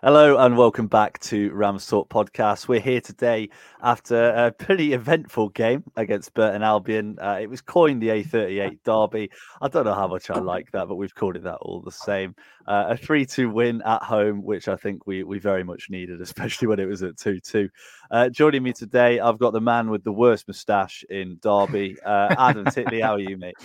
Hello 0.00 0.38
and 0.38 0.56
welcome 0.56 0.86
back 0.86 1.18
to 1.18 1.50
Rams 1.50 1.84
Talk 1.84 2.08
podcast. 2.08 2.68
We're 2.68 2.78
here 2.78 3.00
today 3.00 3.48
after 3.82 4.28
a 4.28 4.52
pretty 4.52 4.92
eventful 4.92 5.48
game 5.48 5.82
against 5.96 6.34
Burton 6.34 6.62
Albion. 6.62 7.18
Uh, 7.20 7.38
it 7.40 7.50
was 7.50 7.60
coined 7.60 8.00
the 8.00 8.10
A38 8.10 8.78
Derby. 8.84 9.28
I 9.60 9.66
don't 9.66 9.84
know 9.84 9.94
how 9.94 10.06
much 10.06 10.30
I 10.30 10.38
like 10.38 10.70
that, 10.70 10.86
but 10.86 10.94
we've 10.94 11.16
called 11.16 11.34
it 11.34 11.42
that 11.42 11.56
all 11.56 11.80
the 11.80 11.90
same. 11.90 12.36
Uh, 12.68 12.84
a 12.90 12.96
3 12.96 13.26
2 13.26 13.50
win 13.50 13.82
at 13.82 14.04
home, 14.04 14.44
which 14.44 14.68
I 14.68 14.76
think 14.76 15.04
we, 15.08 15.24
we 15.24 15.40
very 15.40 15.64
much 15.64 15.90
needed, 15.90 16.20
especially 16.22 16.68
when 16.68 16.78
it 16.78 16.86
was 16.86 17.02
at 17.02 17.16
2 17.16 17.40
2. 17.40 17.68
Uh, 18.12 18.28
joining 18.28 18.62
me 18.62 18.72
today, 18.72 19.18
I've 19.18 19.38
got 19.38 19.52
the 19.52 19.60
man 19.60 19.90
with 19.90 20.04
the 20.04 20.12
worst 20.12 20.46
moustache 20.46 21.04
in 21.10 21.38
Derby, 21.42 21.96
uh, 22.06 22.36
Adam 22.38 22.66
Titley. 22.66 23.00
How 23.00 23.14
are 23.14 23.18
you, 23.18 23.36
mate? 23.36 23.56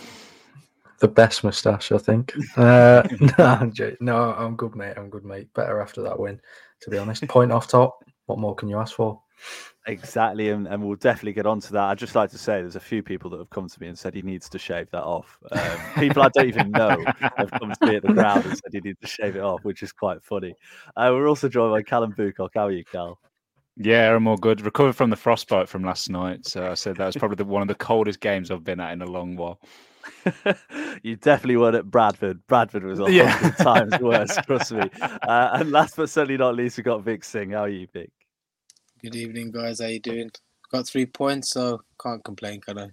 The 1.04 1.08
best 1.10 1.44
moustache, 1.44 1.92
I 1.92 1.98
think. 1.98 2.34
Uh, 2.56 3.04
no, 3.20 3.46
I'm 3.46 3.74
no, 4.00 4.34
I'm 4.34 4.56
good, 4.56 4.76
mate. 4.76 4.94
I'm 4.96 5.10
good, 5.10 5.26
mate. 5.26 5.54
Better 5.54 5.82
after 5.82 6.02
that 6.04 6.18
win, 6.18 6.40
to 6.82 6.90
be 6.90 6.98
honest. 6.98 7.28
Point 7.28 7.52
off 7.52 7.68
top. 7.68 7.98
What 8.28 8.40
more 8.40 8.56
can 8.56 8.70
you 8.70 8.80
ask 8.80 8.96
for? 8.96 9.20
Exactly, 9.88 10.50
and, 10.50 10.68
and 10.68 10.82
we'll 10.82 10.96
definitely 10.96 11.34
get 11.34 11.46
onto 11.46 11.74
that. 11.74 11.90
I'd 11.90 11.98
just 11.98 12.16
like 12.16 12.30
to 12.30 12.38
say 12.38 12.62
there's 12.62 12.78
a 12.78 12.80
few 12.80 13.04
people 13.04 13.30
that 13.32 13.40
have 13.40 13.50
come 13.50 13.68
to 13.68 13.82
me 13.82 13.88
and 13.88 13.98
said 13.98 14.14
he 14.14 14.22
needs 14.22 14.48
to 14.50 14.60
shave 14.60 14.90
that 14.92 15.04
off. 15.04 15.38
Um, 15.52 15.78
people 15.96 16.22
I 16.22 16.30
don't 16.30 16.48
even 16.48 16.72
know 16.72 17.04
have 17.20 17.52
come 17.52 17.74
to 17.74 17.88
me 17.88 17.96
at 17.98 18.04
the 18.04 18.14
ground 18.14 18.46
and 18.46 18.54
said 18.54 18.72
he 18.72 18.80
needs 18.80 19.00
to 19.02 19.08
shave 19.08 19.36
it 19.36 19.42
off, 19.42 19.64
which 19.64 19.84
is 19.84 19.92
quite 19.92 20.24
funny. 20.24 20.54
Uh, 20.96 21.10
we're 21.12 21.28
also 21.28 21.50
joined 21.50 21.74
by 21.74 21.82
Callum 21.82 22.14
Boocock. 22.14 22.52
How 22.56 22.68
are 22.68 22.72
you, 22.72 22.86
Cal? 22.86 23.20
Yeah, 23.76 24.16
I'm 24.16 24.28
all 24.28 24.38
good. 24.38 24.62
Recovered 24.62 24.94
from 24.94 25.10
the 25.10 25.16
frostbite 25.16 25.68
from 25.68 25.84
last 25.84 26.10
night. 26.10 26.46
So 26.46 26.70
I 26.70 26.76
said 26.76 26.96
that 26.98 27.08
was 27.08 27.18
probably 27.18 27.38
the, 27.38 27.46
one 27.46 27.64
of 27.64 27.68
the 27.68 27.76
coldest 27.76 28.20
games 28.20 28.52
I've 28.52 28.64
been 28.64 28.80
at 28.80 28.94
in 28.94 29.02
a 29.02 29.08
long 29.10 29.36
while. 29.36 29.60
you 31.04 31.16
definitely 31.16 31.58
weren't 31.58 31.76
at 31.76 31.90
Bradford. 31.90 32.46
Bradford 32.48 32.84
was 32.84 33.00
a 33.00 33.04
hundred 33.04 33.16
yeah. 33.16 33.50
times 33.58 34.00
worse, 34.00 34.36
trust 34.46 34.72
me. 34.72 34.90
Uh, 35.02 35.50
and 35.54 35.72
last 35.72 35.96
but 35.96 36.10
certainly 36.10 36.38
not 36.38 36.56
least, 36.56 36.78
we 36.78 36.84
got 36.84 37.04
Vik 37.04 37.24
Singh. 37.24 37.52
How 37.52 37.64
are 37.64 37.70
you, 37.70 37.88
Vik? 37.94 38.12
Good 39.02 39.16
evening, 39.16 39.52
guys. 39.52 39.82
How 39.82 39.88
you 39.88 40.00
doing? 40.00 40.32
Got 40.72 40.88
three 40.88 41.06
points, 41.06 41.52
so 41.52 41.82
can't 42.02 42.24
complain, 42.24 42.62
can 42.62 42.80
I? 42.80 42.88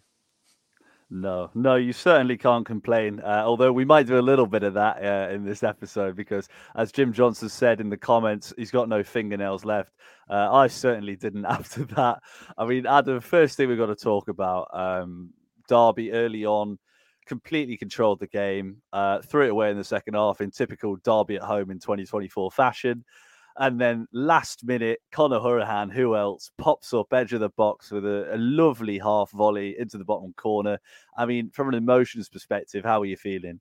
No, 1.13 1.51
no, 1.55 1.75
you 1.75 1.93
certainly 1.93 2.37
can't 2.37 2.65
complain. 2.65 3.19
Uh, 3.21 3.43
although 3.45 3.73
we 3.73 3.85
might 3.85 4.07
do 4.07 4.19
a 4.19 4.23
little 4.23 4.47
bit 4.47 4.63
of 4.63 4.75
that 4.75 5.05
uh, 5.05 5.33
in 5.33 5.45
this 5.45 5.65
episode 5.65 6.15
because, 6.15 6.49
as 6.77 6.93
Jim 6.93 7.13
Johnson 7.13 7.49
said 7.49 7.81
in 7.81 7.91
the 7.91 7.97
comments, 7.97 8.55
he's 8.57 8.71
got 8.71 8.89
no 8.89 9.03
fingernails 9.03 9.65
left. 9.65 9.93
Uh, 10.29 10.53
I 10.53 10.69
certainly 10.69 11.17
didn't 11.17 11.45
after 11.49 11.85
that. 11.97 12.21
I 12.57 12.65
mean, 12.65 12.87
Adam, 12.87 13.21
first 13.21 13.57
thing 13.57 13.69
we've 13.69 13.77
got 13.77 13.87
to 13.87 13.97
talk 13.97 14.29
about 14.29 14.69
um, 14.73 15.31
Derby 15.69 16.13
early 16.13 16.47
on 16.47 16.79
completely 17.31 17.77
controlled 17.77 18.19
the 18.19 18.27
game, 18.27 18.83
uh, 18.93 19.21
threw 19.21 19.47
it 19.47 19.51
away 19.51 19.71
in 19.71 19.77
the 19.77 19.85
second 19.85 20.15
half 20.15 20.41
in 20.41 20.51
typical 20.51 20.97
Derby 21.05 21.37
at 21.37 21.43
home 21.43 21.71
in 21.71 21.79
2024 21.79 22.51
fashion. 22.51 23.05
And 23.57 23.81
then 23.81 24.09
last 24.13 24.65
minute, 24.65 24.99
Conor 25.13 25.39
Hourihane, 25.39 25.93
who 25.93 26.17
else, 26.17 26.51
pops 26.59 26.93
up 26.93 27.13
edge 27.13 27.33
of 27.33 27.39
the 27.39 27.51
box 27.51 27.93
with 27.93 28.05
a, 28.05 28.35
a, 28.35 28.37
lovely 28.37 28.99
half 28.99 29.31
volley 29.31 29.77
into 29.79 29.97
the 29.97 30.05
bottom 30.05 30.33
corner. 30.33 30.81
I 31.17 31.25
mean, 31.25 31.51
from 31.51 31.69
an 31.69 31.75
emotions 31.75 32.29
perspective, 32.29 32.85
how 32.85 33.01
are 33.01 33.07
you 33.07 33.17
feeling? 33.17 33.61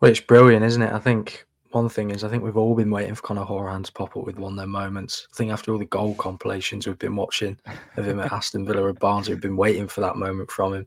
Well, 0.00 0.10
it's 0.10 0.20
brilliant, 0.20 0.64
isn't 0.64 0.80
it? 0.80 0.92
I 0.92 1.00
think 1.00 1.44
one 1.72 1.90
thing 1.90 2.10
is, 2.10 2.24
I 2.24 2.28
think 2.28 2.42
we've 2.42 2.56
all 2.56 2.74
been 2.74 2.90
waiting 2.90 3.14
for 3.14 3.20
Conor 3.20 3.44
Hourihane 3.44 3.84
to 3.84 3.92
pop 3.92 4.16
up 4.16 4.24
with 4.24 4.38
one 4.38 4.52
of 4.52 4.56
their 4.56 4.66
moments. 4.66 5.28
I 5.34 5.36
think 5.36 5.52
after 5.52 5.70
all 5.70 5.78
the 5.78 5.84
goal 5.84 6.14
compilations 6.14 6.86
we've 6.86 6.98
been 6.98 7.16
watching 7.16 7.58
of 7.98 8.06
him 8.06 8.20
at 8.20 8.32
Aston 8.32 8.64
Villa 8.64 8.88
and 8.88 8.98
Barnes, 8.98 9.28
we've 9.28 9.38
been 9.38 9.56
waiting 9.56 9.86
for 9.86 10.00
that 10.00 10.16
moment 10.16 10.50
from 10.50 10.72
him 10.72 10.86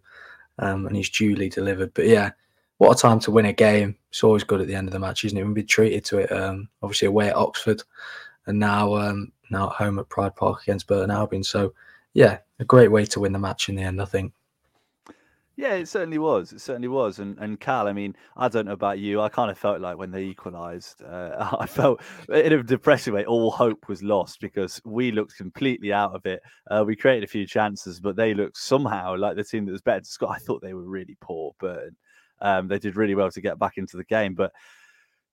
um, 0.59 0.85
and 0.85 0.95
he's 0.95 1.09
duly 1.09 1.49
delivered. 1.49 1.93
But 1.93 2.07
yeah, 2.07 2.31
what 2.77 2.97
a 2.97 3.01
time 3.01 3.19
to 3.21 3.31
win 3.31 3.45
a 3.45 3.53
game. 3.53 3.95
It's 4.09 4.23
always 4.23 4.43
good 4.43 4.61
at 4.61 4.67
the 4.67 4.75
end 4.75 4.87
of 4.87 4.93
the 4.93 4.99
match, 4.99 5.23
isn't 5.23 5.37
it? 5.37 5.43
We've 5.43 5.53
been 5.53 5.67
treated 5.67 6.03
to 6.05 6.19
it, 6.19 6.31
um, 6.31 6.67
obviously 6.81 7.07
away 7.07 7.29
at 7.29 7.35
Oxford, 7.35 7.83
and 8.47 8.59
now 8.59 8.95
um, 8.95 9.31
now 9.49 9.67
at 9.67 9.75
home 9.75 9.99
at 9.99 10.09
Pride 10.09 10.35
Park 10.35 10.63
against 10.63 10.87
Burton 10.87 11.11
Albion. 11.11 11.43
So 11.43 11.73
yeah, 12.13 12.39
a 12.59 12.65
great 12.65 12.91
way 12.91 13.05
to 13.05 13.19
win 13.19 13.33
the 13.33 13.39
match 13.39 13.69
in 13.69 13.75
the 13.75 13.83
end, 13.83 14.01
I 14.01 14.05
think. 14.05 14.33
Yeah, 15.61 15.73
it 15.73 15.89
certainly 15.89 16.17
was. 16.17 16.53
It 16.53 16.59
certainly 16.59 16.87
was. 16.87 17.19
And 17.19 17.37
and 17.37 17.59
Cal, 17.59 17.87
I 17.87 17.93
mean, 17.93 18.15
I 18.35 18.47
don't 18.47 18.65
know 18.65 18.71
about 18.71 18.97
you. 18.97 19.21
I 19.21 19.29
kind 19.29 19.51
of 19.51 19.59
felt 19.59 19.79
like 19.79 19.95
when 19.95 20.09
they 20.09 20.23
equalised, 20.23 21.03
uh, 21.03 21.55
I 21.59 21.67
felt 21.67 22.01
in 22.29 22.53
a 22.53 22.63
depressing 22.63 23.13
way, 23.13 23.25
all 23.25 23.51
hope 23.51 23.87
was 23.87 24.01
lost 24.01 24.41
because 24.41 24.81
we 24.85 25.11
looked 25.11 25.37
completely 25.37 25.93
out 25.93 26.15
of 26.15 26.25
it. 26.25 26.41
Uh, 26.71 26.83
we 26.83 26.95
created 26.95 27.23
a 27.23 27.31
few 27.31 27.45
chances, 27.45 27.99
but 27.99 28.15
they 28.15 28.33
looked 28.33 28.57
somehow 28.57 29.15
like 29.15 29.35
the 29.35 29.43
team 29.43 29.67
that 29.67 29.71
was 29.71 29.83
better 29.83 30.03
score. 30.03 30.31
I 30.31 30.39
thought 30.39 30.63
they 30.63 30.73
were 30.73 30.81
really 30.81 31.15
poor, 31.21 31.53
but 31.59 31.89
um, 32.41 32.67
they 32.67 32.79
did 32.79 32.95
really 32.95 33.13
well 33.13 33.29
to 33.29 33.39
get 33.39 33.59
back 33.59 33.77
into 33.77 33.97
the 33.97 34.03
game. 34.05 34.33
But 34.33 34.53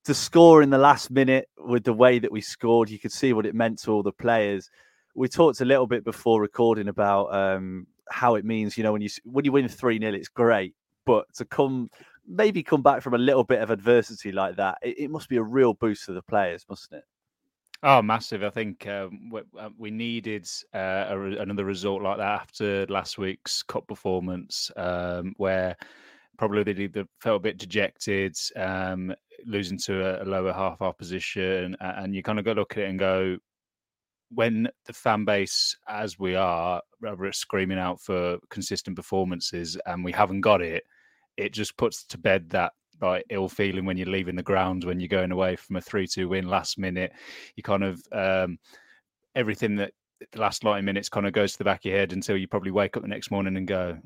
to 0.05 0.13
score 0.13 0.61
in 0.61 0.69
the 0.69 0.77
last 0.77 1.11
minute 1.11 1.49
with 1.57 1.85
the 1.85 1.95
way 1.95 2.19
that 2.19 2.31
we 2.31 2.43
scored, 2.43 2.91
you 2.91 2.99
could 2.99 3.13
see 3.13 3.33
what 3.33 3.47
it 3.47 3.55
meant 3.55 3.79
to 3.85 3.93
all 3.93 4.03
the 4.03 4.13
players. 4.13 4.69
We 5.15 5.27
talked 5.27 5.63
a 5.63 5.65
little 5.65 5.87
bit 5.87 6.05
before 6.05 6.43
recording 6.43 6.89
about 6.89 7.35
um, 7.35 7.87
how 8.11 8.35
it 8.35 8.45
means, 8.45 8.77
you 8.77 8.85
know, 8.85 8.93
when 8.93 9.03
you 9.03 9.09
when 9.25 9.45
you 9.45 9.53
win 9.53 9.69
three 9.69 9.99
0 9.99 10.15
it's 10.15 10.29
great, 10.29 10.75
but 11.07 11.27
to 11.35 11.45
come 11.45 11.91
maybe 12.27 12.63
come 12.63 12.83
back 12.83 13.03
from 13.03 13.15
a 13.15 13.19
little 13.19 13.45
bit 13.45 13.63
of 13.63 13.71
adversity 13.71 14.33
like 14.33 14.57
that, 14.57 14.79
it, 14.83 14.99
it 14.99 15.11
must 15.11 15.29
be 15.29 15.37
a 15.37 15.43
real 15.43 15.75
boost 15.75 16.05
for 16.05 16.13
the 16.13 16.23
players, 16.23 16.65
mustn't 16.69 16.99
it? 16.99 17.05
Oh, 17.83 18.03
massive! 18.03 18.43
I 18.43 18.51
think 18.51 18.89
um, 18.89 19.31
we, 19.31 19.41
uh, 19.57 19.71
we, 19.79 19.91
needed 19.91 20.49
uh, 20.75 21.07
a, 21.09 21.21
another 21.39 21.65
result 21.65 22.03
like 22.03 22.19
that 22.19 22.41
after 22.41 22.87
last 22.87 23.19
week's 23.19 23.63
cup 23.63 23.87
performance, 23.87 24.71
um, 24.77 25.33
where 25.37 25.77
probably 26.39 26.73
they 26.73 27.05
felt 27.21 27.37
a 27.37 27.41
bit 27.41 27.59
dejected, 27.59 28.37
um, 28.57 29.15
losing 29.47 29.79
to 29.79 30.21
a, 30.21 30.25
a 30.25 30.27
lower 30.27 30.53
half 30.53 30.83
our 30.83 30.93
position, 30.93 31.77
and 31.81 32.17
you 32.17 32.23
kind 32.23 32.41
of 32.41 32.45
go 32.45 32.53
look 32.53 32.73
at 32.73 32.85
it 32.85 32.91
and 32.91 32.99
go, 32.99 33.37
when 34.31 34.69
the 34.87 34.93
fan 34.93 35.25
base, 35.25 35.77
as 35.89 36.19
we 36.19 36.35
are, 36.35 36.83
rather 37.01 37.33
screaming 37.33 37.79
out 37.79 38.01
for 38.01 38.39
consistent 38.51 38.97
performances, 38.97 39.77
and 39.87 40.05
we 40.05 40.13
haven't 40.13 40.43
got 40.43 40.61
it, 40.61 40.85
it 41.37 41.53
just 41.53 41.77
puts 41.77 42.05
to 42.05 42.19
bed 42.19 42.51
that 42.51 42.73
like 43.01 43.25
ill 43.31 43.49
feeling 43.49 43.85
when 43.85 43.97
you're 43.97 44.09
leaving 44.09 44.35
the 44.35 44.43
ground 44.43 44.83
when 44.83 44.99
you're 44.99 45.09
going 45.09 45.31
away 45.31 45.55
from 45.55 45.77
a 45.77 45.81
three-two 45.81 46.29
win 46.29 46.49
last 46.49 46.79
minute. 46.79 47.13
You 47.57 47.63
kind 47.63 47.85
of 47.85 48.03
um, 48.13 48.59
everything 49.35 49.77
that 49.77 49.93
the 50.33 50.41
last 50.41 50.65
90 50.65 50.83
minutes 50.83 51.09
kind 51.09 51.27
of 51.27 51.33
goes 51.33 51.53
to 51.53 51.59
the 51.59 51.65
back 51.65 51.81
of 51.81 51.85
your 51.87 51.97
head 51.97 52.13
until 52.13 52.37
you 52.37 52.49
probably 52.49 52.73
wake 52.73 52.97
up 52.97 53.03
the 53.03 53.09
next 53.09 53.31
morning 53.31 53.57
and 53.57 53.69
go, 53.69 53.97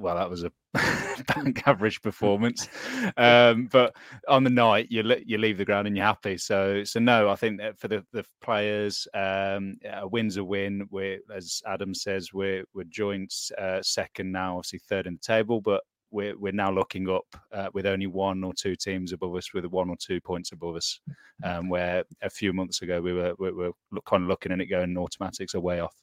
well, 0.00 0.16
that 0.16 0.30
was 0.30 0.44
a 0.44 0.52
bank 1.34 1.62
average 1.66 2.02
performance. 2.02 2.68
Um, 3.16 3.68
but 3.70 3.94
on 4.28 4.44
the 4.44 4.50
night, 4.50 4.86
you 4.90 5.02
you 5.26 5.38
leave 5.38 5.58
the 5.58 5.64
ground 5.64 5.86
and 5.86 5.96
you're 5.96 6.06
happy. 6.06 6.36
So 6.38 6.84
so 6.84 7.00
no, 7.00 7.28
I 7.28 7.36
think 7.36 7.58
that 7.58 7.78
for 7.78 7.88
the 7.88 8.04
the 8.12 8.24
players, 8.42 9.06
um, 9.14 9.76
a 9.90 10.06
win's 10.06 10.36
a 10.36 10.44
win. 10.44 10.86
We're 10.90 11.18
as 11.34 11.62
Adam 11.66 11.94
says, 11.94 12.32
we're 12.32 12.64
we're 12.74 12.84
joint 12.84 13.34
uh, 13.58 13.82
second 13.82 14.32
now, 14.32 14.58
obviously 14.58 14.80
third 14.80 15.06
in 15.06 15.14
the 15.14 15.20
table, 15.20 15.60
but 15.60 15.82
we're 16.10 16.36
we're 16.38 16.52
now 16.52 16.70
looking 16.70 17.08
up 17.08 17.26
uh, 17.52 17.68
with 17.72 17.86
only 17.86 18.06
one 18.06 18.44
or 18.44 18.52
two 18.54 18.76
teams 18.76 19.12
above 19.12 19.34
us 19.34 19.52
with 19.54 19.64
one 19.66 19.90
or 19.90 19.96
two 19.96 20.20
points 20.20 20.52
above 20.52 20.76
us, 20.76 21.00
um, 21.42 21.68
where 21.68 22.04
a 22.22 22.30
few 22.30 22.52
months 22.52 22.82
ago 22.82 23.00
we 23.00 23.12
were 23.12 23.34
we 23.38 23.50
were 23.50 23.72
kind 24.06 24.22
of 24.22 24.28
looking 24.28 24.52
at 24.52 24.60
it 24.60 24.66
going 24.66 24.96
automatics 24.96 25.54
are 25.54 25.60
way 25.60 25.80
off. 25.80 25.96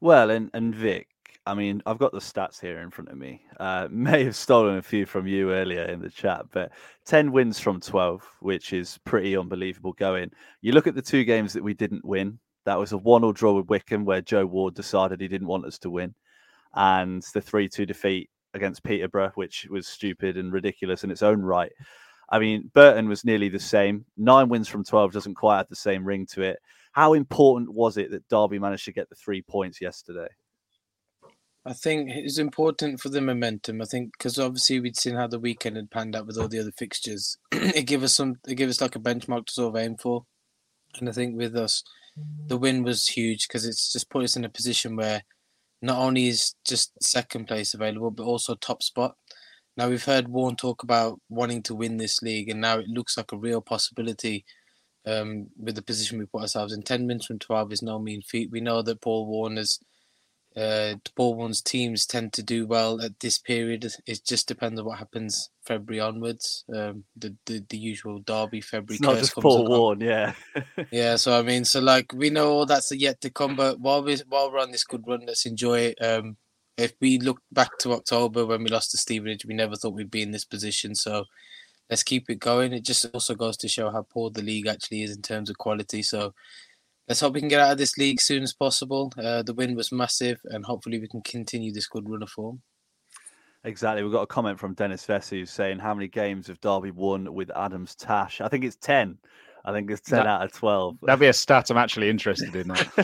Well, 0.00 0.30
and 0.30 0.50
and 0.54 0.74
Vik, 0.74 1.08
I 1.46 1.54
mean, 1.54 1.82
I've 1.86 1.98
got 1.98 2.12
the 2.12 2.18
stats 2.18 2.60
here 2.60 2.80
in 2.80 2.90
front 2.90 3.10
of 3.10 3.16
me. 3.16 3.42
Uh, 3.58 3.88
may 3.90 4.24
have 4.24 4.36
stolen 4.36 4.76
a 4.76 4.82
few 4.82 5.06
from 5.06 5.26
you 5.26 5.52
earlier 5.52 5.84
in 5.84 6.00
the 6.00 6.10
chat, 6.10 6.46
but 6.52 6.72
10 7.06 7.32
wins 7.32 7.58
from 7.58 7.80
12, 7.80 8.22
which 8.40 8.72
is 8.72 8.98
pretty 9.04 9.36
unbelievable 9.36 9.92
going. 9.94 10.30
You 10.60 10.72
look 10.72 10.86
at 10.86 10.94
the 10.94 11.02
two 11.02 11.24
games 11.24 11.52
that 11.52 11.64
we 11.64 11.74
didn't 11.74 12.04
win. 12.04 12.38
That 12.66 12.78
was 12.78 12.92
a 12.92 12.98
1 12.98 13.22
0 13.22 13.32
draw 13.32 13.52
with 13.54 13.68
Wycombe, 13.68 14.04
where 14.04 14.20
Joe 14.20 14.44
Ward 14.44 14.74
decided 14.74 15.20
he 15.20 15.28
didn't 15.28 15.48
want 15.48 15.64
us 15.64 15.78
to 15.80 15.90
win, 15.90 16.14
and 16.74 17.22
the 17.34 17.40
3 17.40 17.68
2 17.68 17.86
defeat 17.86 18.28
against 18.52 18.82
Peterborough, 18.82 19.32
which 19.34 19.66
was 19.70 19.86
stupid 19.86 20.36
and 20.36 20.52
ridiculous 20.52 21.04
in 21.04 21.10
its 21.10 21.22
own 21.22 21.40
right. 21.40 21.72
I 22.28 22.38
mean, 22.38 22.70
Burton 22.74 23.08
was 23.08 23.24
nearly 23.24 23.48
the 23.48 23.58
same. 23.58 24.04
Nine 24.16 24.48
wins 24.48 24.68
from 24.68 24.84
12 24.84 25.12
doesn't 25.12 25.34
quite 25.34 25.58
have 25.58 25.68
the 25.68 25.76
same 25.76 26.04
ring 26.04 26.26
to 26.26 26.42
it. 26.42 26.58
How 26.92 27.14
important 27.14 27.72
was 27.72 27.96
it 27.96 28.10
that 28.10 28.28
Derby 28.28 28.58
managed 28.58 28.84
to 28.84 28.92
get 28.92 29.08
the 29.08 29.16
three 29.16 29.42
points 29.42 29.80
yesterday? 29.80 30.28
I 31.66 31.74
think 31.74 32.10
it's 32.10 32.38
important 32.38 33.00
for 33.00 33.10
the 33.10 33.20
momentum. 33.20 33.82
I 33.82 33.84
think 33.84 34.12
because 34.16 34.38
obviously 34.38 34.80
we'd 34.80 34.96
seen 34.96 35.14
how 35.14 35.26
the 35.26 35.38
weekend 35.38 35.76
had 35.76 35.90
panned 35.90 36.16
out 36.16 36.26
with 36.26 36.38
all 36.38 36.48
the 36.48 36.58
other 36.58 36.72
fixtures. 36.72 37.36
it 37.52 37.86
gave 37.86 38.02
us 38.02 38.14
some. 38.14 38.36
It 38.48 38.54
gave 38.54 38.70
us 38.70 38.80
like 38.80 38.96
a 38.96 39.00
benchmark 39.00 39.46
to 39.46 39.52
sort 39.52 39.76
of 39.76 39.82
aim 39.82 39.96
for. 39.96 40.24
And 40.98 41.08
I 41.08 41.12
think 41.12 41.36
with 41.36 41.54
us, 41.56 41.84
the 42.46 42.56
win 42.56 42.82
was 42.82 43.08
huge 43.08 43.46
because 43.46 43.66
it's 43.66 43.92
just 43.92 44.10
put 44.10 44.24
us 44.24 44.36
in 44.36 44.44
a 44.44 44.48
position 44.48 44.96
where 44.96 45.22
not 45.82 45.98
only 45.98 46.28
is 46.28 46.54
just 46.64 46.92
second 47.02 47.46
place 47.46 47.74
available, 47.74 48.10
but 48.10 48.24
also 48.24 48.54
top 48.54 48.82
spot. 48.82 49.16
Now 49.76 49.88
we've 49.88 50.04
heard 50.04 50.28
Warne 50.28 50.56
talk 50.56 50.82
about 50.82 51.20
wanting 51.28 51.62
to 51.64 51.74
win 51.74 51.98
this 51.98 52.22
league, 52.22 52.48
and 52.48 52.60
now 52.60 52.78
it 52.78 52.88
looks 52.88 53.16
like 53.16 53.32
a 53.32 53.38
real 53.38 53.60
possibility 53.60 54.44
um, 55.06 55.48
with 55.58 55.74
the 55.74 55.82
position 55.82 56.18
we 56.18 56.26
put 56.26 56.42
ourselves 56.42 56.72
in. 56.72 56.82
Ten 56.82 57.06
minutes 57.06 57.26
from 57.26 57.38
twelve 57.38 57.70
is 57.70 57.82
no 57.82 57.98
mean 57.98 58.22
feat. 58.22 58.50
We 58.50 58.60
know 58.60 58.82
that 58.82 59.00
Paul 59.02 59.26
Warne 59.26 59.56
has 59.56 59.78
uh, 60.60 60.96
Paul 61.16 61.36
Warne's 61.36 61.62
teams 61.62 62.04
tend 62.04 62.32
to 62.34 62.42
do 62.42 62.66
well 62.66 63.00
at 63.00 63.18
this 63.20 63.38
period. 63.38 63.90
It 64.06 64.20
just 64.26 64.46
depends 64.46 64.78
on 64.78 64.84
what 64.84 64.98
happens 64.98 65.48
February 65.64 66.00
onwards. 66.00 66.64
Um, 66.74 67.04
the, 67.16 67.34
the 67.46 67.64
the 67.68 67.78
usual 67.78 68.18
Derby 68.18 68.60
February. 68.60 68.96
It's 68.96 69.00
not 69.00 69.16
just 69.16 69.34
Paul 69.34 69.66
Warne, 69.66 70.00
yeah. 70.00 70.34
yeah, 70.90 71.16
so 71.16 71.38
I 71.38 71.42
mean, 71.42 71.64
so 71.64 71.80
like 71.80 72.12
we 72.12 72.28
know 72.28 72.52
all 72.52 72.66
that's 72.66 72.92
yet 72.92 73.20
to 73.22 73.30
come, 73.30 73.56
but 73.56 73.80
while 73.80 74.02
we 74.02 74.16
while 74.28 74.52
we're 74.52 74.58
on 74.58 74.72
this 74.72 74.84
good 74.84 75.06
run, 75.06 75.24
let's 75.26 75.46
enjoy 75.46 75.80
it. 75.80 76.02
Um, 76.04 76.36
if 76.76 76.92
we 77.00 77.18
look 77.18 77.40
back 77.52 77.78
to 77.78 77.92
October 77.92 78.44
when 78.44 78.62
we 78.62 78.70
lost 78.70 78.90
to 78.90 78.98
Stevenage, 78.98 79.46
we 79.46 79.54
never 79.54 79.76
thought 79.76 79.94
we'd 79.94 80.10
be 80.10 80.22
in 80.22 80.30
this 80.30 80.44
position. 80.44 80.94
So 80.94 81.24
let's 81.88 82.02
keep 82.02 82.28
it 82.28 82.38
going. 82.38 82.72
It 82.72 82.84
just 82.84 83.04
also 83.14 83.34
goes 83.34 83.56
to 83.58 83.68
show 83.68 83.90
how 83.90 84.02
poor 84.02 84.30
the 84.30 84.42
league 84.42 84.66
actually 84.66 85.02
is 85.02 85.14
in 85.14 85.22
terms 85.22 85.50
of 85.50 85.58
quality. 85.58 86.02
So 86.02 86.34
let's 87.10 87.18
hope 87.18 87.34
we 87.34 87.40
can 87.40 87.48
get 87.48 87.58
out 87.58 87.72
of 87.72 87.78
this 87.78 87.98
league 87.98 88.20
soon 88.20 88.44
as 88.44 88.52
possible. 88.52 89.12
Uh, 89.18 89.42
the 89.42 89.52
win 89.52 89.74
was 89.74 89.90
massive, 89.90 90.40
and 90.44 90.64
hopefully 90.64 91.00
we 91.00 91.08
can 91.08 91.20
continue 91.22 91.72
this 91.72 91.88
good 91.88 92.08
run 92.08 92.22
of 92.22 92.30
form. 92.30 92.62
Exactly. 93.64 94.04
We've 94.04 94.12
got 94.12 94.22
a 94.22 94.28
comment 94.28 94.60
from 94.60 94.74
Dennis 94.74 95.04
Vesey 95.04 95.40
who's 95.40 95.50
saying, 95.50 95.80
How 95.80 95.92
many 95.92 96.06
games 96.06 96.46
have 96.46 96.60
Derby 96.60 96.92
won 96.92 97.34
with 97.34 97.50
Adams 97.56 97.96
Tash? 97.96 98.40
I 98.40 98.46
think 98.46 98.64
it's 98.64 98.76
10. 98.76 99.18
I 99.64 99.72
think 99.72 99.90
it's 99.90 100.08
10 100.08 100.20
that, 100.20 100.26
out 100.28 100.44
of 100.44 100.52
12. 100.52 100.98
That'd 101.02 101.18
be 101.18 101.26
a 101.26 101.32
stat 101.32 101.68
I'm 101.70 101.76
actually 101.76 102.08
interested 102.08 102.54
in. 102.54 102.70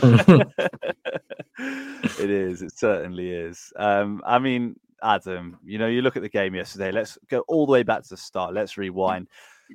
it 2.17 2.29
is. 2.29 2.61
It 2.61 2.77
certainly 2.77 3.29
is. 3.29 3.73
Um, 3.75 4.21
I 4.25 4.39
mean, 4.39 4.79
Adam, 5.03 5.59
you 5.65 5.79
know, 5.79 5.87
you 5.87 6.01
look 6.01 6.15
at 6.15 6.23
the 6.23 6.29
game 6.29 6.55
yesterday. 6.55 6.93
Let's 6.93 7.17
go 7.29 7.41
all 7.49 7.65
the 7.65 7.73
way 7.73 7.83
back 7.83 8.03
to 8.03 8.09
the 8.09 8.17
start. 8.17 8.53
Let's 8.53 8.77
rewind. 8.77 9.27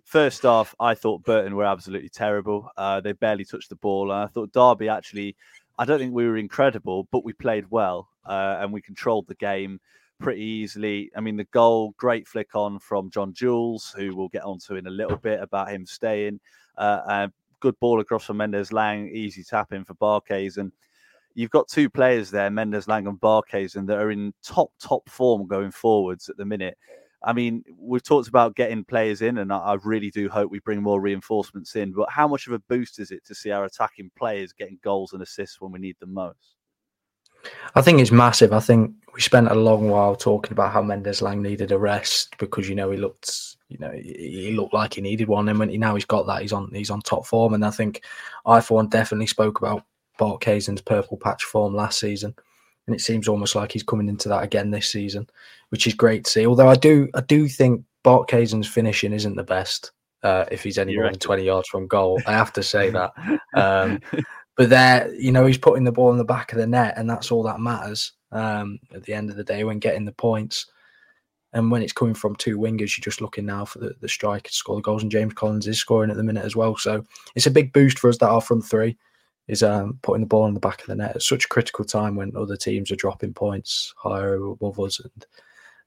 First 0.04 0.44
off, 0.44 0.74
I 0.80 0.94
thought 0.94 1.24
Burton 1.24 1.56
were 1.56 1.64
absolutely 1.64 2.08
terrible. 2.08 2.70
Uh, 2.76 3.00
they 3.00 3.12
barely 3.12 3.44
touched 3.44 3.68
the 3.68 3.76
ball. 3.76 4.10
And 4.10 4.22
I 4.22 4.26
thought 4.26 4.52
Derby 4.52 4.88
actually, 4.88 5.36
I 5.78 5.84
don't 5.84 5.98
think 5.98 6.14
we 6.14 6.26
were 6.26 6.36
incredible, 6.36 7.08
but 7.10 7.24
we 7.24 7.32
played 7.32 7.70
well 7.70 8.08
uh, 8.26 8.58
and 8.60 8.72
we 8.72 8.80
controlled 8.80 9.26
the 9.26 9.34
game 9.34 9.80
pretty 10.18 10.42
easily. 10.42 11.10
I 11.16 11.20
mean, 11.20 11.36
the 11.36 11.44
goal, 11.44 11.94
great 11.98 12.26
flick 12.26 12.54
on 12.54 12.78
from 12.78 13.10
John 13.10 13.32
Jules, 13.32 13.94
who 13.96 14.14
we'll 14.14 14.28
get 14.28 14.44
onto 14.44 14.76
in 14.76 14.86
a 14.86 14.90
little 14.90 15.16
bit 15.16 15.40
about 15.40 15.70
him 15.70 15.84
staying. 15.84 16.40
Uh, 16.78 17.00
and 17.08 17.32
good 17.60 17.78
ball 17.80 18.00
across 18.00 18.24
from 18.24 18.38
Mendez-Laing, 18.38 19.08
easy 19.08 19.42
tap 19.42 19.72
in 19.72 19.84
for 19.84 19.94
Barkhuizen. 19.94 20.58
And 20.58 20.72
you've 21.34 21.50
got 21.50 21.68
two 21.68 21.90
players 21.90 22.30
there, 22.30 22.50
Mendez-Laing 22.50 23.06
and 23.06 23.20
Barkhuizen, 23.20 23.86
that 23.86 23.98
are 23.98 24.10
in 24.10 24.32
top, 24.42 24.70
top 24.78 25.08
form 25.08 25.46
going 25.46 25.70
forwards 25.70 26.28
at 26.28 26.36
the 26.36 26.44
minute. 26.44 26.78
I 27.24 27.32
mean, 27.32 27.64
we've 27.78 28.02
talked 28.02 28.28
about 28.28 28.56
getting 28.56 28.84
players 28.84 29.22
in, 29.22 29.38
and 29.38 29.52
I, 29.52 29.76
really 29.84 30.10
do 30.10 30.28
hope 30.28 30.50
we 30.50 30.58
bring 30.60 30.82
more 30.82 31.00
reinforcements 31.00 31.76
in. 31.76 31.92
But 31.92 32.10
how 32.10 32.26
much 32.26 32.46
of 32.46 32.52
a 32.52 32.58
boost 32.58 32.98
is 32.98 33.10
it 33.10 33.24
to 33.26 33.34
see 33.34 33.50
our 33.50 33.64
attacking 33.64 34.10
players 34.16 34.52
getting 34.52 34.78
goals 34.82 35.12
and 35.12 35.22
assists 35.22 35.60
when 35.60 35.72
we 35.72 35.78
need 35.78 35.96
them 36.00 36.14
most? 36.14 36.56
I 37.74 37.82
think 37.82 38.00
it's 38.00 38.10
massive. 38.10 38.52
I 38.52 38.60
think 38.60 38.94
we 39.14 39.20
spent 39.20 39.50
a 39.50 39.54
long 39.54 39.88
while 39.88 40.14
talking 40.14 40.52
about 40.52 40.72
how 40.72 40.82
Mendez-Laing 40.82 41.42
needed 41.42 41.72
a 41.72 41.78
rest 41.78 42.36
because 42.38 42.69
you 42.69 42.74
know 42.74 42.90
he 42.90 42.96
looked, 42.96 43.56
you 43.69 43.78
know, 43.78 43.90
he 43.90 44.52
looked 44.56 44.74
like 44.74 44.94
he 44.94 45.00
needed 45.00 45.28
one, 45.28 45.48
and 45.48 45.58
when 45.58 45.69
he, 45.69 45.78
now 45.78 45.94
he's 45.94 46.04
got 46.04 46.26
that, 46.26 46.42
he's 46.42 46.52
on 46.52 46.70
he's 46.72 46.90
on 46.90 47.00
top 47.00 47.26
form. 47.26 47.54
And 47.54 47.64
I 47.64 47.70
think 47.70 48.02
I 48.46 48.60
for 48.60 48.74
one 48.74 48.88
definitely 48.88 49.26
spoke 49.26 49.58
about 49.58 49.84
Barkhuizen's 50.20 50.82
purple 50.82 51.16
patch 51.16 51.44
form 51.44 51.74
last 51.74 51.98
season 51.98 52.34
and 52.87 52.96
it 52.96 53.00
seems 53.00 53.29
almost 53.29 53.55
like 53.55 53.73
he's 53.73 53.82
coming 53.82 54.08
into 54.08 54.29
that 54.29 54.43
again 54.43 54.70
this 54.70 54.90
season, 54.90 55.29
which 55.70 55.87
is 55.87 55.94
great 55.94 56.25
to 56.25 56.31
see. 56.31 56.46
Although 56.46 56.69
I 56.69 56.75
do, 56.75 57.08
I 57.14 57.20
do 57.20 57.49
think 57.49 57.84
Barkhuizen's 58.05 58.69
finishing 58.69 59.12
isn't 59.12 59.37
the 59.37 59.44
best. 59.44 59.93
Uh, 60.23 60.44
if 60.52 60.62
he's 60.62 60.79
any 60.79 60.94
more 60.96 61.06
than 61.06 61.19
twenty 61.19 61.44
yards 61.44 61.69
from 61.69 61.88
goal, 61.88 62.20
I 62.26 62.32
have 62.32 62.52
to 62.55 62.62
say 62.62 62.90
that. 62.90 63.12
Um, 63.55 64.00
but 64.56 64.70
there, 64.70 65.14
you 65.14 65.31
know, 65.31 65.44
he's 65.44 65.58
putting 65.58 65.84
the 65.84 65.93
ball 65.93 66.11
in 66.11 66.17
the 66.17 66.25
back 66.25 66.52
of 66.52 66.58
the 66.58 66.67
net, 66.67 66.94
and 66.96 67.08
that's 67.08 67.31
all 67.31 67.43
that 67.43 67.61
matters 67.61 68.12
um, 68.31 68.79
at 68.94 69.02
the 69.02 69.12
end 69.12 69.29
of 69.29 69.37
the 69.37 69.44
day 69.44 69.64
when 69.64 69.79
getting 69.79 70.06
the 70.06 70.12
points. 70.12 70.67
And 71.52 71.70
when 71.70 71.82
it's 71.82 71.93
coming 71.93 72.14
from 72.14 72.34
two 72.37 72.58
wingers, 72.58 72.96
you're 72.96 73.05
just 73.05 73.20
looking 73.20 73.44
now 73.44 73.67
for 73.67 73.79
the, 73.79 73.94
the 74.00 74.08
striker 74.08 74.49
to 74.49 74.55
score 74.55 74.76
the 74.76 74.82
goals, 74.82 75.02
and 75.02 75.12
James 75.12 75.34
Collins 75.34 75.69
is 75.69 75.79
scoring 75.79 76.11
at 76.11 76.17
the 76.17 76.23
minute 76.23 76.46
as 76.46 76.56
well. 76.56 76.76
So 76.76 77.05
it's 77.34 77.46
a 77.46 77.50
big 77.50 77.75
boost 77.75 77.99
for 77.99 78.08
us 78.08 78.17
that 78.19 78.31
are 78.31 78.40
front 78.40 78.64
three 78.64 78.96
is 79.48 79.62
um, 79.62 79.98
putting 80.02 80.20
the 80.20 80.26
ball 80.26 80.46
in 80.46 80.54
the 80.54 80.60
back 80.60 80.80
of 80.80 80.86
the 80.86 80.94
net 80.94 81.16
at 81.16 81.22
such 81.22 81.44
a 81.44 81.48
critical 81.48 81.84
time 81.84 82.16
when 82.16 82.36
other 82.36 82.56
teams 82.56 82.90
are 82.90 82.96
dropping 82.96 83.34
points 83.34 83.92
higher 83.96 84.34
above 84.34 84.78
us. 84.80 85.00
And 85.00 85.26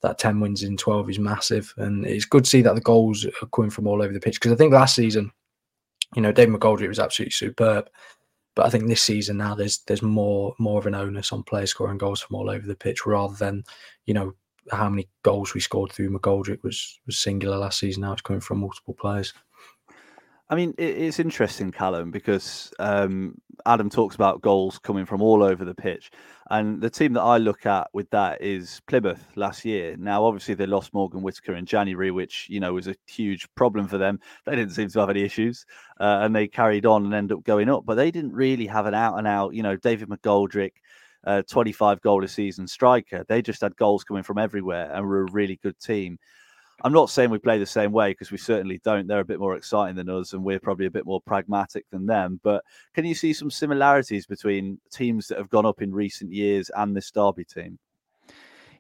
that 0.02 0.20
10 0.20 0.40
wins 0.40 0.64
in 0.64 0.78
12 0.78 1.12
is 1.12 1.20
massive. 1.20 1.74
And 1.78 2.06
it's 2.06 2.26
good 2.26 2.44
to 2.44 2.50
see 2.50 2.62
that 2.62 2.76
the 2.76 2.82
goals 2.82 3.26
are 3.26 3.48
coming 3.54 3.72
from 3.72 3.88
all 3.88 4.02
over 4.02 4.14
the 4.14 4.20
pitch. 4.20 4.36
Because 4.36 4.52
I 4.52 4.56
think 4.56 4.74
last 4.74 4.96
season, 4.96 5.32
you 6.16 6.22
know, 6.22 6.32
Dave 6.32 6.50
McGoldrick 6.50 6.88
was 6.88 7.00
absolutely 7.00 7.32
superb. 7.32 7.90
But 8.56 8.66
I 8.66 8.70
think 8.70 8.88
this 8.88 9.04
season 9.04 9.38
now 9.38 9.54
there's 9.54 9.80
there's 9.80 10.02
more 10.02 10.56
more 10.60 10.80
of 10.80 10.86
an 10.86 10.96
onus 10.96 11.34
on 11.34 11.44
players 11.44 11.72
scoring 11.72 11.98
goals 11.98 12.22
from 12.22 12.38
all 12.38 12.50
over 12.50 12.66
the 12.66 12.76
pitch 12.76 13.06
rather 13.06 13.36
than, 13.36 13.66
you 14.06 14.14
know, 14.14 14.34
how 14.72 14.90
many 14.90 15.10
goals 15.24 15.54
we 15.54 15.60
scored 15.60 15.92
through 15.92 16.10
McGoldrick 16.10 16.64
was 16.64 17.00
was 17.06 17.18
singular 17.18 17.58
last 17.58 17.80
season. 17.80 18.02
Now 18.02 18.14
it's 18.14 18.22
coming 18.22 18.40
from 18.40 18.60
multiple 18.60 18.94
players. 18.94 19.34
I 20.48 20.54
mean, 20.54 20.76
it's 20.78 21.20
interesting, 21.20 21.72
Callum, 21.72 22.12
because 22.12 22.72
um, 22.78 23.34
Adam 23.66 23.90
talks 23.90 24.14
about 24.14 24.42
goals 24.42 24.78
coming 24.78 25.06
from 25.06 25.24
all 25.24 25.42
over 25.42 25.66
the 25.66 25.74
pitch. 25.74 26.12
And 26.52 26.80
the 26.80 26.90
team 26.90 27.14
that 27.14 27.24
I 27.24 27.40
look 27.40 27.66
at 27.66 27.88
with 27.94 28.08
that 28.12 28.44
is 28.44 28.80
Plymouth 28.86 29.26
last 29.36 29.66
year. 29.66 29.96
Now, 29.98 30.24
obviously, 30.24 30.54
they 30.54 30.68
lost 30.68 30.94
Morgan 30.94 31.24
Whittaker 31.24 31.56
in 31.56 31.66
January, 31.66 32.12
which, 32.12 32.46
you 32.48 32.60
know, 32.60 32.74
was 32.74 32.88
a 32.88 32.96
huge 33.08 33.48
problem 33.56 33.88
for 33.88 33.98
them. 33.98 34.20
They 34.46 34.56
didn't 34.56 34.74
seem 34.74 34.90
to 34.90 35.00
have 35.00 35.10
any 35.10 35.24
issues 35.24 35.66
uh, 36.00 36.20
and 36.22 36.36
they 36.36 36.48
carried 36.48 36.86
on 36.86 37.06
and 37.06 37.14
ended 37.16 37.40
up 37.40 37.44
going 37.44 37.68
up. 37.68 37.84
But 37.84 37.96
they 37.96 38.12
didn't 38.12 38.34
really 38.34 38.68
have 38.68 38.86
an 38.86 38.94
out 38.94 39.18
and 39.18 39.26
out, 39.26 39.56
you 39.56 39.64
know, 39.64 39.76
David 39.76 40.10
McGoldrick, 40.10 40.74
uh, 41.24 41.42
25 41.50 42.02
goal 42.02 42.24
a 42.24 42.28
season 42.28 42.68
striker. 42.68 43.26
They 43.28 43.42
just 43.42 43.62
had 43.62 43.76
goals 43.78 44.04
coming 44.04 44.22
from 44.22 44.38
everywhere 44.38 44.92
and 44.94 45.08
were 45.08 45.22
a 45.22 45.32
really 45.32 45.60
good 45.64 45.80
team. 45.80 46.20
I'm 46.84 46.94
not 46.94 47.10
saying 47.10 47.30
we 47.30 47.38
play 47.38 47.58
the 47.58 47.66
same 47.66 47.92
way 47.92 48.12
because 48.12 48.32
we 48.32 48.38
certainly 48.38 48.82
don't. 48.84 49.08
They're 49.08 49.20
a 49.20 49.26
bit 49.26 49.40
more 49.40 49.56
exciting 49.56 49.96
than 49.96 50.10
us, 50.10 50.34
and 50.34 50.44
we're 50.44 50.60
probably 50.60 50.88
a 50.88 50.92
bit 50.92 51.06
more 51.06 51.22
pragmatic 51.22 51.86
than 51.90 52.06
them. 52.06 52.40
But 52.44 52.64
can 52.94 53.06
you 53.06 53.16
see 53.16 53.34
some 53.34 53.50
similarities 53.50 54.26
between 54.26 54.80
teams 54.92 55.28
that 55.28 55.38
have 55.38 55.50
gone 55.50 55.66
up 55.66 55.82
in 55.82 55.94
recent 55.94 56.34
years 56.34 56.70
and 56.76 56.96
this 56.96 57.12
Derby 57.12 57.46
team? 57.46 57.80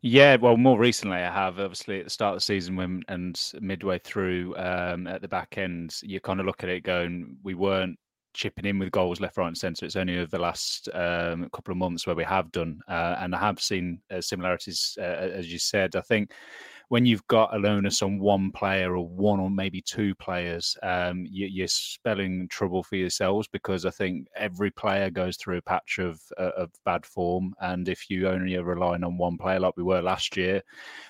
Yeah, 0.01 0.35
well, 0.35 0.57
more 0.57 0.77
recently 0.77 1.17
I 1.17 1.31
have. 1.31 1.59
Obviously, 1.59 1.99
at 1.99 2.03
the 2.03 2.11
start 2.11 2.33
of 2.33 2.37
the 2.37 2.45
season, 2.45 2.75
when 2.75 3.01
and 3.07 3.41
midway 3.59 3.97
through, 3.99 4.55
um, 4.57 5.07
at 5.07 5.21
the 5.21 5.27
back 5.27 5.57
end, 5.57 5.95
you 6.03 6.19
kind 6.19 6.39
of 6.39 6.45
look 6.45 6.63
at 6.63 6.69
it 6.69 6.83
going, 6.83 7.37
we 7.43 7.55
weren't 7.55 7.97
chipping 8.35 8.65
in 8.65 8.77
with 8.77 8.91
goals 8.91 9.19
left, 9.19 9.37
right, 9.37 9.47
and 9.47 9.57
centre. 9.57 9.85
It's 9.85 9.95
only 9.95 10.19
over 10.19 10.29
the 10.29 10.37
last 10.37 10.89
um, 10.93 11.49
couple 11.51 11.71
of 11.71 11.77
months 11.77 12.05
where 12.05 12.15
we 12.15 12.23
have 12.25 12.51
done, 12.51 12.81
uh, 12.87 13.15
and 13.19 13.33
I 13.33 13.39
have 13.39 13.59
seen 13.59 13.99
uh, 14.11 14.21
similarities, 14.21 14.97
uh, 14.99 15.01
as 15.01 15.51
you 15.51 15.57
said. 15.57 15.95
I 15.95 16.01
think 16.01 16.33
when 16.89 17.05
you've 17.05 17.25
got 17.27 17.55
an 17.55 17.65
onus 17.65 18.01
on 18.01 18.19
one 18.19 18.51
player 18.51 18.95
or 18.95 19.07
one 19.07 19.39
or 19.39 19.49
maybe 19.49 19.81
two 19.81 20.13
players, 20.15 20.77
um, 20.83 21.25
you, 21.29 21.63
are 21.63 21.67
spelling 21.67 22.47
trouble 22.49 22.83
for 22.83 22.95
yourselves 22.95 23.47
because 23.47 23.85
I 23.85 23.89
think 23.89 24.27
every 24.35 24.71
player 24.71 25.09
goes 25.09 25.37
through 25.37 25.57
a 25.57 25.61
patch 25.61 25.99
of 25.99 26.21
uh, 26.37 26.51
of 26.57 26.71
bad 26.85 27.05
form, 27.05 27.53
and 27.61 27.89
if 27.89 28.09
you 28.09 28.27
only 28.27 28.55
are 28.55 28.63
relying 28.63 29.03
on 29.03 29.17
one 29.17 29.37
player 29.37 29.59
like 29.59 29.77
we 29.77 29.83
were 29.83 30.01
last 30.01 30.37
year, 30.37 30.61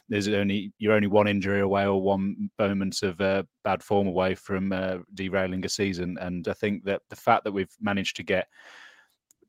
there's 0.10 0.28
only 0.28 0.72
you're 0.78 0.94
only 0.94 1.08
one 1.08 1.28
injury 1.28 1.62
away 1.62 1.86
or 1.86 2.02
one 2.02 2.50
moment 2.60 3.02
of 3.04 3.20
uh, 3.22 3.44
bad 3.64 3.84
form 3.84 4.08
away 4.08 4.36
from 4.36 4.72
uh, 4.72 4.98
derailing 5.14 5.66
a 5.66 5.70
season. 5.70 6.18
And 6.22 6.48
I 6.48 6.54
think 6.54 6.86
that 6.86 7.02
the 7.10 7.16
fact 7.16 7.44
that 7.44 7.52
we've 7.52 7.76
managed 7.82 8.16
to 8.18 8.24
get 8.24 8.48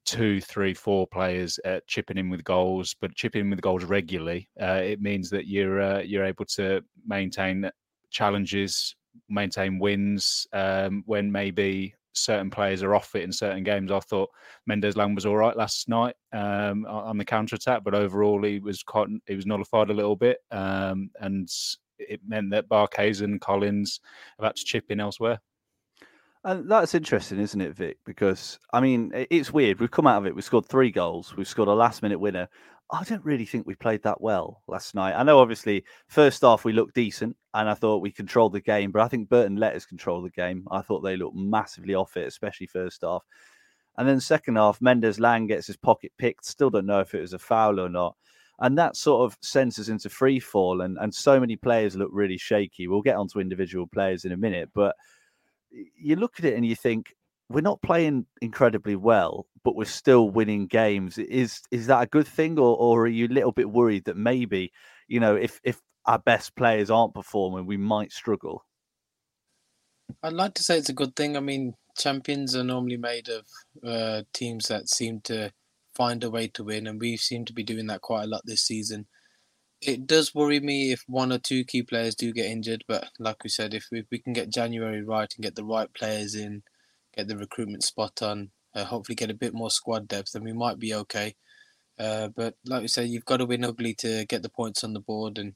two, 0.07 0.41
three, 0.41 0.73
four 0.73 1.07
players 1.07 1.59
uh, 1.65 1.81
chipping 1.87 2.17
in 2.17 2.31
with 2.31 2.45
goals, 2.45 2.95
but 3.01 3.15
chipping 3.15 3.43
in 3.43 3.51
with 3.51 3.61
goals 3.61 3.85
regularly, 3.85 4.49
uh, 4.61 4.81
it 4.83 5.01
means 5.01 5.29
that 5.31 5.47
you're 5.47 5.81
uh, 5.81 6.01
you're 6.01 6.25
able 6.25 6.45
to 6.45 6.83
maintain 7.05 7.69
challenges, 8.11 8.97
maintain 9.29 9.79
wins 9.79 10.47
um, 10.53 11.03
when 11.07 11.31
maybe 11.31 11.95
certain 12.13 12.49
players 12.51 12.83
are 12.83 12.95
off 12.95 13.15
it 13.15 13.25
in 13.25 13.33
certain 13.33 13.63
games. 13.63 13.93
I 13.93 14.01
thought 14.01 14.31
Mendez-Laing 14.67 15.15
was 15.15 15.27
all 15.27 15.37
right 15.37 15.57
last 15.57 15.89
night 15.89 16.15
um, 16.33 16.87
on 16.87 17.19
the 17.19 17.25
counter 17.25 17.57
attack, 17.57 17.83
but 17.85 17.95
overall 17.95 18.43
he 18.43 18.59
was 18.59 18.83
quite, 18.83 19.09
he 19.27 19.35
was 19.35 19.45
nullified 19.45 19.91
a 19.91 19.95
little 19.95 20.17
bit, 20.17 20.39
um, 20.51 21.11
and 21.21 21.49
it 21.99 22.21
meant 22.27 22.51
that 22.51 22.69
Barkhuizen 22.69 23.25
and 23.25 23.41
Collins 23.41 24.01
have 24.39 24.47
had 24.47 24.57
to 24.57 24.65
chip 24.65 24.85
in 24.91 25.01
elsewhere. 25.01 25.41
And 26.47 26.71
that's 26.71 26.95
interesting, 26.95 27.41
isn't 27.41 27.61
it, 27.61 27.75
Vik? 27.75 27.99
Because 28.07 28.61
I 28.73 28.79
mean, 28.79 29.11
it's 29.31 29.53
weird. 29.53 29.81
We've 29.81 29.91
come 29.91 30.07
out 30.07 30.19
of 30.19 30.26
it. 30.26 30.35
We've 30.35 30.45
scored 30.45 30.67
three 30.67 30.93
goals. 30.93 31.37
We've 31.37 31.49
scored 31.49 31.67
a 31.69 31.75
last-minute 31.75 32.21
winner. 32.21 32.49
I 32.93 33.03
don't 33.03 33.25
really 33.25 33.45
think 33.45 33.67
we 33.67 33.75
played 33.75 34.05
that 34.05 34.21
well 34.21 34.62
last 34.69 34.95
night. 34.95 35.17
I 35.17 35.25
know, 35.25 35.41
obviously, 35.41 35.85
first 36.07 36.43
half 36.43 36.65
we 36.65 36.73
looked 36.73 36.95
decent, 36.95 37.37
and 37.55 37.69
I 37.69 37.75
thought 37.75 38.00
we 38.00 38.12
controlled 38.12 38.53
the 38.53 38.61
game. 38.61 38.93
But 38.93 39.03
I 39.03 39.09
think 39.09 39.29
Burton 39.29 39.57
let 39.57 39.75
us 39.75 39.85
control 39.85 40.23
the 40.23 40.31
game. 40.31 40.69
I 40.71 40.83
thought 40.83 41.00
they 41.00 41.17
looked 41.17 41.35
massively 41.35 41.97
off 41.97 42.17
it, 42.17 42.29
especially 42.29 42.69
first 42.69 43.03
half. 43.03 43.25
And 43.99 44.09
then 44.09 44.21
second 44.21 44.55
half, 44.55 44.81
Mendez-Laing 44.81 45.49
gets 45.49 45.67
his 45.67 45.76
pocket 45.76 46.12
picked. 46.17 46.47
Still 46.47 46.71
don't 46.71 46.87
know 46.87 47.00
if 47.00 47.12
it 47.12 47.23
was 47.23 47.33
a 47.33 47.41
foul 47.41 47.81
or 47.81 47.88
not. 47.88 48.15
And 48.61 48.79
that 48.79 48.95
sort 48.95 49.25
of 49.25 49.37
sends 49.43 49.81
us 49.81 49.88
into 49.88 50.09
free 50.09 50.38
fall. 50.38 50.83
And, 50.83 50.97
and 51.00 51.12
so 51.12 51.41
many 51.41 51.57
players 51.57 51.97
look 51.97 52.11
really 52.12 52.38
shaky. 52.38 52.87
We'll 52.87 53.03
get 53.03 53.17
onto 53.17 53.41
individual 53.41 53.88
players 53.88 54.25
in 54.25 54.31
a 54.31 54.37
minute, 54.37 54.71
but 54.75 54.95
you 55.97 56.16
look 56.16 56.35
at 56.38 56.45
it 56.45 56.54
and 56.54 56.64
you 56.64 56.76
think 56.76 57.14
we're 57.49 57.61
not 57.61 57.83
playing 57.83 58.26
incredibly 58.40 58.97
well, 58.97 59.47
but 59.64 59.76
we're 59.76 59.85
still 59.85 60.30
winning 60.30 60.66
games. 60.66 61.18
Is 61.18 61.61
is 61.71 61.87
that 61.87 62.02
a 62.02 62.06
good 62.06 62.26
thing, 62.26 62.59
or 62.59 62.76
or 62.76 63.02
are 63.02 63.09
you 63.09 63.26
a 63.26 63.28
little 63.28 63.52
bit 63.52 63.71
worried 63.71 64.04
that 64.06 64.16
maybe 64.16 64.73
you 65.09 65.21
know 65.21 65.37
if 65.37 65.61
if 65.62 65.80
our 66.06 66.18
best 66.18 66.56
players 66.56 66.90
aren't 66.90 67.14
performing, 67.14 67.66
we 67.66 67.76
might 67.76 68.12
struggle? 68.12 68.64
I'd 70.23 70.33
like 70.33 70.54
to 70.54 70.62
say 70.62 70.78
it's 70.78 70.88
a 70.88 70.95
good 70.95 71.16
thing. 71.16 71.37
I 71.37 71.40
mean, 71.40 71.75
champions 71.97 72.54
are 72.54 72.64
normally 72.64 72.97
made 72.97 73.28
of 73.28 73.47
uh, 73.85 74.23
teams 74.33 74.68
that 74.68 74.88
seem 74.88 75.21
to 75.23 75.52
find 75.95 76.23
a 76.23 76.30
way 76.30 76.49
to 76.49 76.64
win, 76.64 76.87
and 76.87 77.00
we 77.00 77.16
seem 77.16 77.45
to 77.45 77.52
be 77.52 77.64
doing 77.64 77.87
that 77.88 78.02
quite 78.02 78.25
a 78.25 78.28
lot 78.28 78.42
this 78.45 78.62
season 78.62 79.06
it 79.80 80.06
does 80.06 80.35
worry 80.35 80.61
me 80.61 80.92
if 80.92 81.04
one 81.06 81.33
or 81.33 81.38
two 81.38 81.64
key 81.64 81.83
players 81.83 82.14
do 82.14 82.33
get 82.33 82.47
injured. 82.47 82.85
But 82.88 83.11
like 83.18 83.45
we 83.45 83.50
said, 83.50 83.75
if 83.75 83.87
we, 83.90 84.00
if 84.00 84.06
we 84.11 84.18
can 84.18 84.33
get 84.33 84.52
January 84.52 85.02
right 85.02 85.33
and 85.35 85.42
get 85.42 85.54
the 85.54 85.64
right 85.64 85.92
players 85.92 86.35
in, 86.35 86.62
get 87.14 87.28
the 87.28 87.37
recruitment 87.37 87.83
spot 87.85 88.23
on, 88.23 88.50
uh, 88.75 88.85
hopefully 88.85 89.16
get 89.16 89.30
a 89.30 89.35
bit 89.35 89.54
more 89.54 89.71
squad 89.71 90.09
depth, 90.09 90.33
then 90.33 90.45
we 90.45 90.52
might 90.52 90.78
be 90.78 90.95
okay. 90.95 91.35
Uh, 91.99 92.28
but 92.28 92.54
like 92.66 92.83
we 92.83 92.88
said, 92.88 93.09
you've 93.09 93.25
got 93.25 93.38
to 93.38 93.47
win 93.47 93.64
ugly 93.64 93.95
to 93.95 94.25
get 94.26 94.42
the 94.42 94.50
points 94.50 94.85
on 94.85 94.92
the 94.92 95.00
board, 95.00 95.38
and 95.38 95.54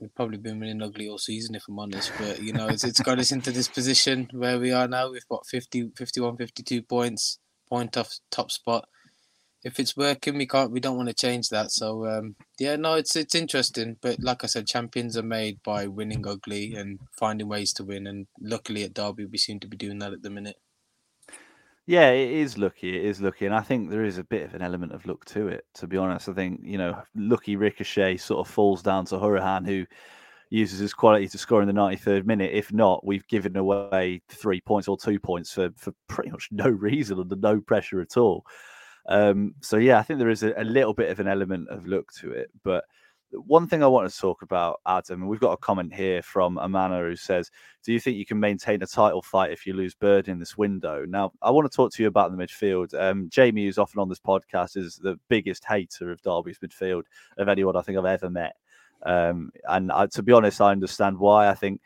we've 0.00 0.14
probably 0.14 0.38
been 0.38 0.58
winning 0.58 0.82
ugly 0.82 1.08
all 1.08 1.18
season, 1.18 1.54
if 1.54 1.64
I'm 1.68 1.78
honest. 1.78 2.10
But 2.18 2.42
you 2.42 2.52
know, 2.52 2.66
it's, 2.66 2.82
it's 2.82 3.00
got 3.00 3.20
us 3.20 3.30
into 3.30 3.52
this 3.52 3.68
position 3.68 4.28
where 4.32 4.58
we 4.58 4.72
are 4.72 4.88
now. 4.88 5.12
We've 5.12 5.28
got 5.28 5.46
50, 5.46 5.92
51, 5.96 6.36
52 6.36 6.82
points, 6.82 7.38
point 7.68 7.96
off 7.96 8.18
top 8.30 8.50
spot 8.50 8.88
if 9.64 9.78
it's 9.78 9.96
working, 9.96 10.36
we 10.36 10.46
can't. 10.46 10.72
We 10.72 10.80
don't 10.80 10.96
want 10.96 11.08
to 11.08 11.14
change 11.14 11.48
that. 11.50 11.70
So 11.70 12.06
um, 12.06 12.34
yeah, 12.58 12.76
no, 12.76 12.94
it's 12.94 13.14
it's 13.14 13.34
interesting. 13.34 13.96
But 14.00 14.20
like 14.20 14.42
I 14.42 14.46
said, 14.46 14.66
champions 14.66 15.16
are 15.16 15.22
made 15.22 15.62
by 15.62 15.86
winning 15.86 16.26
ugly 16.26 16.74
and 16.74 16.98
finding 17.12 17.48
ways 17.48 17.72
to 17.74 17.84
win. 17.84 18.06
And 18.06 18.26
luckily 18.40 18.84
at 18.84 18.94
Derby, 18.94 19.26
we 19.26 19.38
seem 19.38 19.60
to 19.60 19.68
be 19.68 19.76
doing 19.76 19.98
that 20.00 20.12
at 20.12 20.22
the 20.22 20.30
minute. 20.30 20.56
Yeah, 21.86 22.10
it 22.10 22.30
is 22.30 22.58
lucky. 22.58 22.96
It 22.96 23.04
is 23.04 23.20
lucky, 23.20 23.44
and 23.44 23.54
I 23.54 23.60
think 23.60 23.90
there 23.90 24.04
is 24.04 24.18
a 24.18 24.24
bit 24.24 24.44
of 24.44 24.54
an 24.54 24.62
element 24.62 24.92
of 24.92 25.04
luck 25.04 25.24
to 25.26 25.48
it. 25.48 25.64
To 25.74 25.86
be 25.86 25.96
honest, 25.96 26.28
I 26.28 26.32
think 26.32 26.60
you 26.62 26.78
know, 26.78 27.00
lucky 27.14 27.56
ricochet 27.56 28.18
sort 28.18 28.46
of 28.46 28.52
falls 28.52 28.82
down 28.82 29.04
to 29.06 29.16
Hourihane, 29.16 29.66
who 29.66 29.84
uses 30.50 30.78
his 30.78 30.94
quality 30.94 31.26
to 31.26 31.38
score 31.38 31.60
in 31.60 31.66
the 31.66 31.72
93rd 31.72 32.24
minute. 32.24 32.50
If 32.52 32.72
not, 32.72 33.04
we've 33.06 33.26
given 33.26 33.56
away 33.56 34.22
three 34.28 34.60
points 34.60 34.86
or 34.86 34.96
two 34.96 35.18
points 35.18 35.52
for 35.52 35.70
for 35.76 35.92
pretty 36.08 36.30
much 36.30 36.48
no 36.52 36.68
reason 36.68 37.18
under 37.18 37.36
no 37.36 37.60
pressure 37.60 38.00
at 38.00 38.16
all. 38.16 38.44
Um, 39.06 39.54
so 39.60 39.76
yeah, 39.78 39.98
I 39.98 40.02
think 40.02 40.18
there 40.18 40.30
is 40.30 40.42
a, 40.42 40.52
a, 40.56 40.64
little 40.64 40.94
bit 40.94 41.10
of 41.10 41.18
an 41.18 41.26
element 41.26 41.68
of 41.68 41.86
look 41.86 42.12
to 42.14 42.30
it. 42.30 42.50
But 42.62 42.84
one 43.32 43.66
thing 43.66 43.82
I 43.82 43.88
want 43.88 44.10
to 44.10 44.16
talk 44.16 44.42
about, 44.42 44.80
Adam, 44.86 45.22
and 45.22 45.28
we've 45.28 45.40
got 45.40 45.52
a 45.52 45.56
comment 45.56 45.92
here 45.92 46.22
from 46.22 46.58
Amana 46.58 47.00
who 47.00 47.16
says, 47.16 47.50
"Do 47.84 47.92
you 47.92 47.98
think 47.98 48.16
you 48.16 48.26
can 48.26 48.38
maintain 48.38 48.82
a 48.82 48.86
title 48.86 49.22
fight 49.22 49.50
if 49.50 49.66
you 49.66 49.72
lose 49.72 49.94
Bird 49.94 50.28
in 50.28 50.38
this 50.38 50.56
window?" 50.56 51.04
Now, 51.06 51.32
I 51.42 51.50
want 51.50 51.70
to 51.70 51.74
talk 51.74 51.92
to 51.92 52.02
you 52.02 52.08
about 52.08 52.30
the 52.30 52.42
midfield. 52.42 52.94
Um, 53.00 53.28
Jamie, 53.28 53.64
who's 53.64 53.78
often 53.78 54.00
on 54.00 54.08
this 54.08 54.20
podcast, 54.20 54.76
is 54.76 54.96
the 54.96 55.18
biggest 55.28 55.64
hater 55.64 56.12
of 56.12 56.22
Derby's 56.22 56.58
midfield 56.58 57.04
of 57.38 57.48
anyone 57.48 57.76
I 57.76 57.82
think 57.82 57.98
I've 57.98 58.04
ever 58.04 58.30
met. 58.30 58.54
Um, 59.04 59.50
and 59.68 59.90
I, 59.90 60.06
to 60.06 60.22
be 60.22 60.32
honest, 60.32 60.60
I 60.60 60.70
understand 60.70 61.18
why. 61.18 61.48
I 61.48 61.54
think 61.54 61.80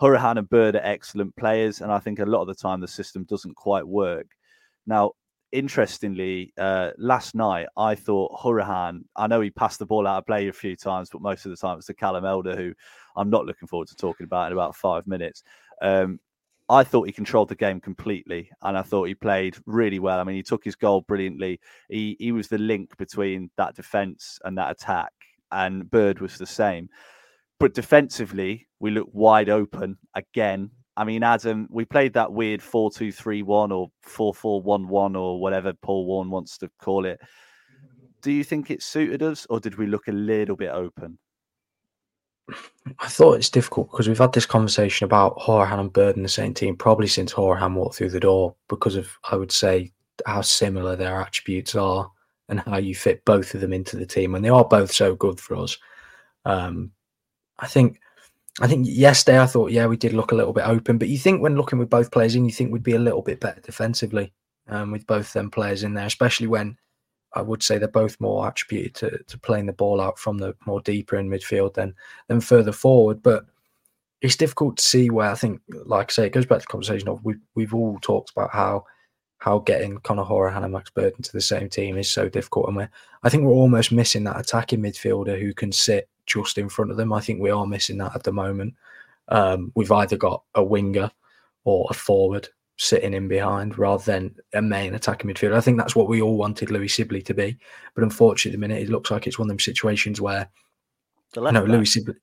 Hourihane 0.00 0.38
and 0.38 0.48
Bird 0.48 0.76
are 0.76 0.84
excellent 0.84 1.34
players, 1.36 1.80
and 1.80 1.90
I 1.90 1.98
think 1.98 2.18
a 2.18 2.26
lot 2.26 2.42
of 2.42 2.48
the 2.48 2.54
time 2.54 2.80
the 2.80 2.88
system 2.88 3.24
doesn't 3.24 3.56
quite 3.56 3.86
work. 3.86 4.26
Now, 4.86 5.12
interestingly, 5.52 6.52
uh, 6.58 6.90
last 6.98 7.34
night 7.34 7.66
I 7.76 7.94
thought 7.94 8.32
Hourihane. 8.38 9.02
I 9.16 9.26
know 9.26 9.40
he 9.40 9.50
passed 9.50 9.78
the 9.78 9.86
ball 9.86 10.06
out 10.06 10.18
of 10.18 10.26
play 10.26 10.48
a 10.48 10.52
few 10.52 10.76
times, 10.76 11.10
but 11.10 11.22
most 11.22 11.46
of 11.46 11.50
the 11.50 11.56
time 11.56 11.78
it's 11.78 11.86
to 11.86 11.94
Callum 11.94 12.24
Elder, 12.24 12.56
who 12.56 12.74
I'm 13.16 13.30
not 13.30 13.46
looking 13.46 13.68
forward 13.68 13.88
to 13.88 13.96
talking 13.96 14.24
about 14.24 14.46
in 14.48 14.52
about 14.52 14.76
five 14.76 15.06
minutes. 15.06 15.42
Um, 15.82 16.20
I 16.70 16.84
thought 16.84 17.06
he 17.06 17.12
controlled 17.12 17.48
the 17.48 17.54
game 17.54 17.80
completely, 17.80 18.50
and 18.62 18.76
I 18.76 18.82
thought 18.82 19.04
he 19.08 19.14
played 19.14 19.56
really 19.64 19.98
well. 19.98 20.20
I 20.20 20.24
mean, 20.24 20.36
he 20.36 20.42
took 20.42 20.64
his 20.64 20.76
goal 20.76 21.00
brilliantly. 21.02 21.60
He 21.88 22.16
he 22.18 22.32
was 22.32 22.48
the 22.48 22.58
link 22.58 22.96
between 22.98 23.50
that 23.56 23.74
defense 23.74 24.38
and 24.44 24.58
that 24.58 24.70
attack, 24.70 25.12
and 25.50 25.90
Bird 25.90 26.20
was 26.20 26.36
the 26.36 26.46
same. 26.46 26.88
But 27.58 27.74
defensively, 27.74 28.68
we 28.80 28.90
looked 28.90 29.14
wide 29.14 29.48
open 29.48 29.96
again. 30.14 30.70
I 30.98 31.04
mean, 31.04 31.22
Adam, 31.22 31.68
we 31.70 31.84
played 31.84 32.12
that 32.14 32.32
weird 32.32 32.60
4 32.60 32.90
2 32.90 33.12
3 33.12 33.42
1 33.42 33.70
or 33.70 33.88
4 34.02 34.34
4 34.34 34.60
1 34.60 34.88
1 34.88 35.14
or 35.16 35.40
whatever 35.40 35.72
Paul 35.72 36.06
Warne 36.06 36.28
wants 36.28 36.58
to 36.58 36.68
call 36.82 37.06
it. 37.06 37.20
Do 38.20 38.32
you 38.32 38.42
think 38.42 38.68
it 38.72 38.82
suited 38.82 39.22
us 39.22 39.46
or 39.48 39.60
did 39.60 39.76
we 39.76 39.86
look 39.86 40.08
a 40.08 40.12
little 40.12 40.56
bit 40.56 40.70
open? 40.70 41.16
I 42.98 43.06
thought 43.06 43.34
it's 43.34 43.48
difficult 43.48 43.92
because 43.92 44.08
we've 44.08 44.18
had 44.18 44.32
this 44.32 44.46
conversation 44.46 45.04
about 45.04 45.38
Hourihane 45.38 45.78
and 45.78 45.92
Bird 45.92 46.16
in 46.16 46.24
the 46.24 46.28
same 46.28 46.52
team 46.52 46.74
probably 46.74 47.06
since 47.06 47.32
Hourihane 47.32 47.74
walked 47.74 47.94
through 47.94 48.10
the 48.10 48.18
door 48.18 48.56
because 48.68 48.96
of, 48.96 49.08
I 49.30 49.36
would 49.36 49.52
say, 49.52 49.92
how 50.26 50.40
similar 50.40 50.96
their 50.96 51.20
attributes 51.20 51.76
are 51.76 52.10
and 52.48 52.58
how 52.58 52.78
you 52.78 52.96
fit 52.96 53.24
both 53.24 53.54
of 53.54 53.60
them 53.60 53.72
into 53.72 53.96
the 53.96 54.06
team. 54.06 54.34
And 54.34 54.44
they 54.44 54.48
are 54.48 54.64
both 54.64 54.90
so 54.90 55.14
good 55.14 55.38
for 55.38 55.54
us. 55.54 55.78
Um, 56.44 56.90
I 57.60 57.68
think 57.68 58.00
I 58.60 58.66
think 58.66 58.86
yesterday 58.88 59.40
I 59.40 59.46
thought, 59.46 59.70
yeah, 59.70 59.86
we 59.86 59.96
did 59.96 60.12
look 60.12 60.32
a 60.32 60.34
little 60.34 60.52
bit 60.52 60.66
open, 60.66 60.98
but 60.98 61.08
you 61.08 61.18
think 61.18 61.40
when 61.40 61.56
looking 61.56 61.78
with 61.78 61.90
both 61.90 62.10
players 62.10 62.34
in, 62.34 62.44
you 62.44 62.50
think 62.50 62.72
we'd 62.72 62.82
be 62.82 62.94
a 62.94 62.98
little 62.98 63.22
bit 63.22 63.40
better 63.40 63.60
defensively 63.60 64.32
um, 64.68 64.90
with 64.90 65.06
both 65.06 65.32
them 65.32 65.50
players 65.50 65.84
in 65.84 65.94
there, 65.94 66.06
especially 66.06 66.48
when 66.48 66.76
I 67.34 67.42
would 67.42 67.62
say 67.62 67.78
they're 67.78 67.88
both 67.88 68.20
more 68.20 68.48
attributed 68.48 68.94
to, 68.96 69.22
to 69.24 69.38
playing 69.38 69.66
the 69.66 69.72
ball 69.72 70.00
out 70.00 70.18
from 70.18 70.38
the 70.38 70.54
more 70.66 70.80
deeper 70.80 71.16
in 71.16 71.28
midfield 71.28 71.74
than 71.74 71.94
than 72.26 72.40
further 72.40 72.72
forward. 72.72 73.22
But 73.22 73.44
it's 74.20 74.36
difficult 74.36 74.78
to 74.78 74.82
see 74.82 75.10
where 75.10 75.30
I 75.30 75.34
think, 75.34 75.60
like 75.84 76.10
I 76.10 76.12
say, 76.12 76.26
it 76.26 76.32
goes 76.32 76.46
back 76.46 76.58
to 76.58 76.62
the 76.62 76.72
conversation 76.72 77.08
of 77.08 77.24
we've 77.24 77.40
we've 77.54 77.74
all 77.74 77.98
talked 78.00 78.30
about 78.30 78.50
how 78.50 78.84
how 79.38 79.60
getting 79.60 79.98
Conor 79.98 80.24
Hourihane 80.24 80.64
and 80.64 80.72
Max 80.72 80.90
Bird 80.90 81.14
into 81.16 81.30
the 81.32 81.40
same 81.40 81.68
team 81.68 81.96
is 81.96 82.10
so 82.10 82.28
difficult, 82.28 82.66
and 82.68 82.76
we're 82.76 82.90
I 83.22 83.28
think 83.28 83.44
we're 83.44 83.52
almost 83.52 83.92
missing 83.92 84.24
that 84.24 84.40
attacking 84.40 84.80
midfielder 84.80 85.38
who 85.38 85.54
can 85.54 85.70
sit 85.70 86.08
just 86.28 86.58
in 86.58 86.68
front 86.68 86.90
of 86.90 86.96
them. 86.96 87.12
I 87.12 87.20
think 87.20 87.40
we 87.40 87.50
are 87.50 87.66
missing 87.66 87.98
that 87.98 88.14
at 88.14 88.22
the 88.22 88.32
moment. 88.32 88.74
Um, 89.28 89.72
we've 89.74 89.92
either 89.92 90.16
got 90.16 90.42
a 90.54 90.62
winger 90.62 91.10
or 91.64 91.86
a 91.90 91.94
forward 91.94 92.48
sitting 92.78 93.12
in 93.12 93.26
behind 93.26 93.76
rather 93.76 94.04
than 94.04 94.34
a 94.54 94.62
main 94.62 94.94
attacking 94.94 95.28
midfielder. 95.28 95.54
I 95.54 95.60
think 95.60 95.78
that's 95.78 95.96
what 95.96 96.08
we 96.08 96.22
all 96.22 96.36
wanted 96.36 96.70
Louie 96.70 96.88
Sibley 96.88 97.22
to 97.22 97.34
be. 97.34 97.58
But 97.94 98.04
unfortunately, 98.04 98.56
at 98.56 98.60
the 98.60 98.68
minute, 98.68 98.82
it 98.82 98.90
looks 98.90 99.10
like 99.10 99.26
it's 99.26 99.38
one 99.38 99.46
of 99.46 99.50
them 99.50 99.58
situations 99.58 100.20
where, 100.20 100.48
no, 101.36 101.64
Louie 101.64 101.84
Sibley. 101.84 102.14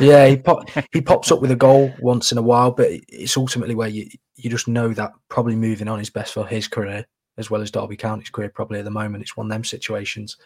yeah, 0.00 0.26
he 0.26 0.36
pop, 0.36 0.68
he 0.92 1.00
pops 1.00 1.30
up 1.30 1.40
with 1.40 1.52
a 1.52 1.56
goal 1.56 1.94
once 2.00 2.32
in 2.32 2.38
a 2.38 2.42
while, 2.42 2.72
but 2.72 2.88
it's 3.08 3.36
ultimately 3.36 3.74
where 3.74 3.88
you 3.88 4.08
you 4.36 4.50
just 4.50 4.68
know 4.68 4.92
that 4.92 5.12
probably 5.28 5.54
moving 5.54 5.88
on 5.88 6.00
is 6.00 6.10
best 6.10 6.34
for 6.34 6.44
his 6.44 6.66
career 6.66 7.06
as 7.36 7.50
well 7.50 7.62
as 7.62 7.70
Derby 7.70 7.96
County's 7.96 8.30
career. 8.30 8.48
Probably 8.48 8.78
at 8.78 8.84
the 8.84 8.90
moment, 8.90 9.22
it's 9.22 9.36
one 9.36 9.46
of 9.46 9.50
them 9.50 9.64
situations. 9.64 10.36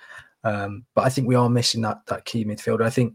Um, 0.44 0.84
but 0.94 1.04
I 1.04 1.08
think 1.08 1.26
we 1.26 1.34
are 1.34 1.50
missing 1.50 1.82
that 1.82 1.98
that 2.06 2.24
key 2.24 2.44
midfielder. 2.44 2.84
I 2.84 2.90
think 2.90 3.14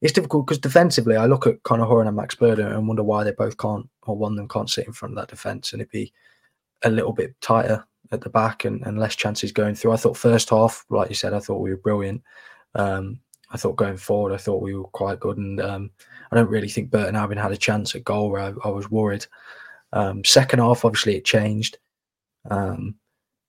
it's 0.00 0.12
difficult 0.12 0.46
because 0.46 0.58
defensively, 0.58 1.16
I 1.16 1.26
look 1.26 1.46
at 1.46 1.62
Conor 1.62 1.84
Hourihane 1.86 2.08
and 2.08 2.16
Max 2.16 2.34
Burden 2.34 2.66
and 2.66 2.88
wonder 2.88 3.04
why 3.04 3.24
they 3.24 3.30
both 3.32 3.56
can't, 3.56 3.88
or 4.02 4.16
one 4.16 4.32
of 4.32 4.36
them 4.36 4.48
can't 4.48 4.68
sit 4.68 4.86
in 4.86 4.92
front 4.92 5.12
of 5.12 5.16
that 5.16 5.28
defence, 5.28 5.72
and 5.72 5.80
it'd 5.80 5.92
be 5.92 6.12
a 6.82 6.90
little 6.90 7.12
bit 7.12 7.40
tighter 7.40 7.84
at 8.10 8.20
the 8.20 8.28
back 8.28 8.64
and, 8.64 8.84
and 8.86 8.98
less 8.98 9.16
chances 9.16 9.52
going 9.52 9.74
through. 9.74 9.92
I 9.92 9.96
thought 9.96 10.16
first 10.16 10.50
half, 10.50 10.84
like 10.90 11.08
you 11.08 11.14
said, 11.14 11.32
I 11.32 11.38
thought 11.38 11.60
we 11.60 11.70
were 11.70 11.76
brilliant. 11.76 12.22
Um, 12.74 13.20
I 13.52 13.56
thought 13.56 13.76
going 13.76 13.96
forward, 13.96 14.32
I 14.32 14.38
thought 14.38 14.62
we 14.62 14.74
were 14.74 14.84
quite 14.84 15.20
good, 15.20 15.38
and 15.38 15.60
um, 15.60 15.90
I 16.30 16.36
don't 16.36 16.50
really 16.50 16.68
think 16.68 16.90
Burton 16.90 17.16
Albion 17.16 17.38
had 17.38 17.52
a 17.52 17.56
chance 17.56 17.94
at 17.94 18.04
goal 18.04 18.30
where 18.30 18.40
I, 18.40 18.52
I 18.64 18.70
was 18.70 18.90
worried. 18.90 19.26
Um, 19.92 20.24
second 20.24 20.58
half, 20.58 20.84
obviously, 20.84 21.16
it 21.16 21.24
changed, 21.24 21.78
um, 22.50 22.96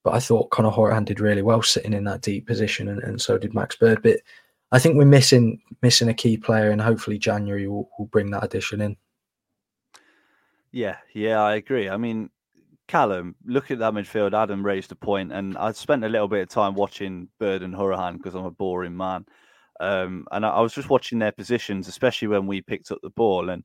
but 0.04 0.14
I 0.14 0.20
thought 0.20 0.50
Conor 0.50 0.70
Hourihane 0.70 1.06
did 1.06 1.18
really 1.18 1.42
well 1.42 1.62
sitting 1.62 1.94
in 1.94 2.04
that 2.04 2.20
deep 2.20 2.46
position, 2.46 2.88
and, 2.88 3.02
and 3.02 3.20
so 3.20 3.38
did 3.38 3.54
Max 3.54 3.74
Bird. 3.74 4.02
But 4.02 4.18
I 4.70 4.78
think 4.78 4.96
we're 4.96 5.06
missing 5.06 5.60
missing 5.82 6.08
a 6.08 6.14
key 6.14 6.36
player, 6.36 6.70
and 6.70 6.80
hopefully 6.80 7.18
January 7.18 7.66
will, 7.66 7.90
will 7.98 8.06
bring 8.06 8.30
that 8.30 8.44
addition 8.44 8.82
in. 8.82 8.96
Yeah, 10.70 10.98
yeah, 11.14 11.40
I 11.42 11.54
agree. 11.54 11.88
I 11.88 11.96
mean, 11.96 12.30
Callum, 12.86 13.34
look 13.46 13.70
at 13.70 13.78
that 13.78 13.94
midfield. 13.94 14.34
Adam 14.34 14.64
raised 14.64 14.92
a 14.92 14.96
point, 14.96 15.32
and 15.32 15.56
I 15.56 15.72
spent 15.72 16.04
a 16.04 16.08
little 16.08 16.28
bit 16.28 16.42
of 16.42 16.48
time 16.50 16.74
watching 16.74 17.28
Bird 17.38 17.62
and 17.62 17.74
Hourihane 17.74 18.18
because 18.18 18.34
I'm 18.34 18.44
a 18.44 18.50
boring 18.50 18.96
man. 18.96 19.24
Um, 19.80 20.26
and 20.30 20.44
I, 20.44 20.50
I, 20.50 20.60
was 20.60 20.74
just 20.74 20.90
watching 20.90 21.18
their 21.18 21.32
positions, 21.32 21.88
especially 21.88 22.28
when 22.28 22.46
we 22.46 22.60
picked 22.60 22.92
up 22.92 23.00
the 23.02 23.10
ball. 23.10 23.50
And 23.50 23.64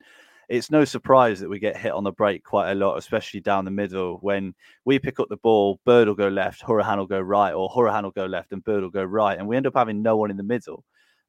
it's 0.50 0.68
no 0.68 0.84
surprise 0.84 1.38
that 1.38 1.48
we 1.48 1.60
get 1.60 1.76
hit 1.76 1.92
on 1.92 2.02
the 2.02 2.10
break 2.10 2.42
quite 2.42 2.72
a 2.72 2.74
lot, 2.74 2.96
especially 2.96 3.38
down 3.38 3.64
the 3.64 3.70
middle. 3.70 4.18
When 4.20 4.52
we 4.84 4.98
pick 4.98 5.20
up 5.20 5.28
the 5.28 5.36
ball, 5.36 5.78
Bird 5.86 6.08
will 6.08 6.16
go 6.16 6.26
left, 6.26 6.62
Hourihane 6.62 6.98
will 6.98 7.06
go 7.06 7.20
right, 7.20 7.52
or 7.52 7.70
Hourihane 7.70 8.02
will 8.02 8.10
go 8.10 8.26
left 8.26 8.50
and 8.50 8.64
Bird 8.64 8.82
will 8.82 8.90
go 8.90 9.04
right. 9.04 9.38
And 9.38 9.46
we 9.46 9.56
end 9.56 9.68
up 9.68 9.76
having 9.76 10.02
no 10.02 10.16
one 10.16 10.28
in 10.28 10.36
the 10.36 10.42
middle. 10.42 10.84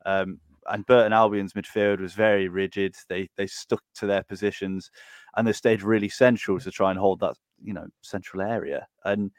Um, 0.07 0.39
and 0.67 0.85
Burton 0.87 1.13
Albion's 1.13 1.53
midfield 1.53 1.99
was 1.99 2.13
very 2.13 2.47
rigid. 2.47 2.95
They 3.09 3.29
they 3.37 3.45
stuck 3.45 3.83
to 3.95 4.07
their 4.07 4.23
positions, 4.23 4.89
and 5.37 5.47
they 5.47 5.53
stayed 5.53 5.83
really 5.83 6.09
central 6.09 6.59
to 6.59 6.71
try 6.71 6.89
and 6.89 6.99
hold 6.99 7.19
that 7.19 7.35
you 7.63 7.73
know 7.73 7.85
central 8.01 8.41
area. 8.41 8.87
And 9.05 9.29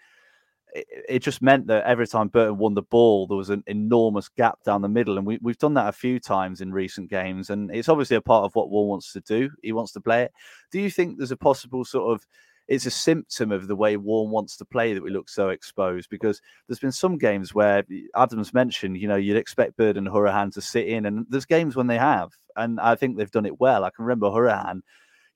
it, 0.73 0.87
it 1.09 1.19
just 1.21 1.43
meant 1.43 1.67
that 1.69 1.85
every 1.85 2.07
time 2.07 2.29
Burton 2.29 2.59
won 2.59 2.75
the 2.75 2.83
ball, 2.83 3.27
there 3.27 3.37
was 3.37 3.51
an 3.51 3.63
enormous 3.67 4.29
gap 4.29 4.59
down 4.65 4.83
the 4.83 4.89
middle, 4.89 5.19
and 5.19 5.27
we, 5.27 5.39
we've 5.43 5.59
done 5.59 5.75
that 5.75 5.89
a 5.89 5.93
few 5.93 6.19
times 6.19 6.61
in 6.61 6.73
recent 6.73 7.11
games. 7.11 7.51
And 7.51 7.75
it's 7.75 7.89
obviously 7.89 8.17
a 8.17 8.23
part 8.23 8.45
of 8.45 8.55
what 8.55 8.71
Warne 8.71 8.89
wants 8.89 9.13
to 9.13 9.21
do. 9.21 9.51
He 9.63 9.73
wants 9.73 9.93
to 9.93 10.01
play 10.01 10.23
it. 10.25 10.33
Do 10.71 10.81
you 10.81 10.91
think 10.91 11.19
there's 11.19 11.31
a 11.31 11.37
possible 11.37 11.85
sort 11.85 12.15
of 12.15 12.27
it's 12.69 12.87
a 12.87 12.91
symptom 12.91 13.51
of 13.53 13.67
the 13.67 13.77
way 13.77 13.97
Warne 13.97 14.31
wants 14.31 14.57
to 14.57 14.65
play 14.65 14.95
that 14.95 15.03
we 15.03 15.11
look 15.11 15.29
so 15.29 15.49
exposed 15.49 16.09
because 16.09 16.41
there's 16.67 16.79
been 16.79 16.93
some 16.93 17.19
games 17.19 17.55
where 17.55 17.85
Adams 18.15 18.55
mentioned, 18.55 18.97
you 18.97 19.09
know, 19.09 19.17
you'd 19.17 19.37
expect 19.37 19.77
Bird 19.77 19.97
and 19.97 20.07
Hourihane 20.07 20.53
to 20.55 20.61
sit 20.61 20.87
in, 20.87 21.05
and 21.05 21.27
there's 21.29 21.45
games 21.45 21.77
when 21.77 21.89
they 21.89 21.99
have, 21.99 22.31
and 22.57 22.81
I 22.81 22.95
think 22.95 23.17
they've 23.17 23.31
done 23.31 23.47
it 23.47 23.61
well. 23.61 23.85
I 23.85 23.91
can 23.91 24.05
remember 24.05 24.29
Hourihane, 24.29 24.83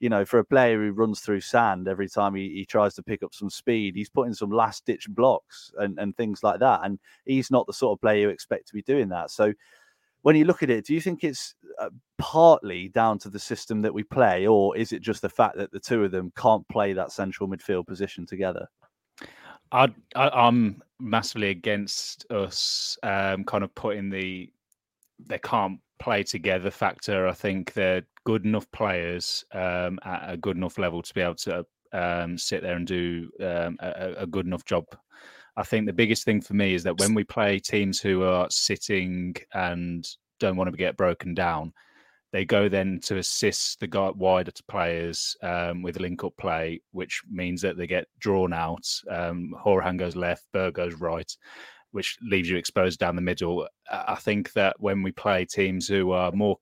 you 0.00 0.09
know, 0.09 0.25
for 0.25 0.38
a 0.38 0.45
player 0.45 0.79
who 0.79 0.93
runs 0.93 1.21
through 1.21 1.41
sand 1.41 1.88
every 1.88 2.09
time 2.09 2.35
he, 2.35 2.50
he 2.50 2.65
tries 2.65 2.95
to 2.95 3.03
pick 3.03 3.23
up 3.23 3.35
some 3.35 3.49
speed, 3.49 3.95
he's 3.97 4.11
putting 4.11 4.35
some 4.35 4.50
last 4.50 4.85
ditch 4.85 5.07
blocks 5.09 5.73
and, 5.79 5.99
and 5.99 6.17
things 6.17 6.43
like 6.43 6.61
that. 6.61 6.81
And 6.85 6.99
he's 7.25 7.50
not 7.50 7.67
the 7.67 7.73
sort 7.73 7.97
of 7.97 8.00
player 8.03 8.21
you 8.21 8.29
expect 8.29 8.69
to 8.69 8.75
be 8.75 8.83
doing 8.83 9.09
that. 9.09 9.31
So 9.31 9.53
when 10.23 10.37
you 10.37 10.45
look 10.45 10.62
at 10.62 10.71
it, 10.71 10.85
do 10.85 10.93
you 10.93 11.00
think 11.00 11.25
it's 11.25 11.55
uh, 11.81 11.91
partly 12.19 12.88
down 12.88 13.19
to 13.21 13.31
the 13.31 13.38
system 13.38 13.81
that 13.83 13.95
we 13.95 14.03
play, 14.03 14.47
or 14.47 14.76
is 14.76 14.93
it 14.93 15.00
just 15.00 15.23
the 15.23 15.29
fact 15.29 15.57
that 15.57 15.71
the 15.71 15.81
two 15.81 16.03
of 16.05 16.11
them 16.11 16.33
can't 16.37 16.67
play 16.69 16.93
that 16.93 17.12
central 17.12 17.49
midfield 17.49 17.87
position 17.87 18.26
together? 18.26 18.67
I, 19.73 19.88
am 20.15 20.83
massively 21.00 21.50
against 21.50 22.31
us 22.31 22.99
um, 23.03 23.45
kind 23.45 23.65
of 23.65 23.75
putting 23.75 24.11
the 24.11 24.50
they 25.19 25.39
can't 25.39 25.81
play 25.99 26.23
together 26.23 26.71
factor. 26.71 27.27
I 27.27 27.33
think 27.33 27.73
they're 27.73 28.03
good 28.25 28.45
enough 28.45 28.71
players 28.73 29.45
um, 29.53 29.99
at 30.05 30.25
a 30.27 30.37
good 30.37 30.57
enough 30.57 30.79
level 30.79 31.03
to 31.03 31.15
be 31.15 31.21
able 31.21 31.37
to 31.37 31.65
um, 31.93 32.37
sit 32.37 32.63
there 32.63 32.77
and 32.77 32.87
do 32.87 33.31
um, 33.41 33.77
a, 33.81 34.15
a, 34.19 34.27
good 34.27 34.47
enough 34.47 34.65
job. 34.65 34.85
I 35.57 35.63
think 35.63 35.87
the 35.87 35.93
biggest 35.93 36.25
thing 36.25 36.41
for 36.41 36.55
me 36.55 36.75
is 36.75 36.83
that 36.83 36.99
when 36.99 37.15
we 37.15 37.25
play 37.25 37.59
teams 37.59 38.01
who 38.01 38.25
are 38.25 38.49
sitting 38.51 39.37
and 39.55 40.07
don't 40.39 40.57
want 40.57 40.71
to 40.71 40.77
get 40.77 40.97
broken 40.97 41.33
down, 41.33 41.73
they 42.33 42.45
go 42.45 42.69
then 42.69 43.01
to 43.05 43.19
assist 43.19 43.81
the 43.81 44.13
wider 44.17 44.51
to 44.51 44.63
players 44.65 45.37
um, 45.43 45.83
with 45.83 46.01
link 46.01 46.25
up 46.25 46.37
play, 46.37 46.83
which 46.91 47.23
means 47.31 47.63
that 47.63 47.79
they 47.79 47.87
get 47.87 48.09
drawn 48.19 48.53
out. 48.53 48.87
Um, 49.11 49.55
Hourihane 49.65 49.97
goes 49.97 50.17
left, 50.17 50.45
Berg 50.53 50.75
goes 50.75 50.95
right, 50.95 51.35
which 51.97 52.19
leaves 52.21 52.50
you 52.50 52.59
exposed 52.59 53.00
down 53.00 53.17
the 53.17 53.23
middle. 53.23 53.67
I 53.91 54.17
think 54.17 54.52
that 54.52 54.76
when 54.78 55.02
we 55.02 55.13
play 55.13 55.47
teams 55.47 55.89
who 55.89 56.13
are 56.13 56.30
more 56.30 56.59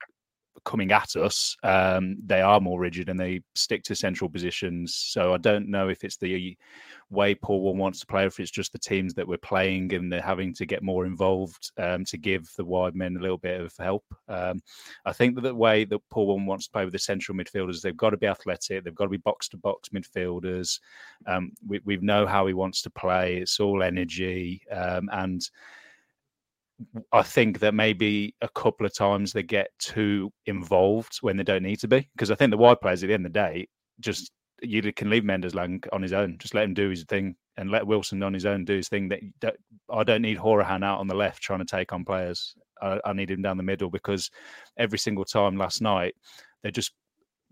coming 0.65 0.93
at 0.93 1.17
us, 1.17 1.57
um, 1.65 2.17
they 2.25 2.41
are 2.41 2.61
more 2.61 2.79
rigid 2.79 3.09
and 3.09 3.19
they 3.19 3.43
stick 3.57 3.83
to 3.83 3.97
central 3.97 4.31
positions. 4.31 4.95
So 4.95 5.35
I 5.35 5.39
don't 5.39 5.69
know 5.69 5.89
if 5.89 6.05
it's 6.05 6.17
the 6.17 6.57
way 7.15 7.35
Paul 7.35 7.63
Warne 7.63 7.79
wants 7.79 8.01
to 8.01 8.07
play, 8.07 8.27
if 8.27 8.39
it's 8.39 8.51
just 8.51 8.73
the 8.73 8.79
teams 8.79 9.15
that 9.15 9.27
we're 9.27 9.39
playing 9.39 9.95
and 9.95 10.13
they're 10.13 10.21
having 10.21 10.53
to 10.55 10.67
get 10.67 10.83
more 10.83 11.07
involved 11.07 11.71
um, 11.79 12.05
to 12.07 12.19
give 12.19 12.51
the 12.57 12.65
wide 12.65 12.95
men 12.95 13.17
a 13.17 13.21
little 13.21 13.39
bit 13.39 13.61
of 13.61 13.73
help. 13.79 14.05
Um, 14.29 14.61
I 15.07 15.13
think 15.13 15.35
that 15.37 15.43
the 15.43 15.55
way 15.55 15.85
that 15.85 16.01
Paul 16.11 16.39
wants 16.45 16.67
to 16.67 16.73
play 16.73 16.85
with 16.85 16.93
the 16.93 16.99
central 16.99 17.37
midfielders, 17.37 17.81
they've 17.81 17.97
got 17.97 18.11
to 18.11 18.17
be 18.17 18.27
athletic, 18.27 18.85
they've 18.85 18.95
got 18.95 19.05
to 19.05 19.11
be 19.11 19.17
box 19.19 19.49
to 19.51 19.57
box 19.57 19.89
midfielders. 19.89 20.79
Um, 21.27 21.53
we, 21.67 21.81
we 21.85 21.97
know 21.99 22.27
how 22.27 22.47
he 22.47 22.55
wants 22.55 22.83
to 22.83 22.91
play. 22.91 23.39
It's 23.39 23.61
all 23.61 23.83
energy 23.83 24.63
um, 24.71 25.09
and 25.13 25.49
I 27.13 27.23
think 27.23 27.61
that 27.61 27.75
maybe 27.75 28.35
a 28.43 28.49
couple 28.49 28.85
of 28.85 28.95
times 28.95 29.33
they 29.33 29.43
get 29.43 29.69
too 29.79 30.33
involved 30.47 31.19
when 31.21 31.37
they 31.37 31.45
don't 31.45 31.63
need 31.63 31.79
to 31.81 31.89
be. 31.89 32.09
Because 32.15 32.31
I 32.31 32.35
think 32.35 32.51
the 32.51 32.57
wide 32.57 32.81
players 32.81 33.03
at 33.03 33.09
the 33.09 33.15
end 33.15 33.27
of 33.27 33.33
the 33.33 33.39
day 33.39 33.69
just 34.01 34.33
you 34.63 34.93
can 34.93 35.11
leave 35.11 35.25
Mendez-Laing 35.25 35.83
on 35.93 36.03
his 36.03 36.13
own. 36.13 36.39
Just 36.39 36.55
let 36.55 36.65
him 36.65 36.75
do 36.75 36.91
his 36.91 37.05
thing 37.05 37.37
and 37.57 37.71
let 37.71 37.87
Wilson 37.87 38.23
on 38.23 38.35
his 38.35 38.47
own 38.47 38.65
do 38.65 38.77
his 38.77 38.89
thing. 38.89 39.09
That, 39.09 39.21
that 39.41 39.57
I 39.91 40.05
don't 40.05 40.23
need 40.23 40.39
Hourihane 40.39 40.85
out 40.85 41.01
on 41.01 41.07
the 41.07 41.15
left 41.15 41.43
trying 41.43 41.61
to 41.61 41.65
take 41.65 41.93
on 41.93 42.05
players. 42.05 42.55
I, 42.81 43.01
I, 43.05 43.13
need 43.13 43.31
him 43.31 43.43
down 43.43 43.57
the 43.57 43.63
middle 43.63 43.91
because 43.91 44.31
every 44.77 44.99
single 44.99 45.25
time 45.25 45.57
last 45.57 45.81
night 45.81 46.15
they 46.63 46.71
just 46.71 46.93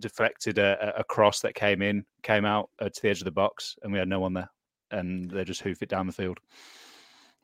deflected 0.01 0.59
a, 0.59 0.99
a 0.99 1.05
cross 1.05 1.41
that 1.41 1.55
came 1.55 1.81
in, 1.83 2.05
came 2.23 2.45
out 2.45 2.71
uh, 2.81 2.89
to 2.89 3.03
the 3.03 3.09
edge 3.09 3.21
of 3.21 3.25
the 3.25 3.31
box, 3.31 3.77
and 3.83 3.93
we 3.93 3.99
had 3.99 4.09
no 4.09 4.21
one 4.21 4.35
there, 4.35 4.51
and 4.91 5.31
they 5.31 5.45
just 5.45 5.63
hoof 5.63 5.83
it 5.83 5.89
down 5.89 6.07
the 6.07 6.13
field. 6.13 6.39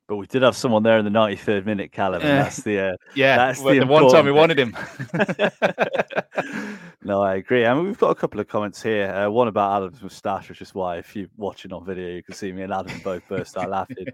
But 0.09 0.17
we 0.17 0.27
did 0.27 0.41
have 0.41 0.57
someone 0.57 0.83
there 0.83 0.99
in 0.99 1.05
the 1.05 1.11
93rd 1.11 1.67
minute, 1.67 1.93
Callum. 1.93 2.23
And 2.23 2.31
that's 2.31 2.63
the 2.63 2.79
uh, 2.79 2.97
yeah. 3.15 3.37
That's 3.37 3.63
the, 3.63 3.81
the 3.81 3.87
one 3.87 4.11
time 4.11 4.25
we 4.25 4.33
wanted 4.33 4.59
him. 4.59 4.75
no, 7.05 7.21
I 7.21 7.35
agree. 7.35 7.67
I 7.67 7.75
mean, 7.75 7.85
we've 7.85 7.99
got 7.99 8.09
a 8.09 8.15
couple 8.15 8.41
of 8.41 8.49
comments 8.49 8.83
here. 8.83 9.11
Uh, 9.11 9.29
one 9.29 9.49
about 9.49 9.83
Adam's 9.83 10.03
moustache, 10.03 10.49
which 10.49 10.63
is 10.63 10.75
why 10.75 10.97
if 10.97 11.15
you're 11.15 11.29
watching 11.37 11.75
on 11.75 11.85
video, 11.85 12.09
you 12.09 12.23
can 12.23 12.35
see 12.35 12.51
me 12.53 12.63
and 12.63 12.73
Adam 12.73 12.99
both 13.05 13.23
burst 13.29 13.59
out 13.59 13.69
laughing. 13.69 14.07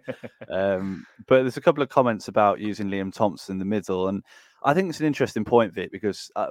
Um, 0.51 1.07
but 1.29 1.43
there's 1.43 1.57
a 1.57 1.61
couple 1.61 1.83
of 1.83 1.91
comments 1.91 2.27
about 2.27 2.59
using 2.59 2.89
Liam 2.89 3.13
Thompson 3.13 3.55
in 3.55 3.59
the 3.61 3.65
middle, 3.65 4.09
and 4.09 4.25
I 4.65 4.75
think 4.75 4.89
it's 4.89 5.01
an 5.01 5.07
interesting 5.07 5.45
point, 5.45 5.75
Vik, 5.75 5.93
because 5.93 6.31
uh, 6.35 6.49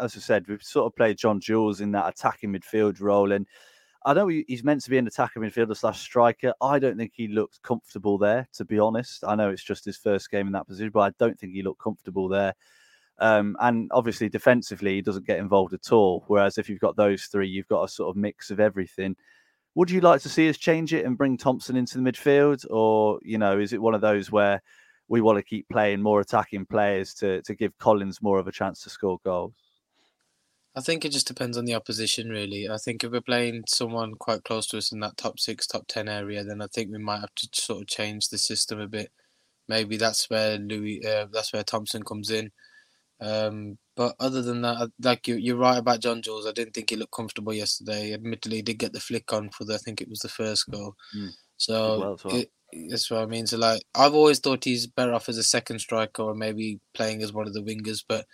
as 0.00 0.16
I 0.16 0.20
said, 0.20 0.46
we've 0.48 0.62
sort 0.62 0.86
of 0.86 0.96
played 0.96 1.18
John 1.18 1.38
Jules 1.38 1.82
in 1.82 1.92
that 1.92 2.08
attacking 2.08 2.52
midfield 2.52 3.00
role, 3.00 3.32
and 3.32 3.46
I 4.06 4.14
know 4.14 4.28
he's 4.28 4.62
meant 4.62 4.82
to 4.82 4.90
be 4.90 4.98
an 4.98 5.06
attacker 5.08 5.40
midfielder 5.40 5.76
slash 5.76 6.00
striker. 6.00 6.54
I 6.62 6.78
don't 6.78 6.96
think 6.96 7.10
he 7.12 7.26
looked 7.26 7.60
comfortable 7.62 8.18
there, 8.18 8.48
to 8.52 8.64
be 8.64 8.78
honest. 8.78 9.24
I 9.26 9.34
know 9.34 9.50
it's 9.50 9.64
just 9.64 9.84
his 9.84 9.96
first 9.96 10.30
game 10.30 10.46
in 10.46 10.52
that 10.52 10.68
position, 10.68 10.92
but 10.94 11.00
I 11.00 11.10
don't 11.18 11.36
think 11.36 11.52
he 11.54 11.62
looked 11.64 11.82
comfortable 11.82 12.28
there. 12.28 12.54
Um, 13.18 13.56
and 13.58 13.90
obviously, 13.92 14.28
defensively, 14.28 14.94
he 14.94 15.02
doesn't 15.02 15.26
get 15.26 15.40
involved 15.40 15.74
at 15.74 15.90
all. 15.90 16.22
Whereas 16.28 16.56
if 16.56 16.68
you've 16.68 16.78
got 16.78 16.94
those 16.94 17.24
three, 17.24 17.48
you've 17.48 17.66
got 17.66 17.82
a 17.82 17.88
sort 17.88 18.10
of 18.10 18.16
mix 18.16 18.52
of 18.52 18.60
everything. 18.60 19.16
Would 19.74 19.90
you 19.90 20.00
like 20.00 20.22
to 20.22 20.28
see 20.28 20.48
us 20.48 20.56
change 20.56 20.94
it 20.94 21.04
and 21.04 21.18
bring 21.18 21.36
Thompson 21.36 21.76
into 21.76 21.98
the 21.98 22.08
midfield, 22.08 22.64
or 22.70 23.18
you 23.24 23.38
know, 23.38 23.58
is 23.58 23.72
it 23.72 23.82
one 23.82 23.94
of 23.94 24.00
those 24.02 24.30
where 24.30 24.62
we 25.08 25.20
want 25.20 25.38
to 25.38 25.42
keep 25.42 25.68
playing 25.68 26.00
more 26.00 26.20
attacking 26.20 26.66
players 26.66 27.12
to 27.14 27.42
to 27.42 27.56
give 27.56 27.76
Collins 27.78 28.22
more 28.22 28.38
of 28.38 28.46
a 28.46 28.52
chance 28.52 28.82
to 28.82 28.90
score 28.90 29.18
goals? 29.24 29.65
I 30.76 30.82
think 30.82 31.04
it 31.04 31.12
just 31.12 31.26
depends 31.26 31.56
on 31.56 31.64
the 31.64 31.74
opposition, 31.74 32.28
really. 32.28 32.68
I 32.68 32.76
think 32.76 33.02
if 33.02 33.10
we're 33.10 33.22
playing 33.22 33.64
someone 33.66 34.14
quite 34.14 34.44
close 34.44 34.66
to 34.68 34.78
us 34.78 34.92
in 34.92 35.00
that 35.00 35.16
top 35.16 35.40
six, 35.40 35.66
top 35.66 35.86
ten 35.88 36.06
area, 36.06 36.44
then 36.44 36.60
I 36.60 36.66
think 36.66 36.90
we 36.90 36.98
might 36.98 37.20
have 37.20 37.34
to 37.34 37.48
sort 37.52 37.80
of 37.80 37.88
change 37.88 38.28
the 38.28 38.36
system 38.36 38.80
a 38.80 38.86
bit. 38.86 39.10
Maybe 39.68 39.96
that's 39.96 40.28
where 40.28 40.58
Louie, 40.58 41.02
uh, 41.04 41.26
that's 41.32 41.52
where 41.52 41.64
Thompson 41.64 42.02
comes 42.02 42.30
in. 42.30 42.52
Um, 43.20 43.78
but 43.96 44.14
other 44.20 44.42
than 44.42 44.60
that, 44.62 44.90
like 45.02 45.26
you, 45.26 45.36
you're 45.36 45.56
right 45.56 45.78
about 45.78 46.00
John 46.00 46.20
Jules. 46.20 46.46
I 46.46 46.52
didn't 46.52 46.74
think 46.74 46.90
he 46.90 46.96
looked 46.96 47.12
comfortable 47.12 47.54
yesterday. 47.54 48.12
Admittedly, 48.12 48.56
he 48.56 48.62
did 48.62 48.78
get 48.78 48.92
the 48.92 49.00
flick 49.00 49.32
on 49.32 49.48
for 49.48 49.64
the, 49.64 49.74
I 49.74 49.78
think 49.78 50.02
it 50.02 50.10
was 50.10 50.20
the 50.20 50.28
first 50.28 50.70
goal. 50.70 50.94
Mm. 51.16 51.30
So 51.56 51.98
well 51.98 52.20
well. 52.22 52.36
It, 52.36 52.50
that's 52.90 53.10
what 53.10 53.22
I 53.22 53.26
mean. 53.26 53.46
So 53.46 53.56
like, 53.56 53.82
I've 53.94 54.14
always 54.14 54.40
thought 54.40 54.64
he's 54.64 54.86
better 54.86 55.14
off 55.14 55.30
as 55.30 55.38
a 55.38 55.42
second 55.42 55.78
striker 55.78 56.22
or 56.22 56.34
maybe 56.34 56.80
playing 56.92 57.22
as 57.22 57.32
one 57.32 57.46
of 57.46 57.54
the 57.54 57.62
wingers, 57.62 58.04
but 58.06 58.26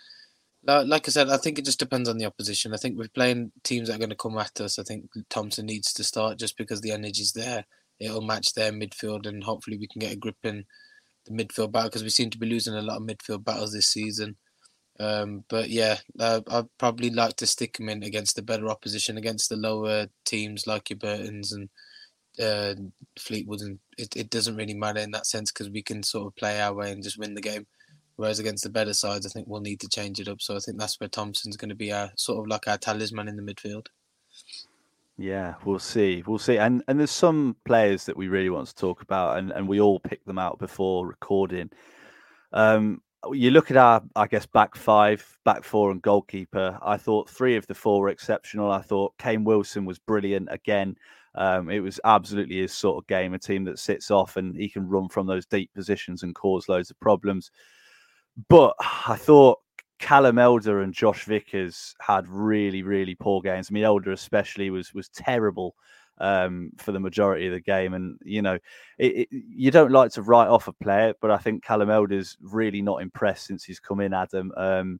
like 0.65 1.07
I 1.07 1.11
said, 1.11 1.29
I 1.29 1.37
think 1.37 1.59
it 1.59 1.65
just 1.65 1.79
depends 1.79 2.07
on 2.07 2.17
the 2.17 2.25
opposition. 2.25 2.73
I 2.73 2.77
think 2.77 2.97
we're 2.97 3.07
playing 3.09 3.51
teams 3.63 3.87
that 3.87 3.95
are 3.95 3.99
going 3.99 4.09
to 4.09 4.15
come 4.15 4.37
at 4.37 4.61
us. 4.61 4.79
I 4.79 4.83
think 4.83 5.05
Thompson 5.29 5.65
needs 5.65 5.93
to 5.93 6.03
start 6.03 6.39
just 6.39 6.57
because 6.57 6.81
the 6.81 6.91
energy's 6.91 7.33
there. 7.33 7.65
It'll 7.99 8.21
match 8.21 8.53
their 8.53 8.71
midfield, 8.71 9.27
and 9.27 9.43
hopefully 9.43 9.77
we 9.77 9.87
can 9.87 9.99
get 9.99 10.13
a 10.13 10.17
grip 10.17 10.37
in 10.43 10.65
the 11.25 11.31
midfield 11.31 11.71
battle 11.71 11.89
because 11.89 12.03
we 12.03 12.09
seem 12.09 12.29
to 12.31 12.37
be 12.37 12.47
losing 12.47 12.73
a 12.73 12.81
lot 12.81 12.97
of 12.97 13.03
midfield 13.03 13.43
battles 13.43 13.73
this 13.73 13.87
season. 13.87 14.37
Um, 14.99 15.43
but 15.49 15.69
yeah, 15.69 15.97
uh, 16.19 16.41
I'd 16.49 16.77
probably 16.77 17.09
like 17.09 17.35
to 17.37 17.47
stick 17.47 17.79
him 17.79 17.89
in 17.89 18.03
against 18.03 18.35
the 18.35 18.41
better 18.41 18.69
opposition, 18.69 19.17
against 19.17 19.49
the 19.49 19.55
lower 19.55 20.07
teams 20.25 20.67
like 20.67 20.89
your 20.89 20.97
Burtons 20.97 21.51
and 21.51 21.69
uh, 22.39 22.75
Fleetwood. 23.19 23.61
And 23.61 23.79
it, 23.97 24.15
it 24.15 24.29
doesn't 24.29 24.55
really 24.55 24.75
matter 24.75 24.99
in 24.99 25.11
that 25.11 25.25
sense 25.25 25.51
because 25.51 25.69
we 25.69 25.81
can 25.81 26.03
sort 26.03 26.27
of 26.27 26.35
play 26.35 26.61
our 26.61 26.73
way 26.73 26.91
and 26.91 27.03
just 27.03 27.17
win 27.17 27.33
the 27.33 27.41
game. 27.41 27.65
Whereas 28.15 28.39
against 28.39 28.63
the 28.63 28.69
better 28.69 28.93
sides, 28.93 29.25
I 29.25 29.29
think 29.29 29.47
we'll 29.47 29.61
need 29.61 29.79
to 29.81 29.89
change 29.89 30.19
it 30.19 30.27
up. 30.27 30.41
So 30.41 30.55
I 30.55 30.59
think 30.59 30.77
that's 30.79 30.99
where 30.99 31.09
Thompson's 31.09 31.57
going 31.57 31.69
to 31.69 31.75
be 31.75 31.91
our 31.91 32.11
sort 32.15 32.39
of 32.39 32.47
like 32.47 32.67
our 32.67 32.77
talisman 32.77 33.27
in 33.27 33.35
the 33.35 33.41
midfield. 33.41 33.87
Yeah, 35.17 35.55
we'll 35.63 35.79
see. 35.79 36.23
We'll 36.25 36.39
see. 36.39 36.57
And 36.57 36.83
and 36.87 36.99
there's 36.99 37.11
some 37.11 37.55
players 37.65 38.05
that 38.05 38.17
we 38.17 38.27
really 38.27 38.49
want 38.49 38.67
to 38.67 38.75
talk 38.75 39.01
about, 39.01 39.37
and, 39.37 39.51
and 39.51 39.67
we 39.67 39.79
all 39.79 39.99
picked 39.99 40.25
them 40.25 40.39
out 40.39 40.59
before 40.59 41.07
recording. 41.07 41.69
Um, 42.51 43.01
you 43.31 43.51
look 43.51 43.71
at 43.71 43.77
our, 43.77 44.03
I 44.15 44.27
guess, 44.27 44.45
back 44.45 44.75
five, 44.75 45.25
back 45.45 45.63
four, 45.63 45.91
and 45.91 46.01
goalkeeper. 46.01 46.77
I 46.81 46.97
thought 46.97 47.29
three 47.29 47.55
of 47.55 47.65
the 47.67 47.75
four 47.75 48.01
were 48.01 48.09
exceptional. 48.09 48.71
I 48.71 48.81
thought 48.81 49.17
Kane 49.17 49.43
Wilson 49.43 49.85
was 49.85 49.99
brilliant 49.99 50.49
again. 50.51 50.97
Um, 51.35 51.69
it 51.69 51.79
was 51.79 51.99
absolutely 52.03 52.57
his 52.57 52.73
sort 52.73 53.01
of 53.01 53.07
game, 53.07 53.33
a 53.33 53.39
team 53.39 53.63
that 53.65 53.79
sits 53.79 54.11
off 54.11 54.37
and 54.37 54.55
he 54.55 54.69
can 54.69 54.87
run 54.87 55.09
from 55.09 55.25
those 55.25 55.45
deep 55.45 55.73
positions 55.73 56.21
and 56.21 56.35
cause 56.35 56.69
loads 56.69 56.91
of 56.91 56.99
problems. 56.99 57.49
But 58.49 58.75
I 59.07 59.15
thought 59.15 59.59
Callum 59.99 60.39
Elder 60.39 60.81
and 60.81 60.93
Josh 60.93 61.25
Vickers 61.25 61.95
had 62.01 62.27
really, 62.27 62.83
really 62.83 63.15
poor 63.15 63.41
games. 63.41 63.69
I 63.69 63.73
mean, 63.73 63.83
Elder 63.83 64.11
especially 64.11 64.69
was 64.69 64.93
was 64.93 65.09
terrible 65.09 65.75
um, 66.17 66.71
for 66.77 66.91
the 66.91 66.99
majority 66.99 67.47
of 67.47 67.53
the 67.53 67.59
game. 67.59 67.93
And 67.93 68.19
you 68.23 68.41
know, 68.41 68.57
it, 68.97 69.15
it, 69.15 69.27
you 69.31 69.71
don't 69.71 69.91
like 69.91 70.11
to 70.13 70.21
write 70.21 70.47
off 70.47 70.67
a 70.67 70.73
player, 70.73 71.13
but 71.21 71.31
I 71.31 71.37
think 71.37 71.63
Callum 71.63 71.89
Elder's 71.89 72.37
really 72.41 72.81
not 72.81 73.01
impressed 73.01 73.47
since 73.47 73.63
he's 73.63 73.79
come 73.79 73.99
in. 73.99 74.13
Adam, 74.13 74.51
um, 74.57 74.99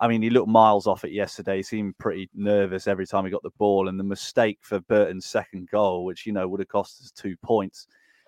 I 0.00 0.08
mean, 0.08 0.22
he 0.22 0.30
looked 0.30 0.48
miles 0.48 0.86
off 0.86 1.04
it 1.04 1.12
yesterday. 1.12 1.56
He 1.56 1.62
seemed 1.62 1.98
pretty 1.98 2.30
nervous 2.34 2.86
every 2.86 3.06
time 3.06 3.24
he 3.24 3.30
got 3.30 3.42
the 3.42 3.50
ball, 3.58 3.88
and 3.88 3.98
the 3.98 4.04
mistake 4.04 4.58
for 4.62 4.80
Burton's 4.80 5.26
second 5.26 5.68
goal, 5.70 6.04
which 6.04 6.26
you 6.26 6.32
know 6.32 6.46
would 6.48 6.60
have 6.60 6.68
cost 6.68 7.02
us 7.02 7.10
two 7.10 7.36
points 7.38 7.86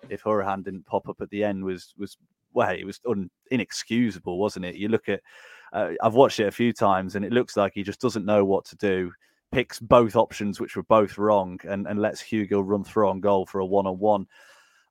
if 0.09 0.23
Hourihane 0.23 0.63
didn't 0.63 0.85
pop 0.85 1.07
up 1.07 1.21
at 1.21 1.29
the 1.29 1.43
end, 1.43 1.63
was 1.63 1.93
was 1.97 2.17
well, 2.53 2.71
it 2.71 2.85
was 2.85 2.99
un, 3.09 3.29
inexcusable, 3.49 4.39
wasn't 4.39 4.65
it? 4.65 4.75
You 4.75 4.89
look 4.89 5.09
at, 5.09 5.21
uh, 5.73 5.91
I've 6.01 6.15
watched 6.15 6.39
it 6.39 6.47
a 6.47 6.51
few 6.51 6.73
times, 6.73 7.15
and 7.15 7.25
it 7.25 7.31
looks 7.31 7.57
like 7.57 7.73
he 7.73 7.83
just 7.83 8.01
doesn't 8.01 8.25
know 8.25 8.45
what 8.45 8.65
to 8.65 8.75
do 8.75 9.11
picks 9.51 9.79
both 9.79 10.15
options, 10.15 10.59
which 10.59 10.75
were 10.75 10.83
both 10.83 11.17
wrong, 11.17 11.59
and, 11.67 11.85
and 11.87 11.99
lets 11.99 12.21
Hugo 12.21 12.61
run 12.61 12.83
through 12.83 13.09
on 13.09 13.19
goal 13.19 13.45
for 13.45 13.59
a 13.59 13.65
one 13.65 13.85
on 13.85 13.99
one. 13.99 14.25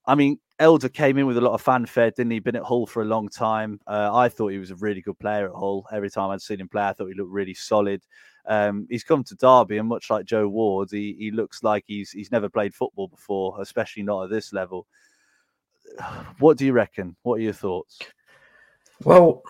I 0.07 0.15
mean, 0.15 0.39
Elder 0.59 0.89
came 0.89 1.19
in 1.19 1.27
with 1.27 1.39
a 1.39 1.43
lot 1.43 1.55
of 1.55 1.63
fanfare, 1.63 2.11
didn't 2.11 2.33
he? 2.33 2.39
Been 2.39 2.57
at 2.57 2.63
Hull 2.63 2.87
for 2.87 3.03
a 3.03 3.07
long 3.07 3.29
time. 3.29 3.81
Uh, 3.87 4.11
I 4.13 4.29
thought 4.29 4.49
he 4.49 4.59
was 4.59 4.71
a 4.71 4.77
really 4.77 5.01
good 5.01 5.19
player 5.19 5.47
at 5.47 5.55
Hull. 5.55 5.87
Every 5.93 6.11
time 6.11 6.31
I'd 6.31 6.43
seen 6.43 6.61
him 6.61 6.69
play, 6.69 6.83
I 6.83 6.93
thought 6.93 7.09
he 7.09 7.15
looked 7.15 7.31
really 7.31 7.55
solid. 7.55 8.03
Um, 8.47 8.87
he's 8.91 9.05
come 9.05 9.23
to 9.25 9.35
Derby, 9.35 9.79
and 9.79 9.89
much 9.89 10.11
like 10.11 10.27
Joe 10.27 10.49
Ward, 10.49 10.89
he, 10.91 11.15
he 11.19 11.31
looks 11.31 11.63
like 11.63 11.85
he's 11.87 12.11
he's 12.11 12.33
never 12.33 12.49
played 12.49 12.75
football 12.75 13.09
before, 13.09 13.61
especially 13.61 14.03
not 14.03 14.25
at 14.25 14.31
this 14.31 14.53
level. 14.53 14.87
What 16.39 16.57
do 16.57 16.67
you 16.67 16.73
reckon? 16.73 17.17
What 17.23 17.37
are 17.37 17.43
your 17.43 17.53
thoughts? 17.53 17.99
Well, 19.05 19.43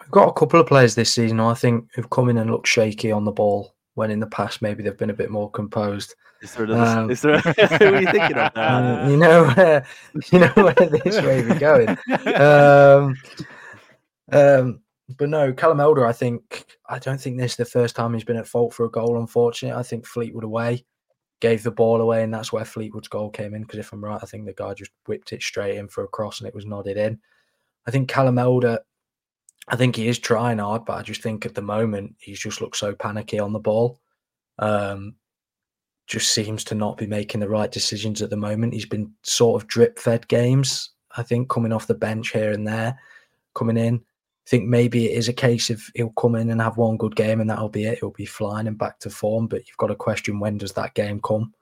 we've 0.00 0.10
got 0.10 0.28
a 0.28 0.32
couple 0.32 0.60
of 0.60 0.66
players 0.66 0.94
this 0.94 1.12
season 1.12 1.40
I 1.40 1.54
think 1.54 1.88
who've 1.94 2.10
come 2.10 2.28
in 2.28 2.38
and 2.38 2.50
looked 2.50 2.68
shaky 2.68 3.12
on 3.12 3.24
the 3.24 3.32
ball 3.32 3.74
when 3.94 4.10
in 4.10 4.20
the 4.20 4.26
past 4.26 4.62
maybe 4.62 4.82
they've 4.82 4.96
been 4.96 5.10
a 5.10 5.14
bit 5.14 5.30
more 5.30 5.50
composed. 5.50 6.14
Is 6.42 6.54
there 6.54 6.64
another? 6.64 7.00
Um, 7.00 7.10
is 7.10 7.22
there? 7.22 7.38
who 7.40 7.94
are 7.94 8.00
you 8.00 8.10
thinking 8.10 8.36
of? 8.36 8.52
You 9.10 9.16
know 9.16 9.44
where 9.44 9.86
you 10.32 10.38
know 10.38 10.52
where 10.54 10.74
this 10.74 11.22
way 11.22 11.42
we're 11.42 11.58
going. 11.58 11.96
Um, 12.34 13.16
um, 14.32 14.80
but 15.16 15.28
no, 15.28 15.52
Callum 15.52 15.80
Elder. 15.80 16.06
I 16.06 16.12
think 16.12 16.66
I 16.88 16.98
don't 16.98 17.20
think 17.20 17.38
this 17.38 17.52
is 17.52 17.56
the 17.56 17.64
first 17.64 17.96
time 17.96 18.12
he's 18.12 18.24
been 18.24 18.36
at 18.36 18.46
fault 18.46 18.74
for 18.74 18.84
a 18.84 18.90
goal. 18.90 19.18
Unfortunately, 19.18 19.78
I 19.78 19.82
think 19.82 20.06
Fleetwood 20.06 20.44
away 20.44 20.84
gave 21.40 21.62
the 21.62 21.70
ball 21.70 22.00
away, 22.00 22.22
and 22.22 22.32
that's 22.32 22.52
where 22.52 22.64
Fleetwood's 22.64 23.08
goal 23.08 23.30
came 23.30 23.54
in. 23.54 23.62
Because 23.62 23.78
if 23.78 23.92
I'm 23.92 24.04
right, 24.04 24.20
I 24.22 24.26
think 24.26 24.46
the 24.46 24.52
guy 24.52 24.74
just 24.74 24.90
whipped 25.06 25.32
it 25.32 25.42
straight 25.42 25.76
in 25.76 25.88
for 25.88 26.04
a 26.04 26.08
cross, 26.08 26.40
and 26.40 26.48
it 26.48 26.54
was 26.54 26.66
nodded 26.66 26.96
in. 26.96 27.18
I 27.86 27.90
think 27.90 28.08
Callum 28.08 28.38
Elder 28.38 28.80
I 29.68 29.76
think 29.76 29.96
he 29.96 30.08
is 30.08 30.18
trying 30.18 30.58
hard, 30.58 30.84
but 30.84 30.94
I 30.94 31.02
just 31.02 31.22
think 31.22 31.44
at 31.44 31.54
the 31.54 31.62
moment 31.62 32.14
he's 32.18 32.38
just 32.38 32.60
looked 32.60 32.76
so 32.76 32.94
panicky 32.94 33.38
on 33.38 33.52
the 33.52 33.58
ball. 33.58 34.00
Um, 34.58 35.16
just 36.06 36.32
seems 36.32 36.62
to 36.64 36.76
not 36.76 36.96
be 36.96 37.06
making 37.06 37.40
the 37.40 37.48
right 37.48 37.70
decisions 37.70 38.22
at 38.22 38.30
the 38.30 38.36
moment. 38.36 38.74
He's 38.74 38.86
been 38.86 39.12
sort 39.22 39.60
of 39.60 39.68
drip 39.68 39.98
fed 39.98 40.28
games, 40.28 40.90
I 41.16 41.24
think, 41.24 41.48
coming 41.48 41.72
off 41.72 41.88
the 41.88 41.94
bench 41.94 42.30
here 42.30 42.52
and 42.52 42.66
there, 42.66 42.96
coming 43.54 43.76
in. 43.76 44.04
I 44.46 44.48
think 44.48 44.68
maybe 44.68 45.06
it 45.06 45.18
is 45.18 45.28
a 45.28 45.32
case 45.32 45.70
of 45.70 45.82
he'll 45.96 46.10
come 46.10 46.36
in 46.36 46.50
and 46.50 46.60
have 46.60 46.76
one 46.76 46.96
good 46.96 47.16
game 47.16 47.40
and 47.40 47.50
that'll 47.50 47.68
be 47.68 47.84
it. 47.84 47.98
He'll 47.98 48.10
be 48.10 48.26
flying 48.26 48.68
and 48.68 48.78
back 48.78 49.00
to 49.00 49.10
form. 49.10 49.48
But 49.48 49.66
you've 49.66 49.76
got 49.76 49.88
to 49.88 49.96
question 49.96 50.38
when 50.38 50.56
does 50.56 50.72
that 50.74 50.94
game 50.94 51.20
come? 51.20 51.52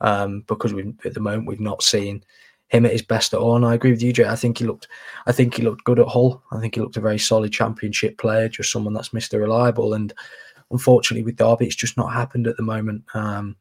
Um, 0.00 0.44
because 0.46 0.72
we 0.72 0.94
at 1.04 1.12
the 1.12 1.20
moment 1.20 1.46
we've 1.46 1.60
not 1.60 1.82
seen 1.82 2.24
him 2.68 2.86
at 2.86 2.92
his 2.92 3.02
best 3.02 3.34
at 3.34 3.40
all. 3.40 3.56
And 3.56 3.66
I 3.66 3.74
agree 3.74 3.90
with 3.90 4.02
you, 4.02 4.12
Jay. 4.12 4.24
I 4.24 4.36
think 4.36 4.56
he 4.56 4.64
looked, 4.64 4.88
I 5.26 5.32
think 5.32 5.54
he 5.54 5.62
looked 5.62 5.84
good 5.84 5.98
at 5.98 6.08
Hull. 6.08 6.42
I 6.50 6.60
think 6.60 6.76
he 6.76 6.80
looked 6.80 6.96
a 6.96 7.00
very 7.00 7.18
solid 7.18 7.52
championship 7.52 8.16
player, 8.16 8.48
just 8.48 8.72
someone 8.72 8.94
that's 8.94 9.12
Mister 9.12 9.38
Reliable. 9.38 9.92
And 9.92 10.14
unfortunately, 10.70 11.24
with 11.24 11.36
Derby, 11.36 11.66
it's 11.66 11.76
just 11.76 11.98
not 11.98 12.12
happened 12.12 12.46
at 12.46 12.56
the 12.56 12.62
moment. 12.62 13.04
Um, 13.12 13.56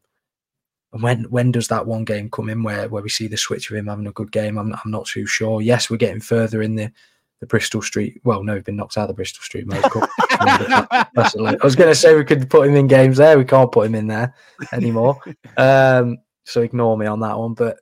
and 0.94 1.04
when 1.04 1.24
when 1.26 1.52
does 1.52 1.68
that 1.68 1.86
one 1.86 2.06
game 2.06 2.30
come 2.30 2.50
in 2.50 2.64
where 2.64 2.88
where 2.88 3.04
we 3.04 3.10
see 3.10 3.28
the 3.28 3.36
switch 3.36 3.70
of 3.70 3.76
him 3.76 3.88
having 3.88 4.08
a 4.08 4.14
good 4.14 4.32
game? 4.32 4.58
I'm 4.58 4.74
I'm 4.74 4.92
not 4.92 5.06
too 5.06 5.26
sure. 5.26 5.62
Yes, 5.62 5.90
we're 5.90 5.98
getting 5.98 6.22
further 6.22 6.62
in 6.62 6.76
the 6.76 6.92
the 7.40 7.46
Bristol 7.46 7.82
Street. 7.82 8.20
Well, 8.24 8.44
no, 8.44 8.54
we've 8.54 8.64
been 8.64 8.76
knocked 8.76 8.98
out 8.98 9.04
of 9.04 9.08
the 9.10 9.14
Bristol 9.14 9.44
Street 9.44 9.70
Cup. 9.70 10.10
I 10.20 11.58
was 11.64 11.76
going 11.76 11.90
to 11.90 11.96
say 11.96 12.16
we 12.16 12.26
could 12.26 12.50
put 12.50 12.68
him 12.68 12.76
in 12.76 12.88
games 12.88 13.18
there. 13.18 13.38
We 13.38 13.46
can't 13.46 13.72
put 13.72 13.88
him 13.88 13.96
in 13.96 14.08
there 14.08 14.34
anymore. 14.72 15.20
Um, 15.58 16.18
so 16.46 16.62
ignore 16.62 16.98
me 16.98 17.06
on 17.06 17.20
that 17.20 17.38
one. 17.38 17.54
But 17.54 17.78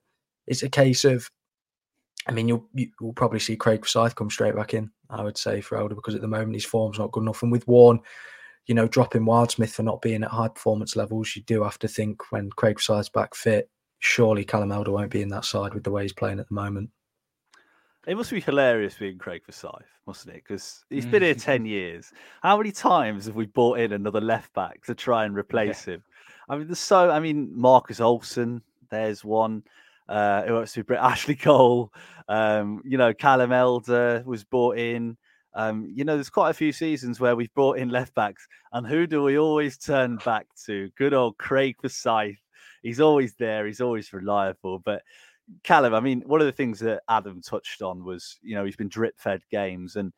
it's 0.46 0.64
a 0.64 0.70
case 0.70 1.06
of, 1.06 1.30
I 2.28 2.32
mean, 2.32 2.48
you'll 2.48 2.68
you'll 2.74 3.14
probably 3.14 3.40
see 3.40 3.56
Craig 3.56 3.86
Forsyth 3.86 4.16
come 4.16 4.30
straight 4.30 4.56
back 4.56 4.74
in. 4.74 4.92
I 5.10 5.24
would 5.24 5.38
say 5.38 5.62
for 5.62 5.78
Elder 5.78 5.96
because 5.96 6.16
at 6.16 6.22
the 6.22 6.28
moment 6.28 6.56
his 6.56 6.66
form's 6.66 7.00
not 7.00 7.12
good 7.12 7.24
enough, 7.24 7.44
and 7.44 7.52
with 7.52 7.68
Warne, 7.68 8.00
you 8.66 8.76
know, 8.76 8.88
dropping 8.88 9.24
Wildsmith 9.24 9.70
for 9.70 9.84
not 9.84 10.02
being 10.02 10.24
at 10.24 10.32
high 10.32 10.50
performance 10.50 10.96
levels, 10.96 11.36
you 11.36 11.44
do 11.44 11.64
have 11.64 11.80
to 11.80 11.88
think 11.88 12.32
when 12.32 12.50
Craig 12.52 12.80
Forsyth's 12.80 13.10
back 13.10 13.36
fit, 13.36 13.70
surely 14.00 14.44
Callum 14.44 14.72
Elder 14.72 14.92
won't 14.92 15.12
be 15.12 15.22
in 15.22 15.30
that 15.30 15.46
side 15.46 15.74
with 15.74 15.84
the 15.84 15.92
way 15.92 16.04
he's 16.04 16.14
playing 16.14 16.40
at 16.40 16.48
the 16.50 16.56
moment. 16.56 16.90
It 18.08 18.16
must 18.16 18.32
be 18.32 18.40
hilarious 18.40 18.96
being 18.98 19.18
Craig 19.18 19.42
Forsyth, 19.44 19.86
mustn't 20.06 20.34
it? 20.34 20.42
Because 20.42 20.86
he's 20.90 21.06
been 21.06 21.24
here 21.24 21.36
10 21.36 21.66
years. 21.66 22.14
How 22.42 22.56
many 22.56 22.72
times 22.72 23.26
have 23.26 23.36
we 23.36 23.48
brought 23.48 23.80
in 23.80 23.92
another 23.92 24.22
left 24.22 24.54
back 24.54 24.86
to 24.86 24.96
try 24.96 25.26
and 25.26 25.36
replace 25.36 25.86
yeah. 25.86 25.96
him? 25.96 26.04
I 26.48 26.56
mean, 26.56 26.68
there's 26.68 26.80
so, 26.80 27.12
I 27.12 27.20
mean, 27.20 27.52
Marcus 27.54 28.00
Olsson, 28.00 28.62
there's 28.90 29.26
one 29.26 29.62
uh, 30.08 30.44
who 30.44 30.84
be 30.86 30.96
Ashley 30.96 31.36
Cole. 31.36 31.92
Um, 32.30 32.82
you 32.86 32.98
know, 32.98 33.14
Callum 33.14 33.52
Elder 33.52 34.24
was 34.26 34.46
brought 34.46 34.78
in. 34.78 35.18
Um, 35.54 35.92
you 35.94 36.06
know, 36.06 36.16
there's 36.16 36.30
quite 36.30 36.52
a 36.52 36.54
few 36.54 36.72
seasons 36.72 37.20
where 37.20 37.36
we've 37.36 37.54
brought 37.54 37.78
in 37.78 37.90
left 37.90 38.16
backs, 38.16 38.48
and 38.72 38.88
who 38.88 39.06
do 39.06 39.24
we 39.24 39.38
always 39.38 39.78
turn 39.78 40.18
back 40.24 40.46
to? 40.66 40.90
Good 40.98 41.14
old 41.14 41.38
Craig 41.38 41.76
Forsyth. 41.82 42.40
He's 42.84 43.02
always 43.02 43.34
there. 43.36 43.66
He's 43.66 43.82
always 43.82 44.14
reliable. 44.14 44.80
But 44.80 45.02
Callum, 45.64 45.94
I 45.94 46.00
mean, 46.00 46.22
one 46.26 46.42
of 46.42 46.46
the 46.46 46.52
things 46.52 46.80
that 46.80 47.04
Adam 47.10 47.42
touched 47.42 47.82
on 47.82 48.04
was, 48.04 48.38
you 48.42 48.56
know, 48.56 48.66
he's 48.66 48.76
been 48.76 48.90
drip 48.90 49.18
fed 49.18 49.42
games, 49.50 49.96
and 49.96 50.12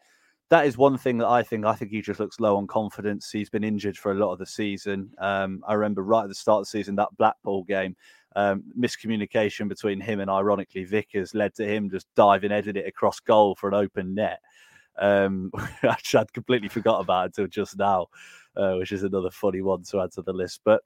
that 0.50 0.66
is 0.66 0.78
one 0.78 0.98
thing 0.98 1.20
that 1.20 1.28
I 1.28 1.44
think. 1.44 1.66
I 1.66 1.76
think 1.76 1.92
he 1.92 2.02
just 2.02 2.20
looks 2.20 2.40
low 2.40 2.58
on 2.58 2.66
confidence. 2.66 3.32
He's 3.32 3.50
been 3.50 3.64
injured 3.64 3.98
for 3.98 4.12
a 4.12 4.16
lot 4.16 4.34
of 4.34 4.40
the 4.40 4.46
season. 4.46 5.12
Um, 5.20 5.64
I 5.68 5.74
remember 5.74 6.04
right 6.04 6.24
at 6.24 6.30
the 6.30 6.36
start 6.36 6.62
of 6.62 6.66
the 6.66 6.72
season 6.72 6.96
that 6.96 7.16
Blackpool 7.18 7.64
game 7.64 7.96
um, 8.36 8.64
miscommunication 8.78 9.68
between 9.68 10.00
him 10.00 10.20
and 10.20 10.30
ironically 10.30 10.84
Vickers 10.84 11.34
led 11.34 11.54
to 11.56 11.66
him 11.66 11.90
just 11.90 12.08
diving 12.16 12.52
headed 12.52 12.78
it 12.78 12.88
across 12.88 13.20
goal 13.20 13.56
for 13.56 13.68
an 13.68 13.76
open 13.76 14.16
net. 14.16 14.40
Um, 14.98 15.52
which 15.82 16.16
I'd 16.16 16.34
completely 16.34 16.68
forgot 16.68 17.00
about 17.00 17.28
until 17.28 17.48
just 17.48 17.78
now, 17.78 18.08
uh, 18.58 18.76
which 18.76 18.92
is 18.92 19.04
another 19.04 19.32
funny 19.32 19.62
one 19.62 19.84
to 19.84 20.02
add 20.02 20.12
to 20.14 20.22
the 20.22 20.34
list. 20.34 20.62
But 20.66 20.82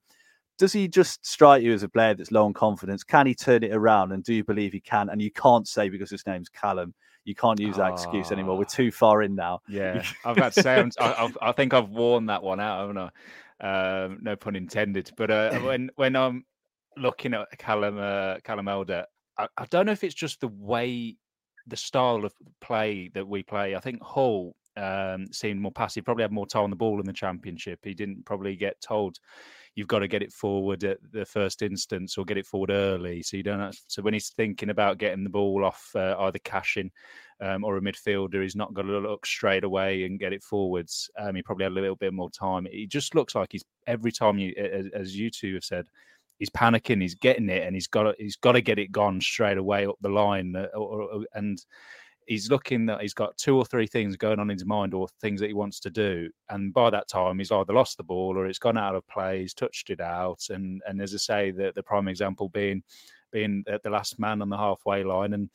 does 0.58 0.74
he 0.74 0.88
just 0.88 1.26
strike 1.26 1.64
you 1.64 1.74
as 1.74 1.84
a 1.84 1.90
player 1.90 2.14
that's 2.14 2.32
low 2.32 2.46
on 2.46 2.54
confidence? 2.54 3.04
Can 3.04 3.26
he 3.26 3.36
turn 3.36 3.64
it 3.64 3.74
around? 3.74 4.12
And 4.12 4.24
do 4.24 4.34
you 4.34 4.44
believe 4.44 4.74
he 4.74 4.80
can? 4.80 5.10
And 5.10 5.22
you 5.22 5.32
can't 5.32 5.68
say 5.68 5.90
because 5.90 6.10
his 6.10 6.26
name's 6.28 6.50
Callum, 6.50 6.94
you 7.26 7.36
can't 7.36 7.60
use 7.60 7.78
that 7.78 7.92
excuse 7.92 8.32
anymore. 8.32 8.58
We're 8.58 8.66
too 8.66 8.92
far 8.92 9.24
in 9.24 9.36
now. 9.36 9.62
Yeah, 9.70 10.04
I've 10.26 10.36
got 10.36 10.54
to 10.54 10.62
say, 10.62 10.84
I, 11.00 11.32
I, 11.42 11.52
think 11.54 11.74
I've 11.74 11.90
worn 11.90 12.28
that 12.28 12.44
one 12.44 12.60
out, 12.60 12.82
haven't 12.82 12.98
I? 12.98 14.04
Um, 14.04 14.20
no 14.22 14.36
pun 14.36 14.56
intended. 14.56 15.12
But 15.16 15.32
uh, 15.32 15.60
when 15.60 15.90
when 15.96 16.16
I'm 16.16 16.46
looking 16.98 17.34
at 17.34 17.48
Callum 17.58 17.98
uh, 17.98 18.38
Callum 18.44 18.68
Elder, 18.68 19.06
I, 19.38 19.48
I, 19.58 19.66
don't 19.66 19.86
know 19.86 19.92
if 19.94 20.04
it's 20.04 20.14
just 20.14 20.42
the 20.42 20.50
way, 20.50 21.18
the 21.68 21.78
style 21.78 22.26
of 22.26 22.34
play 22.62 23.10
that 23.14 23.28
we 23.28 23.42
play. 23.42 23.76
I 23.76 23.80
think 23.80 24.04
Hull 24.04 24.56
um, 24.78 25.28
seemed 25.32 25.62
more 25.62 25.72
passive, 25.72 26.06
probably 26.06 26.24
had 26.24 26.32
more 26.32 26.48
time 26.48 26.64
on 26.64 26.70
the 26.70 26.76
ball 26.76 27.00
in 27.00 27.06
the 27.06 27.14
championship. 27.14 27.80
He 27.84 27.94
didn't 27.94 28.26
probably 28.26 28.56
get 28.56 28.80
told, 28.82 29.18
you've 29.76 29.88
got 29.88 30.00
to 30.00 30.08
get 30.08 30.22
it 30.22 30.32
forward 30.32 30.84
at 30.84 31.00
the 31.12 31.26
first 31.26 31.62
instance 31.62 32.18
or 32.18 32.26
get 32.26 32.38
it 32.38 32.46
forward 32.46 32.70
early. 32.70 33.24
So 33.24 33.38
you 33.38 33.44
don't. 33.44 33.60
Have, 33.60 33.76
so 33.88 34.02
when 34.02 34.14
he's 34.14 34.30
thinking 34.30 34.70
about 34.70 35.00
getting 35.00 35.24
the 35.24 35.30
ball 35.30 35.66
off 35.66 35.90
uh, 35.96 36.16
either 36.20 36.40
Cashin 36.40 36.92
um, 37.42 37.64
or 37.64 37.78
a 37.78 37.82
midfielder, 37.82 38.42
he's 38.42 38.56
not 38.56 38.74
going 38.74 38.88
to 38.88 39.00
look 39.00 39.26
straight 39.26 39.64
away 39.64 40.04
and 40.04 40.20
get 40.20 40.34
it 40.34 40.44
forwards. 40.44 41.10
Um, 41.18 41.36
he 41.36 41.42
probably 41.42 41.64
had 41.64 41.72
a 41.72 41.76
little 41.76 41.96
bit 41.96 42.14
more 42.14 42.30
time. 42.30 42.68
He 42.72 42.86
just 42.86 43.16
looks 43.16 43.36
like 43.36 43.52
he's 43.52 43.66
every 43.88 44.12
time 44.12 44.38
you, 44.38 44.54
as, 44.58 44.88
as 44.94 45.18
you 45.18 45.30
two 45.30 45.56
have 45.56 45.64
said, 45.64 45.88
he's 46.40 46.50
panicking, 46.50 47.02
he's 47.02 47.16
getting 47.16 47.50
it, 47.50 47.64
and 47.66 47.76
he's 47.76 47.88
got 47.88 48.04
to, 48.04 48.16
he's 48.18 48.36
got 48.36 48.54
to 48.54 48.62
get 48.62 48.80
it 48.80 48.92
gone 48.92 49.22
straight 49.22 49.58
away 49.58 49.86
up 49.86 49.96
the 50.02 50.10
line, 50.10 50.56
uh, 50.56 50.68
or, 50.78 51.02
or, 51.04 51.26
and 51.34 51.64
he's 52.28 52.50
looking 52.50 52.86
that 52.86 53.02
he's 53.02 53.14
got 53.14 53.38
two 53.38 53.58
or 53.58 53.66
three 53.66 53.88
things 53.88 54.16
going 54.16 54.40
on 54.40 54.50
in 54.50 54.58
his 54.58 54.66
mind 54.66 54.94
or 54.94 55.08
things 55.22 55.40
that 55.40 55.48
he 55.48 55.54
wants 55.54 55.80
to 55.82 55.90
do. 55.90 56.30
And 56.50 56.74
by 56.74 56.90
that 56.90 57.08
time, 57.08 57.40
he's 57.40 57.52
either 57.52 57.74
lost 57.74 57.98
the 57.98 58.04
ball 58.04 58.38
or 58.38 58.46
it's 58.46 58.60
gone 58.60 58.78
out 58.78 58.96
of 58.96 59.08
play. 59.08 59.42
He's 59.42 59.54
touched 59.54 59.90
it 59.90 60.02
out. 60.02 60.42
And 60.50 60.82
and 60.88 61.02
as 61.02 61.14
I 61.14 61.18
say, 61.18 61.52
the, 61.52 61.72
the 61.76 61.84
prime 61.84 62.08
example 62.08 62.50
being 62.50 62.84
being 63.32 63.64
at 63.68 63.84
the 63.84 63.90
last 63.90 64.20
man 64.20 64.42
on 64.42 64.50
the 64.50 64.58
halfway 64.58 65.04
line. 65.04 65.34
And 65.34 65.50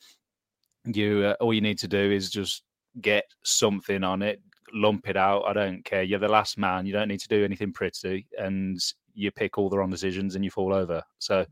you 0.85 1.23
uh, 1.25 1.35
all 1.39 1.53
you 1.53 1.61
need 1.61 1.79
to 1.79 1.87
do 1.87 2.11
is 2.11 2.29
just 2.29 2.63
get 3.01 3.25
something 3.43 4.03
on 4.03 4.21
it, 4.21 4.41
lump 4.73 5.07
it 5.07 5.17
out. 5.17 5.43
I 5.43 5.53
don't 5.53 5.83
care. 5.83 6.03
You're 6.03 6.19
the 6.19 6.27
last 6.27 6.57
man. 6.57 6.85
You 6.85 6.93
don't 6.93 7.07
need 7.07 7.21
to 7.21 7.27
do 7.27 7.43
anything 7.43 7.73
pretty. 7.73 8.27
And 8.37 8.79
you 9.13 9.31
pick 9.31 9.57
all 9.57 9.69
the 9.69 9.77
wrong 9.77 9.89
decisions 9.89 10.35
and 10.35 10.43
you 10.43 10.51
fall 10.51 10.73
over. 10.73 11.03
So 11.19 11.45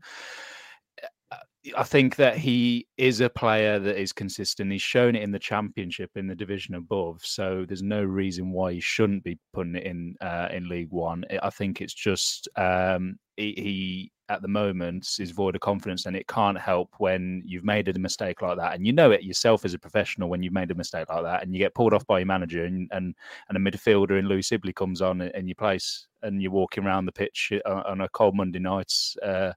I 1.76 1.82
think 1.82 2.16
that 2.16 2.36
he 2.36 2.86
is 2.96 3.20
a 3.20 3.28
player 3.28 3.78
that 3.78 4.00
is 4.00 4.12
consistent. 4.12 4.72
He's 4.72 4.82
shown 4.82 5.14
it 5.14 5.22
in 5.22 5.30
the 5.30 5.38
championship 5.38 6.10
in 6.16 6.26
the 6.26 6.34
division 6.34 6.74
above, 6.74 7.20
so 7.24 7.64
there's 7.66 7.82
no 7.82 8.02
reason 8.02 8.52
why 8.52 8.74
he 8.74 8.80
shouldn't 8.80 9.24
be 9.24 9.38
putting 9.52 9.76
it 9.76 9.84
in 9.84 10.14
uh, 10.20 10.48
in 10.52 10.68
League 10.68 10.90
One. 10.90 11.24
I 11.42 11.50
think 11.50 11.80
it's 11.80 11.94
just 11.94 12.48
um, 12.56 13.18
he, 13.36 13.54
he, 13.56 14.12
at 14.28 14.42
the 14.42 14.48
moment 14.48 15.08
is 15.18 15.30
void 15.30 15.54
of 15.54 15.60
confidence, 15.60 16.06
and 16.06 16.16
it 16.16 16.26
can't 16.26 16.58
help 16.58 16.90
when 16.98 17.42
you've 17.44 17.64
made 17.64 17.88
a 17.88 17.98
mistake 17.98 18.42
like 18.42 18.58
that, 18.58 18.74
and 18.74 18.86
you 18.86 18.92
know 18.92 19.10
it 19.10 19.22
yourself 19.22 19.64
as 19.64 19.74
a 19.74 19.78
professional 19.78 20.28
when 20.28 20.42
you've 20.42 20.52
made 20.52 20.70
a 20.70 20.74
mistake 20.74 21.08
like 21.08 21.24
that, 21.24 21.42
and 21.42 21.52
you 21.54 21.58
get 21.58 21.74
pulled 21.74 21.94
off 21.94 22.06
by 22.06 22.18
your 22.18 22.26
manager, 22.26 22.64
and 22.64 22.88
and, 22.92 23.14
and 23.48 23.56
a 23.56 23.70
midfielder 23.70 24.18
in 24.18 24.28
Louie 24.28 24.42
Sibley 24.42 24.72
comes 24.72 25.02
on 25.02 25.20
in 25.22 25.48
your 25.48 25.54
place, 25.54 26.06
and 26.22 26.42
you're 26.42 26.50
walking 26.50 26.84
around 26.84 27.06
the 27.06 27.12
pitch 27.12 27.52
uh, 27.64 27.82
on 27.86 28.00
a 28.00 28.08
cold 28.10 28.36
Monday 28.36 28.58
night. 28.58 28.92
Uh, 29.22 29.52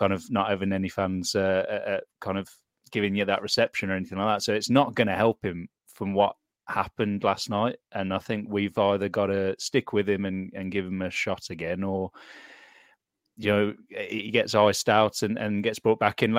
kind 0.00 0.14
of 0.14 0.28
not 0.30 0.48
having 0.48 0.72
any 0.72 0.88
fans 0.88 1.34
uh, 1.34 1.64
uh, 1.68 1.90
uh, 1.90 2.00
kind 2.22 2.38
of 2.38 2.48
giving 2.90 3.14
you 3.14 3.26
that 3.26 3.42
reception 3.42 3.90
or 3.90 3.94
anything 3.96 4.18
like 4.18 4.36
that. 4.36 4.42
So 4.42 4.54
it's 4.54 4.70
not 4.70 4.94
going 4.94 5.08
to 5.08 5.14
help 5.14 5.44
him 5.44 5.68
from 5.86 6.14
what 6.14 6.36
happened 6.66 7.22
last 7.22 7.50
night. 7.50 7.76
And 7.92 8.14
I 8.14 8.18
think 8.18 8.46
we've 8.48 8.76
either 8.76 9.10
got 9.10 9.26
to 9.26 9.54
stick 9.58 9.92
with 9.92 10.08
him 10.08 10.24
and, 10.24 10.50
and 10.54 10.72
give 10.72 10.86
him 10.86 11.02
a 11.02 11.10
shot 11.10 11.50
again, 11.50 11.84
or 11.84 12.10
you 13.36 13.52
know 13.52 13.74
he 13.90 14.30
gets 14.30 14.54
iced 14.54 14.88
out 14.88 15.22
and, 15.22 15.38
and 15.38 15.62
gets 15.62 15.78
brought 15.78 16.00
back 16.00 16.22
in. 16.22 16.32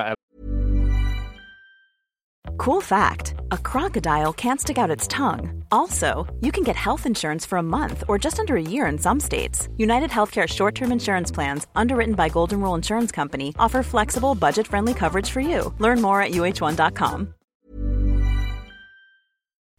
Cool 2.57 2.81
fact: 2.81 3.33
a 3.51 3.57
crocodile 3.57 4.33
can't 4.33 4.61
stick 4.61 4.77
out 4.77 4.89
its 4.89 5.07
tongue. 5.07 5.63
Also, 5.71 6.27
you 6.41 6.51
can 6.51 6.63
get 6.63 6.75
health 6.75 7.05
insurance 7.05 7.45
for 7.45 7.57
a 7.57 7.63
month 7.63 8.03
or 8.07 8.17
just 8.17 8.39
under 8.39 8.55
a 8.55 8.61
year 8.61 8.85
in 8.85 8.97
some 8.97 9.19
states. 9.19 9.67
United 9.77 10.09
Healthcare 10.09 10.47
short 10.47 10.75
term 10.75 10.91
insurance 10.91 11.31
plans, 11.31 11.67
underwritten 11.75 12.15
by 12.15 12.29
Golden 12.29 12.61
Rule 12.61 12.75
Insurance 12.75 13.11
Company, 13.11 13.53
offer 13.59 13.83
flexible, 13.83 14.35
budget 14.35 14.67
friendly 14.67 14.93
coverage 14.93 15.29
for 15.29 15.41
you. 15.41 15.73
Learn 15.79 16.01
more 16.01 16.21
at 16.21 16.31
uh1.com. 16.31 17.33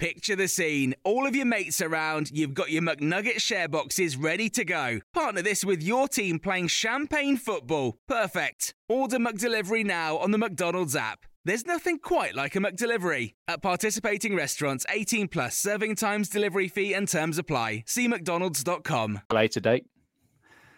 Picture 0.03 0.35
the 0.35 0.49
scene. 0.49 0.97
All 1.05 1.29
of 1.29 1.37
your 1.37 1.47
mates 1.47 1.81
around, 1.81 2.33
you've 2.33 2.55
got 2.55 2.73
your 2.73 2.83
McNugget 2.83 3.41
share 3.41 3.69
boxes 3.69 4.17
ready 4.17 4.49
to 4.51 4.65
go. 4.65 4.99
Partner 5.15 5.43
this 5.43 5.65
with 5.65 5.81
your 5.81 6.09
team 6.09 6.41
playing 6.41 6.67
champagne 6.67 7.37
football. 7.37 7.99
Perfect. 8.09 8.75
Order 8.89 9.19
McDelivery 9.19 9.85
now 9.85 10.17
on 10.17 10.33
the 10.33 10.39
McDonald's 10.39 10.97
app. 10.97 11.27
There's 11.45 11.67
nothing 11.67 11.99
quite 11.99 12.37
like 12.37 12.55
a 12.55 12.61
McDelivery. 12.61 13.35
At 13.49 13.63
participating 13.63 14.37
restaurants, 14.37 14.87
18 14.89 15.27
plus 15.27 15.57
serving 15.57 15.97
times, 15.97 16.29
delivery 16.29 16.69
fee, 16.69 16.95
and 16.95 17.09
terms 17.09 17.37
apply. 17.37 17.83
See 17.85 18.07
McDonald's.com. 18.07 19.23
Later 19.33 19.59
date. 19.59 19.87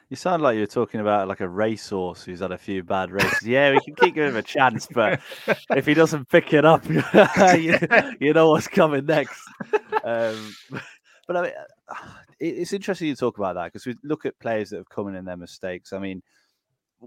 You 0.08 0.16
sound 0.16 0.42
like 0.42 0.56
you're 0.56 0.66
talking 0.66 1.00
about 1.00 1.28
like 1.28 1.40
a 1.40 1.48
racehorse 1.48 2.24
who's 2.24 2.40
had 2.40 2.52
a 2.52 2.56
few 2.56 2.82
bad 2.82 3.10
races. 3.10 3.42
yeah, 3.42 3.72
we 3.72 3.80
can 3.80 3.94
keep 3.94 4.14
giving 4.14 4.30
him 4.30 4.36
a 4.36 4.42
chance, 4.42 4.86
but 4.86 5.20
if 5.70 5.84
he 5.84 5.92
doesn't 5.92 6.30
pick 6.30 6.54
it 6.54 6.64
up, 6.64 6.88
you, 6.88 7.78
you 8.18 8.32
know 8.32 8.48
what's 8.48 8.68
coming 8.68 9.04
next. 9.04 9.38
Um, 10.02 10.54
but 11.26 11.36
I 11.36 11.42
mean, 11.42 11.52
it's 12.40 12.72
interesting 12.72 13.08
you 13.08 13.16
talk 13.16 13.36
about 13.36 13.54
that 13.56 13.66
because 13.66 13.84
we 13.84 13.96
look 14.02 14.24
at 14.24 14.38
players 14.38 14.70
that 14.70 14.78
have 14.78 14.88
come 14.88 15.08
in 15.08 15.14
and 15.14 15.28
their 15.28 15.36
mistakes. 15.36 15.92
I 15.92 15.98
mean, 15.98 16.22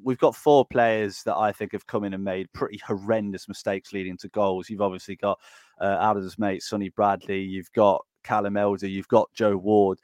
we've 0.04 0.18
got 0.18 0.36
four 0.36 0.66
players 0.66 1.24
that 1.24 1.36
I 1.36 1.52
think 1.52 1.72
have 1.72 1.88
come 1.88 2.04
in 2.04 2.14
and 2.14 2.24
made 2.24 2.52
pretty 2.54 2.80
horrendous 2.86 3.48
mistakes 3.48 3.94
leading 3.94 4.18
to 4.18 4.30
goals. 4.30 4.70
You've 4.70 4.82
obviously 4.82 5.16
got 5.16 5.40
uh, 5.80 5.98
Adam's 6.02 6.38
mate 6.38 6.64
Sonny 6.64 6.90
Bradley, 6.90 7.42
you've 7.42 7.72
got 7.74 8.06
Callum 8.24 8.58
Elder, 8.58 8.88
you've 8.88 9.08
got 9.08 9.32
Joe 9.34 9.58
Ward, 9.58 10.00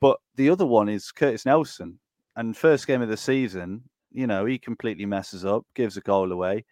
but 0.00 0.18
the 0.36 0.50
other 0.50 0.66
one 0.66 0.88
is 0.88 1.12
Curtis 1.12 1.46
Nelson. 1.46 1.98
And 2.36 2.56
first 2.56 2.86
game 2.86 3.00
of 3.00 3.08
the 3.08 3.16
season, 3.16 3.82
you 4.12 4.26
know, 4.26 4.44
he 4.44 4.58
completely 4.58 5.06
messes 5.06 5.44
up, 5.44 5.64
gives 5.74 5.96
a 5.96 6.02
goal 6.02 6.32
away, 6.32 6.64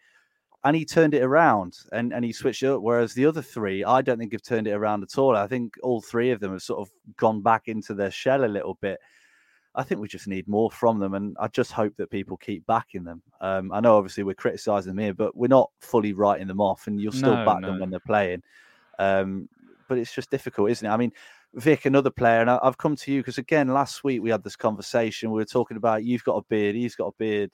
and 0.65 0.75
he 0.75 0.85
turned 0.85 1.15
it 1.15 1.23
around 1.23 1.77
and, 1.93 2.13
and 2.13 2.25
he 2.25 2.33
switched 2.33 2.63
it 2.63 2.71
up. 2.71 2.81
Whereas 2.81 3.13
the 3.15 3.27
other 3.27 3.43
three, 3.43 3.85
I 3.85 4.03
don't 4.03 4.19
think 4.19 4.33
have 4.33 4.43
turned 4.43 4.67
it 4.67 4.73
around 4.73 5.03
at 5.03 5.19
all. 5.19 5.37
I 5.37 5.47
think 5.47 5.75
all 5.83 6.01
three 6.01 6.31
of 6.31 6.41
them 6.41 6.53
have 6.53 6.63
sort 6.63 6.81
of 6.81 6.91
gone 7.17 7.43
back 7.43 7.69
into 7.69 7.95
their 7.95 8.11
shell 8.11 8.45
a 8.45 8.47
little 8.47 8.79
bit. 8.81 8.99
I 9.75 9.83
think 9.83 10.01
we 10.01 10.09
just 10.09 10.29
need 10.29 10.47
more 10.47 10.71
from 10.71 10.99
them, 10.99 11.15
and 11.15 11.37
I 11.41 11.49
just 11.49 11.73
hope 11.73 11.97
that 11.97 12.11
people 12.11 12.37
keep 12.37 12.65
backing 12.67 13.05
them. 13.05 13.23
Um, 13.41 13.73
I 13.73 13.81
know 13.81 13.97
obviously 13.97 14.23
we're 14.23 14.35
criticising 14.35 14.91
them 14.95 15.03
here, 15.03 15.15
but 15.15 15.37
we're 15.37 15.49
not 15.49 15.71
fully 15.81 16.13
writing 16.13 16.47
them 16.47 16.61
off, 16.61 16.87
and 16.87 17.01
you'll 17.01 17.13
still 17.13 17.35
No, 17.35 17.45
back 17.45 17.61
no. 17.61 17.69
them 17.69 17.81
when 17.81 17.91
they're 17.91 18.01
playing. 18.01 18.43
Um, 18.99 19.49
but 19.89 19.99
it's 19.99 20.15
just 20.15 20.31
difficult, 20.31 20.71
isn't 20.71 20.87
it? 20.87 20.91
I 20.91 20.97
mean, 20.97 21.13
Vik, 21.57 21.85
another 21.85 22.11
player, 22.11 22.41
and 22.41 22.51
I, 22.51 22.59
I've 22.63 22.79
come 22.79 22.97
to 22.97 23.13
you 23.13 23.21
because 23.21 23.39
again, 23.39 23.69
last 23.69 24.03
week 24.03 24.23
we 24.23 24.31
had 24.31 24.43
this 24.43 24.57
conversation. 24.57 25.31
We 25.31 25.37
were 25.37 25.45
talking 25.45 25.77
about 25.77 26.05
you've 26.05 26.25
got 26.25 26.37
a 26.37 26.43
beard, 26.49 26.75
he's 26.75 26.97
got 26.97 27.09
a 27.09 27.17
beard. 27.19 27.51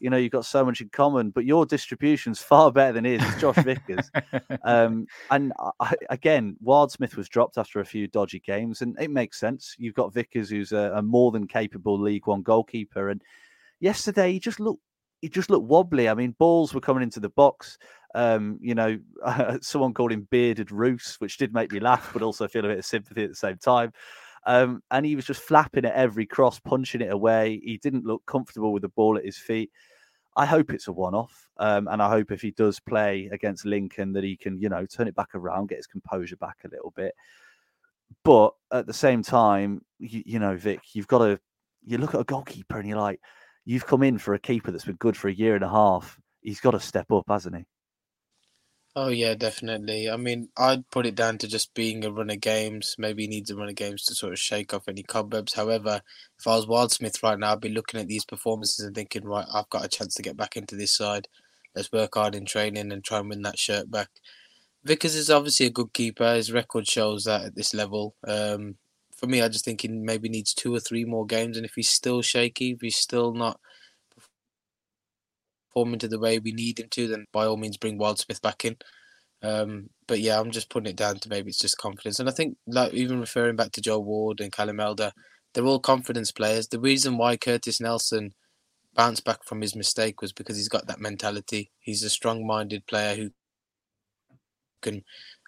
You 0.00 0.10
know, 0.10 0.16
you've 0.16 0.32
got 0.32 0.46
so 0.46 0.64
much 0.64 0.80
in 0.80 0.88
common, 0.88 1.30
but 1.30 1.44
your 1.44 1.66
distribution's 1.66 2.38
far 2.42 2.72
better 2.72 2.94
than 2.94 3.04
his. 3.04 3.22
It's 3.22 3.40
Josh 3.40 3.56
Vickers. 3.56 4.10
Um, 4.64 5.06
and 5.30 5.52
I, 5.80 5.94
again, 6.08 6.56
Wildsmith 6.64 7.16
was 7.16 7.28
dropped 7.28 7.58
after 7.58 7.80
a 7.80 7.84
few 7.84 8.06
dodgy 8.06 8.38
games, 8.40 8.80
and 8.80 8.96
it 9.00 9.10
makes 9.10 9.40
sense. 9.40 9.74
You've 9.76 9.94
got 9.94 10.14
Vickers, 10.14 10.50
who's 10.50 10.72
a, 10.72 10.92
a 10.94 11.02
more 11.02 11.32
than 11.32 11.48
capable 11.48 11.98
League 11.98 12.26
One 12.26 12.42
goalkeeper, 12.42 13.08
and 13.08 13.20
yesterday 13.80 14.32
he 14.32 14.38
just 14.38 14.60
looked 14.60 14.82
he 15.22 15.28
just 15.28 15.50
looked 15.50 15.66
wobbly. 15.66 16.08
I 16.08 16.14
mean, 16.14 16.34
balls 16.38 16.74
were 16.74 16.80
coming 16.80 17.04
into 17.04 17.20
the 17.20 17.28
box. 17.30 17.78
Um, 18.14 18.58
you 18.60 18.74
know, 18.74 18.98
someone 19.62 19.94
called 19.94 20.12
him 20.12 20.28
bearded 20.30 20.70
Roos, 20.70 21.16
which 21.18 21.38
did 21.38 21.54
make 21.54 21.72
me 21.72 21.80
laugh, 21.80 22.10
but 22.12 22.22
also 22.22 22.48
feel 22.48 22.64
a 22.64 22.68
bit 22.68 22.78
of 22.78 22.84
sympathy 22.84 23.24
at 23.24 23.30
the 23.30 23.36
same 23.36 23.58
time. 23.58 23.92
Um, 24.44 24.82
and 24.90 25.06
he 25.06 25.16
was 25.16 25.24
just 25.24 25.42
flapping 25.42 25.84
at 25.84 25.94
every 25.94 26.26
cross, 26.26 26.58
punching 26.58 27.00
it 27.00 27.12
away. 27.12 27.60
He 27.62 27.78
didn't 27.78 28.04
look 28.04 28.22
comfortable 28.26 28.72
with 28.72 28.82
the 28.82 28.88
ball 28.88 29.16
at 29.16 29.24
his 29.24 29.38
feet. 29.38 29.70
I 30.34 30.46
hope 30.46 30.72
it's 30.72 30.88
a 30.88 30.92
one-off, 30.92 31.48
um, 31.58 31.88
and 31.88 32.00
I 32.02 32.08
hope 32.08 32.32
if 32.32 32.40
he 32.40 32.52
does 32.52 32.80
play 32.80 33.28
against 33.32 33.66
Lincoln 33.66 34.14
that 34.14 34.24
he 34.24 34.34
can, 34.34 34.58
you 34.58 34.70
know, 34.70 34.86
turn 34.86 35.06
it 35.06 35.14
back 35.14 35.34
around, 35.34 35.68
get 35.68 35.76
his 35.76 35.86
composure 35.86 36.36
back 36.36 36.56
a 36.64 36.68
little 36.68 36.92
bit. 36.96 37.14
But 38.24 38.54
at 38.72 38.86
the 38.86 38.94
same 38.94 39.22
time, 39.22 39.82
you, 39.98 40.22
you 40.24 40.38
know, 40.38 40.56
Vic, 40.56 40.80
you've 40.94 41.06
got 41.06 41.18
to 41.18 41.38
you 41.84 41.98
look 41.98 42.14
at 42.14 42.20
a 42.20 42.24
goalkeeper 42.24 42.78
and 42.78 42.88
you're 42.88 42.98
like, 42.98 43.20
you've 43.64 43.86
come 43.86 44.02
in 44.02 44.18
for 44.18 44.34
a 44.34 44.38
keeper 44.38 44.70
that's 44.70 44.84
been 44.84 44.96
good 44.96 45.16
for 45.16 45.28
a 45.28 45.34
year 45.34 45.54
and 45.54 45.64
a 45.64 45.68
half. 45.68 46.18
He's 46.40 46.60
got 46.60 46.72
to 46.72 46.80
step 46.80 47.10
up, 47.12 47.24
hasn't 47.28 47.56
he? 47.56 47.64
Oh 48.94 49.08
yeah, 49.08 49.34
definitely. 49.34 50.10
I 50.10 50.16
mean, 50.16 50.50
I'd 50.56 50.88
put 50.90 51.06
it 51.06 51.14
down 51.14 51.38
to 51.38 51.48
just 51.48 51.72
being 51.72 52.04
a 52.04 52.10
run 52.12 52.28
of 52.28 52.40
games. 52.40 52.94
Maybe 52.98 53.22
he 53.22 53.28
needs 53.28 53.50
a 53.50 53.56
run 53.56 53.70
of 53.70 53.74
games 53.74 54.04
to 54.04 54.14
sort 54.14 54.34
of 54.34 54.38
shake 54.38 54.74
off 54.74 54.86
any 54.88 55.02
cobwebs. 55.02 55.54
However, 55.54 56.02
if 56.38 56.46
I 56.46 56.56
was 56.56 56.66
Wildsmith 56.66 57.22
right 57.22 57.38
now, 57.38 57.52
I'd 57.52 57.60
be 57.60 57.70
looking 57.70 58.00
at 58.00 58.06
these 58.08 58.26
performances 58.26 58.84
and 58.84 58.94
thinking, 58.94 59.24
right, 59.24 59.46
I've 59.52 59.68
got 59.70 59.84
a 59.84 59.88
chance 59.88 60.14
to 60.16 60.22
get 60.22 60.36
back 60.36 60.56
into 60.58 60.76
this 60.76 60.94
side. 60.94 61.26
Let's 61.74 61.90
work 61.90 62.14
hard 62.14 62.34
in 62.34 62.44
training 62.44 62.92
and 62.92 63.02
try 63.02 63.18
and 63.20 63.30
win 63.30 63.40
that 63.42 63.58
shirt 63.58 63.90
back. 63.90 64.10
Vickers 64.84 65.14
is 65.14 65.30
obviously 65.30 65.66
a 65.66 65.70
good 65.70 65.92
keeper. 65.94 66.34
His 66.34 66.52
record 66.52 66.88
shows 66.88 67.24
that 67.24 67.44
at 67.44 67.54
this 67.56 67.74
level. 67.74 68.14
Um, 68.26 68.76
for 69.16 69.26
me, 69.26 69.42
I 69.42 69.48
just 69.48 69.64
think 69.64 69.82
he 69.82 69.88
maybe 69.88 70.28
needs 70.28 70.54
two 70.54 70.74
or 70.74 70.80
three 70.80 71.04
more 71.04 71.26
games, 71.26 71.56
and 71.56 71.66
if 71.66 71.74
he's 71.76 71.90
still 71.90 72.22
shaky, 72.22 72.72
if 72.72 72.80
he's 72.82 72.96
still 72.96 73.32
not 73.32 73.60
performing 75.72 75.98
to 76.00 76.08
the 76.08 76.18
way 76.18 76.38
we 76.38 76.52
need 76.52 76.78
him 76.78 76.88
to, 76.90 77.08
then 77.08 77.26
by 77.32 77.46
all 77.46 77.56
means 77.56 77.76
bring 77.76 77.98
Wildsmith 77.98 78.42
back 78.42 78.64
in. 78.64 78.76
Um, 79.42 79.88
but 80.06 80.20
yeah, 80.20 80.38
I'm 80.38 80.50
just 80.50 80.70
putting 80.70 80.90
it 80.90 80.96
down 80.96 81.18
to 81.18 81.28
maybe 81.28 81.48
it's 81.48 81.58
just 81.58 81.78
confidence. 81.78 82.20
And 82.20 82.28
I 82.28 82.32
think, 82.32 82.56
like 82.66 82.92
even 82.94 83.20
referring 83.20 83.56
back 83.56 83.72
to 83.72 83.80
Joe 83.80 83.98
Ward 83.98 84.40
and 84.40 84.52
Callum 84.52 84.80
Elder, 84.80 85.12
they're 85.52 85.64
all 85.64 85.80
confidence 85.80 86.30
players. 86.30 86.68
The 86.68 86.80
reason 86.80 87.16
why 87.16 87.36
Curtis 87.36 87.80
Nelson 87.80 88.32
bounced 88.94 89.24
back 89.24 89.44
from 89.44 89.60
his 89.60 89.74
mistake 89.74 90.20
was 90.20 90.32
because 90.32 90.56
he's 90.56 90.68
got 90.68 90.86
that 90.86 91.00
mentality. 91.00 91.70
He's 91.80 92.02
a 92.02 92.10
strong-minded 92.10 92.86
player 92.86 93.16
who 93.16 93.30
can 94.82 95.02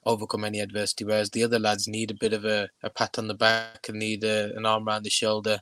overcome 0.07 0.45
any 0.45 0.61
adversity, 0.61 1.05
whereas 1.05 1.31
the 1.31 1.45
other 1.45 1.59
lads 1.59 1.87
need 1.87 2.11
a 2.11 2.15
bit 2.19 2.33
of 2.33 2.45
a, 2.45 2.69
a 2.83 2.91
pat 2.91 3.19
on 3.19 3.29
the 3.29 3.35
back 3.35 3.89
and 3.89 3.99
need 3.99 4.25
a, 4.25 4.55
an 4.57 4.67
arm 4.67 4.89
around 4.89 5.05
the 5.05 5.11
shoulder. 5.11 5.59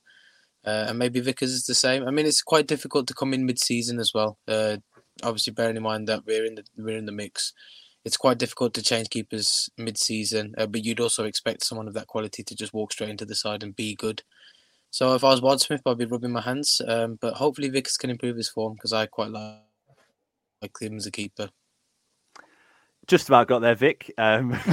Uh, 0.65 0.87
and 0.89 0.99
maybe 0.99 1.21
Vickers 1.21 1.53
is 1.53 1.67
the 1.67 1.75
same. 1.75 2.07
I 2.07 2.11
mean, 2.11 2.27
it's 2.27 2.43
quite 2.43 2.67
difficult 2.67 3.07
to 3.09 3.15
come 3.15 3.35
in 3.35 3.47
mid-season 3.47 3.99
as 3.99 4.13
well. 4.15 4.39
Uh, 4.47 4.77
obviously, 5.23 5.53
bearing 5.53 5.77
in 5.77 5.83
mind 5.83 6.09
that 6.09 6.25
we're 6.25 6.45
in 6.45 6.55
the 6.55 6.65
we're 6.77 6.97
in 6.97 7.07
the 7.07 7.13
mix, 7.13 7.53
it's 8.05 8.17
quite 8.17 8.39
difficult 8.39 8.75
to 8.75 8.83
change 8.83 9.11
keepers 9.11 9.69
mid-season. 9.77 10.55
Uh, 10.57 10.67
but 10.67 10.85
you'd 10.85 11.01
also 11.01 11.25
expect 11.25 11.65
someone 11.65 11.89
of 11.89 11.95
that 11.95 12.07
quality 12.07 12.43
to 12.45 12.55
just 12.55 12.73
walk 12.73 12.93
straight 12.93 13.11
into 13.11 13.25
the 13.25 13.35
side 13.35 13.63
and 13.63 13.75
be 13.77 13.95
good. 13.95 14.23
So 14.91 15.15
if 15.15 15.25
I 15.25 15.31
was 15.31 15.41
Wildsmith, 15.41 15.81
I'd 15.87 15.99
be 15.99 16.05
rubbing 16.05 16.33
my 16.33 16.43
hands. 16.43 16.81
Um, 16.87 17.19
but 17.21 17.35
hopefully 17.35 17.71
Vickers 17.71 17.97
can 17.97 18.11
improve 18.11 18.37
his 18.37 18.51
form 18.51 18.75
because 18.75 18.93
I 18.93 19.07
quite 19.07 19.31
like, 19.31 19.61
like 20.61 20.81
him 20.81 20.97
as 20.97 21.07
a 21.07 21.11
keeper. 21.11 21.49
Just 23.09 23.29
about 23.29 23.49
got 23.49 23.59
there, 23.61 23.75
Vik. 23.75 24.13
Um, 24.17 24.53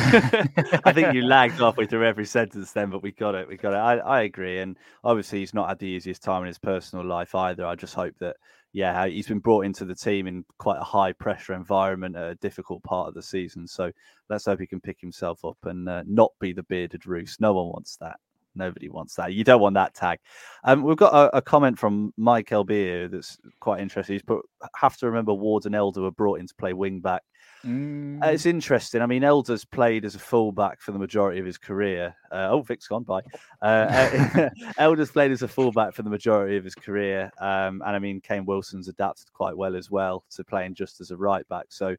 I 0.85 0.93
think 0.93 1.13
you 1.13 1.23
lagged 1.23 1.55
halfway 1.55 1.87
through 1.87 2.05
every 2.05 2.25
sentence 2.25 2.71
then, 2.71 2.89
but 2.91 3.01
we 3.01 3.11
got 3.11 3.33
it. 3.35 3.47
We 3.47 3.57
got 3.57 3.73
it. 3.73 3.77
I, 3.77 3.97
I 3.97 4.21
agree. 4.21 4.59
And 4.59 4.77
obviously, 5.03 5.39
he's 5.39 5.53
not 5.53 5.67
had 5.67 5.79
the 5.79 5.87
easiest 5.87 6.23
time 6.23 6.43
in 6.43 6.47
his 6.47 6.59
personal 6.59 7.05
life 7.05 7.33
either. 7.33 7.65
I 7.65 7.75
just 7.75 7.95
hope 7.95 8.13
that, 8.19 8.35
yeah, 8.71 9.07
he's 9.07 9.27
been 9.27 9.39
brought 9.39 9.65
into 9.65 9.83
the 9.83 9.95
team 9.95 10.27
in 10.27 10.45
quite 10.59 10.77
a 10.79 10.83
high 10.83 11.11
pressure 11.13 11.53
environment 11.53 12.15
at 12.15 12.29
a 12.29 12.35
difficult 12.35 12.83
part 12.83 13.07
of 13.07 13.15
the 13.15 13.23
season. 13.23 13.65
So 13.65 13.91
let's 14.29 14.45
hope 14.45 14.59
he 14.59 14.67
can 14.67 14.79
pick 14.79 15.01
himself 15.01 15.43
up 15.43 15.57
and 15.63 15.89
uh, 15.89 16.03
not 16.05 16.31
be 16.39 16.53
the 16.53 16.63
bearded 16.63 17.07
Roos. 17.07 17.37
No 17.39 17.53
one 17.53 17.67
wants 17.67 17.97
that. 17.97 18.19
Nobody 18.55 18.89
wants 18.89 19.15
that. 19.15 19.33
You 19.33 19.43
don't 19.43 19.61
want 19.61 19.75
that 19.75 19.93
tag. 19.93 20.19
Um, 20.63 20.83
we've 20.83 20.97
got 20.97 21.13
a, 21.13 21.37
a 21.37 21.41
comment 21.41 21.77
from 21.77 22.13
Mike 22.17 22.49
Elbeer 22.49 23.09
that's 23.09 23.37
quite 23.59 23.81
interesting. 23.81 24.15
He's 24.15 24.23
put, 24.23 24.45
have 24.75 24.97
to 24.97 25.05
remember 25.05 25.33
Ward 25.33 25.65
and 25.65 25.75
Elder 25.75 26.01
were 26.01 26.11
brought 26.11 26.39
in 26.39 26.47
to 26.47 26.55
play 26.55 26.73
wing 26.73 26.99
back. 26.99 27.23
Mm. 27.65 28.23
Uh, 28.23 28.27
it's 28.27 28.45
interesting. 28.45 29.01
I 29.01 29.05
mean, 29.05 29.23
Elder's 29.23 29.65
played 29.65 30.05
as 30.05 30.15
a 30.15 30.19
fullback 30.19 30.81
for 30.81 30.91
the 30.91 30.99
majority 30.99 31.39
of 31.39 31.45
his 31.45 31.57
career. 31.57 32.15
Uh, 32.31 32.49
oh, 32.51 32.61
Vik's 32.61 32.87
gone. 32.87 33.03
Bye. 33.03 33.21
Uh, 33.61 34.49
Elder's 34.77 35.11
played 35.11 35.31
as 35.31 35.41
a 35.41 35.47
fullback 35.47 35.93
for 35.93 36.03
the 36.03 36.09
majority 36.09 36.57
of 36.57 36.63
his 36.63 36.75
career, 36.75 37.31
um, 37.39 37.81
and 37.85 37.95
I 37.95 37.99
mean, 37.99 38.21
Kane 38.21 38.45
Wilson's 38.45 38.87
adapted 38.87 39.31
quite 39.33 39.57
well 39.57 39.75
as 39.75 39.91
well 39.91 40.23
to 40.31 40.43
playing 40.43 40.75
just 40.75 41.01
as 41.01 41.11
a 41.11 41.17
right 41.17 41.47
back. 41.49 41.65
So, 41.69 41.95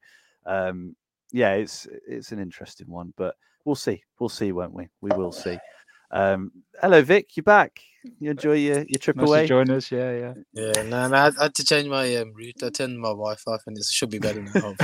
um, 0.46 0.96
yeah, 1.32 1.52
it's 1.52 1.86
it's 2.08 2.32
an 2.32 2.40
interesting 2.40 2.88
one, 2.88 3.12
but 3.16 3.34
we'll 3.64 3.76
see. 3.76 4.02
We'll 4.18 4.28
see, 4.28 4.52
won't 4.52 4.74
we? 4.74 4.88
We 5.00 5.10
will 5.10 5.32
see. 5.32 5.58
Um, 6.10 6.52
hello, 6.80 7.02
Vik. 7.02 7.36
You're 7.36 7.44
back. 7.44 7.80
You 8.18 8.30
enjoy 8.30 8.54
your, 8.54 8.84
your 8.88 8.98
trip 8.98 9.16
nice 9.16 9.28
away? 9.28 9.46
join 9.46 9.70
us. 9.70 9.92
Yeah, 9.92 10.12
yeah. 10.12 10.34
Yeah, 10.54 10.82
no, 10.84 11.08
no, 11.08 11.16
I 11.16 11.30
had 11.42 11.54
to 11.56 11.64
change 11.64 11.86
my 11.86 12.16
um, 12.16 12.32
route. 12.32 12.62
I 12.62 12.70
turned 12.70 12.98
my 12.98 13.10
Wi-Fi 13.10 13.50
off, 13.50 13.62
and 13.66 13.76
it 13.76 13.84
should 13.84 14.08
be 14.08 14.18
better 14.18 14.42
now. 14.42 14.74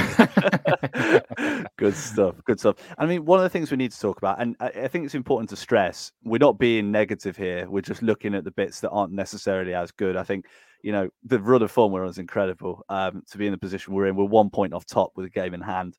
good 1.79 1.95
stuff. 1.95 2.35
Good 2.45 2.61
stuff. 2.61 2.77
I 2.99 3.07
mean, 3.07 3.25
one 3.25 3.39
of 3.39 3.43
the 3.43 3.49
things 3.49 3.71
we 3.71 3.79
need 3.79 3.93
to 3.93 4.01
talk 4.01 4.19
about, 4.19 4.41
and 4.41 4.55
I, 4.61 4.67
I 4.67 4.89
think 4.89 5.07
it's 5.07 5.15
important 5.15 5.49
to 5.51 5.57
stress, 5.57 6.13
we're 6.25 6.39
not 6.39 6.59
being 6.59 6.93
negative 6.93 7.39
here. 7.39 7.69
We're 7.71 7.81
just 7.81 8.03
looking 8.03 8.35
at 8.35 8.45
the 8.45 8.51
bits 8.51 8.81
that 8.81 8.91
aren't 8.91 9.13
necessarily 9.13 9.73
as 9.73 9.91
good. 9.93 10.17
I 10.17 10.23
think 10.23 10.45
you 10.83 10.93
know 10.93 11.09
the 11.25 11.41
run 11.41 11.63
of 11.63 11.71
form 11.71 11.93
we're 11.93 12.05
on 12.05 12.11
is 12.11 12.19
incredible. 12.19 12.85
Um, 12.91 13.23
to 13.31 13.39
be 13.39 13.47
in 13.47 13.53
the 13.53 13.59
position 13.59 13.95
we're 13.95 14.07
in, 14.07 14.17
we're 14.17 14.25
one 14.25 14.51
point 14.51 14.75
off 14.75 14.85
top 14.85 15.13
with 15.17 15.25
a 15.25 15.31
game 15.31 15.55
in 15.55 15.63
hand. 15.63 15.97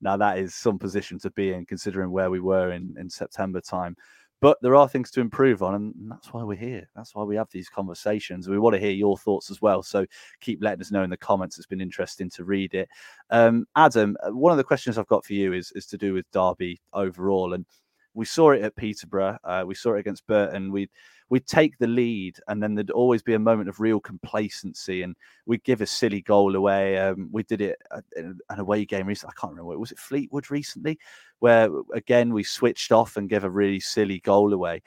Now 0.00 0.16
that 0.18 0.38
is 0.38 0.54
some 0.54 0.78
position 0.78 1.18
to 1.18 1.30
be 1.32 1.52
in, 1.52 1.66
considering 1.66 2.12
where 2.12 2.30
we 2.30 2.38
were 2.38 2.70
in 2.70 2.94
in 2.96 3.10
September 3.10 3.60
time. 3.60 3.96
But 4.40 4.56
there 4.62 4.74
are 4.74 4.88
things 4.88 5.10
to 5.12 5.20
improve 5.20 5.62
on, 5.62 5.74
and 5.74 5.94
that's 6.10 6.32
why 6.32 6.42
we're 6.42 6.56
here. 6.56 6.88
That's 6.96 7.14
why 7.14 7.24
we 7.24 7.36
have 7.36 7.50
these 7.50 7.68
conversations. 7.68 8.48
We 8.48 8.58
want 8.58 8.74
to 8.74 8.80
hear 8.80 8.90
your 8.90 9.18
thoughts 9.18 9.50
as 9.50 9.60
well. 9.60 9.82
So 9.82 10.06
keep 10.40 10.62
letting 10.62 10.80
us 10.80 10.90
know 10.90 11.02
in 11.02 11.10
the 11.10 11.16
comments. 11.16 11.58
It's 11.58 11.66
been 11.66 11.80
interesting 11.80 12.30
to 12.30 12.44
read 12.44 12.74
it. 12.74 12.88
Um, 13.28 13.66
Adam, 13.76 14.16
uh, 14.22 14.30
one 14.30 14.52
of 14.52 14.58
the 14.58 14.64
questions 14.64 14.96
I've 14.96 15.06
got 15.08 15.24
for 15.24 15.34
you 15.34 15.52
is 15.52 15.72
is 15.74 15.86
to 15.86 15.98
do 15.98 16.14
with 16.14 16.30
Derby 16.32 16.80
overall, 16.94 17.52
and 17.52 17.66
we 18.14 18.24
saw 18.24 18.50
it 18.52 18.62
at 18.62 18.76
Peterborough. 18.76 19.38
Uh, 19.44 19.64
we 19.66 19.74
saw 19.74 19.94
it 19.94 20.00
against 20.00 20.26
Burton. 20.26 20.72
We 20.72 20.88
we'd 21.30 21.46
take 21.46 21.78
the 21.78 21.86
lead, 21.86 22.38
and 22.48 22.62
then 22.62 22.74
there'd 22.74 22.90
always 22.90 23.22
be 23.22 23.34
a 23.34 23.38
moment 23.38 23.68
of 23.68 23.80
real 23.80 24.00
complacency, 24.00 25.02
and 25.02 25.16
we'd 25.46 25.64
give 25.64 25.80
a 25.80 25.86
silly 25.86 26.20
goal 26.20 26.54
away. 26.56 26.98
Um, 26.98 27.28
we 27.32 27.44
did 27.44 27.60
it 27.60 27.80
in 28.16 28.38
an 28.50 28.60
away 28.60 28.84
game 28.84 29.06
recently. 29.06 29.32
I 29.36 29.40
can't 29.40 29.52
remember. 29.54 29.78
Was 29.78 29.92
it 29.92 29.98
Fleetwood 29.98 30.50
recently, 30.50 30.98
where 31.38 31.70
again 31.94 32.34
we 32.34 32.42
switched 32.42 32.92
off 32.92 33.16
and 33.16 33.30
gave 33.30 33.44
a 33.44 33.50
really 33.50 33.80
silly 33.80 34.18
goal 34.20 34.52
away? 34.52 34.82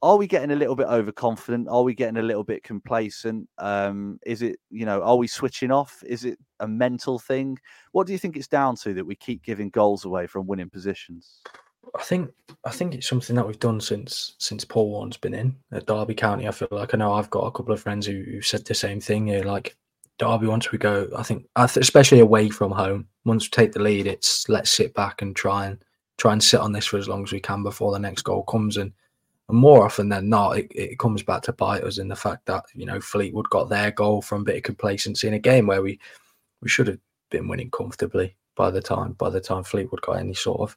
Are 0.00 0.16
we 0.18 0.26
getting 0.26 0.50
a 0.50 0.56
little 0.56 0.76
bit 0.76 0.86
overconfident? 0.86 1.66
Are 1.66 1.82
we 1.82 1.94
getting 1.94 2.18
a 2.18 2.22
little 2.22 2.44
bit 2.44 2.62
complacent? 2.62 3.48
Um, 3.56 4.18
is 4.26 4.42
it, 4.42 4.58
you 4.70 4.84
know, 4.84 5.00
are 5.00 5.16
we 5.16 5.26
switching 5.26 5.70
off? 5.70 6.02
Is 6.06 6.26
it 6.26 6.38
a 6.60 6.68
mental 6.68 7.18
thing? 7.18 7.58
What 7.92 8.06
do 8.06 8.12
you 8.12 8.18
think 8.18 8.36
it's 8.36 8.46
down 8.46 8.76
to 8.82 8.92
that 8.92 9.06
we 9.06 9.14
keep 9.16 9.42
giving 9.42 9.70
goals 9.70 10.04
away 10.04 10.26
from 10.26 10.46
winning 10.46 10.68
positions? 10.68 11.40
I 11.96 12.02
think 12.02 12.32
I 12.64 12.70
think 12.70 12.94
it's 12.94 13.08
something 13.08 13.36
that 13.36 13.46
we've 13.46 13.58
done 13.58 13.80
since 13.80 14.34
since 14.38 14.64
Paul 14.64 14.90
Warne's 14.90 15.16
been 15.16 15.34
in 15.34 15.56
at 15.72 15.86
Derby 15.86 16.14
County. 16.14 16.48
I 16.48 16.50
feel 16.50 16.68
like 16.70 16.92
I 16.92 16.98
know 16.98 17.12
I've 17.12 17.30
got 17.30 17.46
a 17.46 17.52
couple 17.52 17.72
of 17.72 17.80
friends 17.80 18.06
who, 18.06 18.22
who 18.22 18.42
said 18.42 18.64
the 18.64 18.74
same 18.74 19.00
thing 19.00 19.28
here. 19.28 19.44
Like 19.44 19.76
Derby, 20.18 20.46
once 20.46 20.72
we 20.72 20.78
go, 20.78 21.08
I 21.16 21.22
think, 21.22 21.46
especially 21.56 22.20
away 22.20 22.48
from 22.48 22.72
home, 22.72 23.06
once 23.24 23.44
we 23.44 23.50
take 23.50 23.72
the 23.72 23.82
lead, 23.82 24.06
it's 24.06 24.48
let's 24.48 24.72
sit 24.72 24.94
back 24.94 25.22
and 25.22 25.36
try 25.36 25.66
and 25.66 25.84
try 26.18 26.32
and 26.32 26.42
sit 26.42 26.60
on 26.60 26.72
this 26.72 26.86
for 26.86 26.98
as 26.98 27.08
long 27.08 27.24
as 27.24 27.32
we 27.32 27.40
can 27.40 27.62
before 27.62 27.92
the 27.92 27.98
next 27.98 28.22
goal 28.22 28.42
comes. 28.44 28.76
And, 28.76 28.92
and 29.48 29.58
more 29.58 29.84
often 29.84 30.08
than 30.08 30.28
not, 30.28 30.58
it, 30.58 30.72
it 30.74 30.98
comes 30.98 31.22
back 31.22 31.42
to 31.42 31.52
bite 31.52 31.84
us 31.84 31.98
in 31.98 32.08
the 32.08 32.16
fact 32.16 32.46
that 32.46 32.64
you 32.74 32.86
know 32.86 33.00
Fleetwood 33.00 33.50
got 33.50 33.68
their 33.68 33.92
goal 33.92 34.20
from 34.20 34.42
a 34.42 34.44
bit 34.44 34.56
of 34.56 34.62
complacency 34.64 35.28
in 35.28 35.34
a 35.34 35.38
game 35.38 35.66
where 35.66 35.82
we 35.82 36.00
we 36.60 36.68
should 36.68 36.88
have 36.88 36.98
been 37.30 37.46
winning 37.46 37.70
comfortably 37.70 38.34
by 38.56 38.70
the 38.70 38.80
time 38.80 39.12
by 39.12 39.30
the 39.30 39.40
time 39.40 39.62
Fleetwood 39.62 40.02
got 40.02 40.18
any 40.18 40.34
sort 40.34 40.60
of 40.60 40.76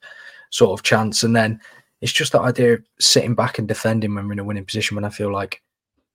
sort 0.49 0.77
of 0.77 0.83
chance. 0.83 1.23
And 1.23 1.35
then 1.35 1.59
it's 2.01 2.11
just 2.11 2.31
that 2.33 2.41
idea 2.41 2.75
of 2.75 2.83
sitting 2.99 3.35
back 3.35 3.59
and 3.59 3.67
defending 3.67 4.15
when 4.15 4.27
we're 4.27 4.33
in 4.33 4.39
a 4.39 4.43
winning 4.43 4.65
position. 4.65 4.95
When 4.95 5.05
I 5.05 5.09
feel 5.09 5.31
like 5.31 5.61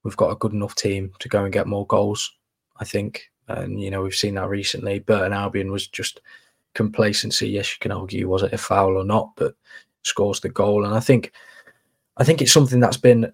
we've 0.04 0.16
got 0.16 0.30
a 0.30 0.36
good 0.36 0.52
enough 0.52 0.74
team 0.74 1.12
to 1.18 1.28
go 1.28 1.44
and 1.44 1.52
get 1.52 1.66
more 1.66 1.86
goals, 1.86 2.32
I 2.78 2.84
think. 2.84 3.30
And 3.48 3.80
you 3.80 3.90
know 3.90 4.02
we've 4.02 4.14
seen 4.14 4.34
that 4.36 4.48
recently. 4.48 5.00
Burton 5.00 5.32
Albion 5.32 5.72
was 5.72 5.88
just 5.88 6.20
complacency. 6.74 7.48
Yes, 7.48 7.72
you 7.72 7.78
can 7.80 7.92
argue 7.92 8.28
was 8.28 8.42
it 8.42 8.52
a 8.52 8.58
foul 8.58 8.96
or 8.96 9.04
not, 9.04 9.30
but 9.36 9.54
scores 10.02 10.40
the 10.40 10.48
goal. 10.48 10.84
And 10.84 10.94
I 10.94 11.00
think 11.00 11.32
I 12.16 12.24
think 12.24 12.40
it's 12.40 12.52
something 12.52 12.80
that's 12.80 12.96
been 12.96 13.30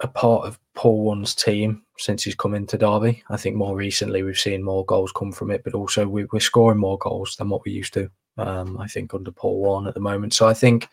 a 0.00 0.08
part 0.08 0.46
of 0.46 0.58
Paul 0.74 1.02
Warne's 1.02 1.34
team 1.34 1.82
since 1.98 2.22
he's 2.22 2.34
come 2.34 2.54
into 2.54 2.78
Derby. 2.78 3.22
I 3.28 3.36
think 3.36 3.56
more 3.56 3.76
recently 3.76 4.22
we've 4.22 4.38
seen 4.38 4.62
more 4.62 4.84
goals 4.86 5.12
come 5.12 5.32
from 5.32 5.50
it, 5.50 5.62
but 5.62 5.74
also 5.74 6.08
we, 6.08 6.26
are 6.32 6.40
scoring 6.40 6.78
more 6.78 6.98
goals 6.98 7.36
than 7.36 7.50
what 7.50 7.64
we 7.64 7.72
used 7.72 7.92
to. 7.94 8.10
Um, 8.40 8.78
I 8.78 8.86
think 8.86 9.14
under 9.14 9.30
Paul 9.30 9.58
Warne 9.58 9.86
at 9.86 9.94
the 9.94 10.00
moment. 10.00 10.34
So 10.34 10.48
I 10.48 10.54
think 10.54 10.88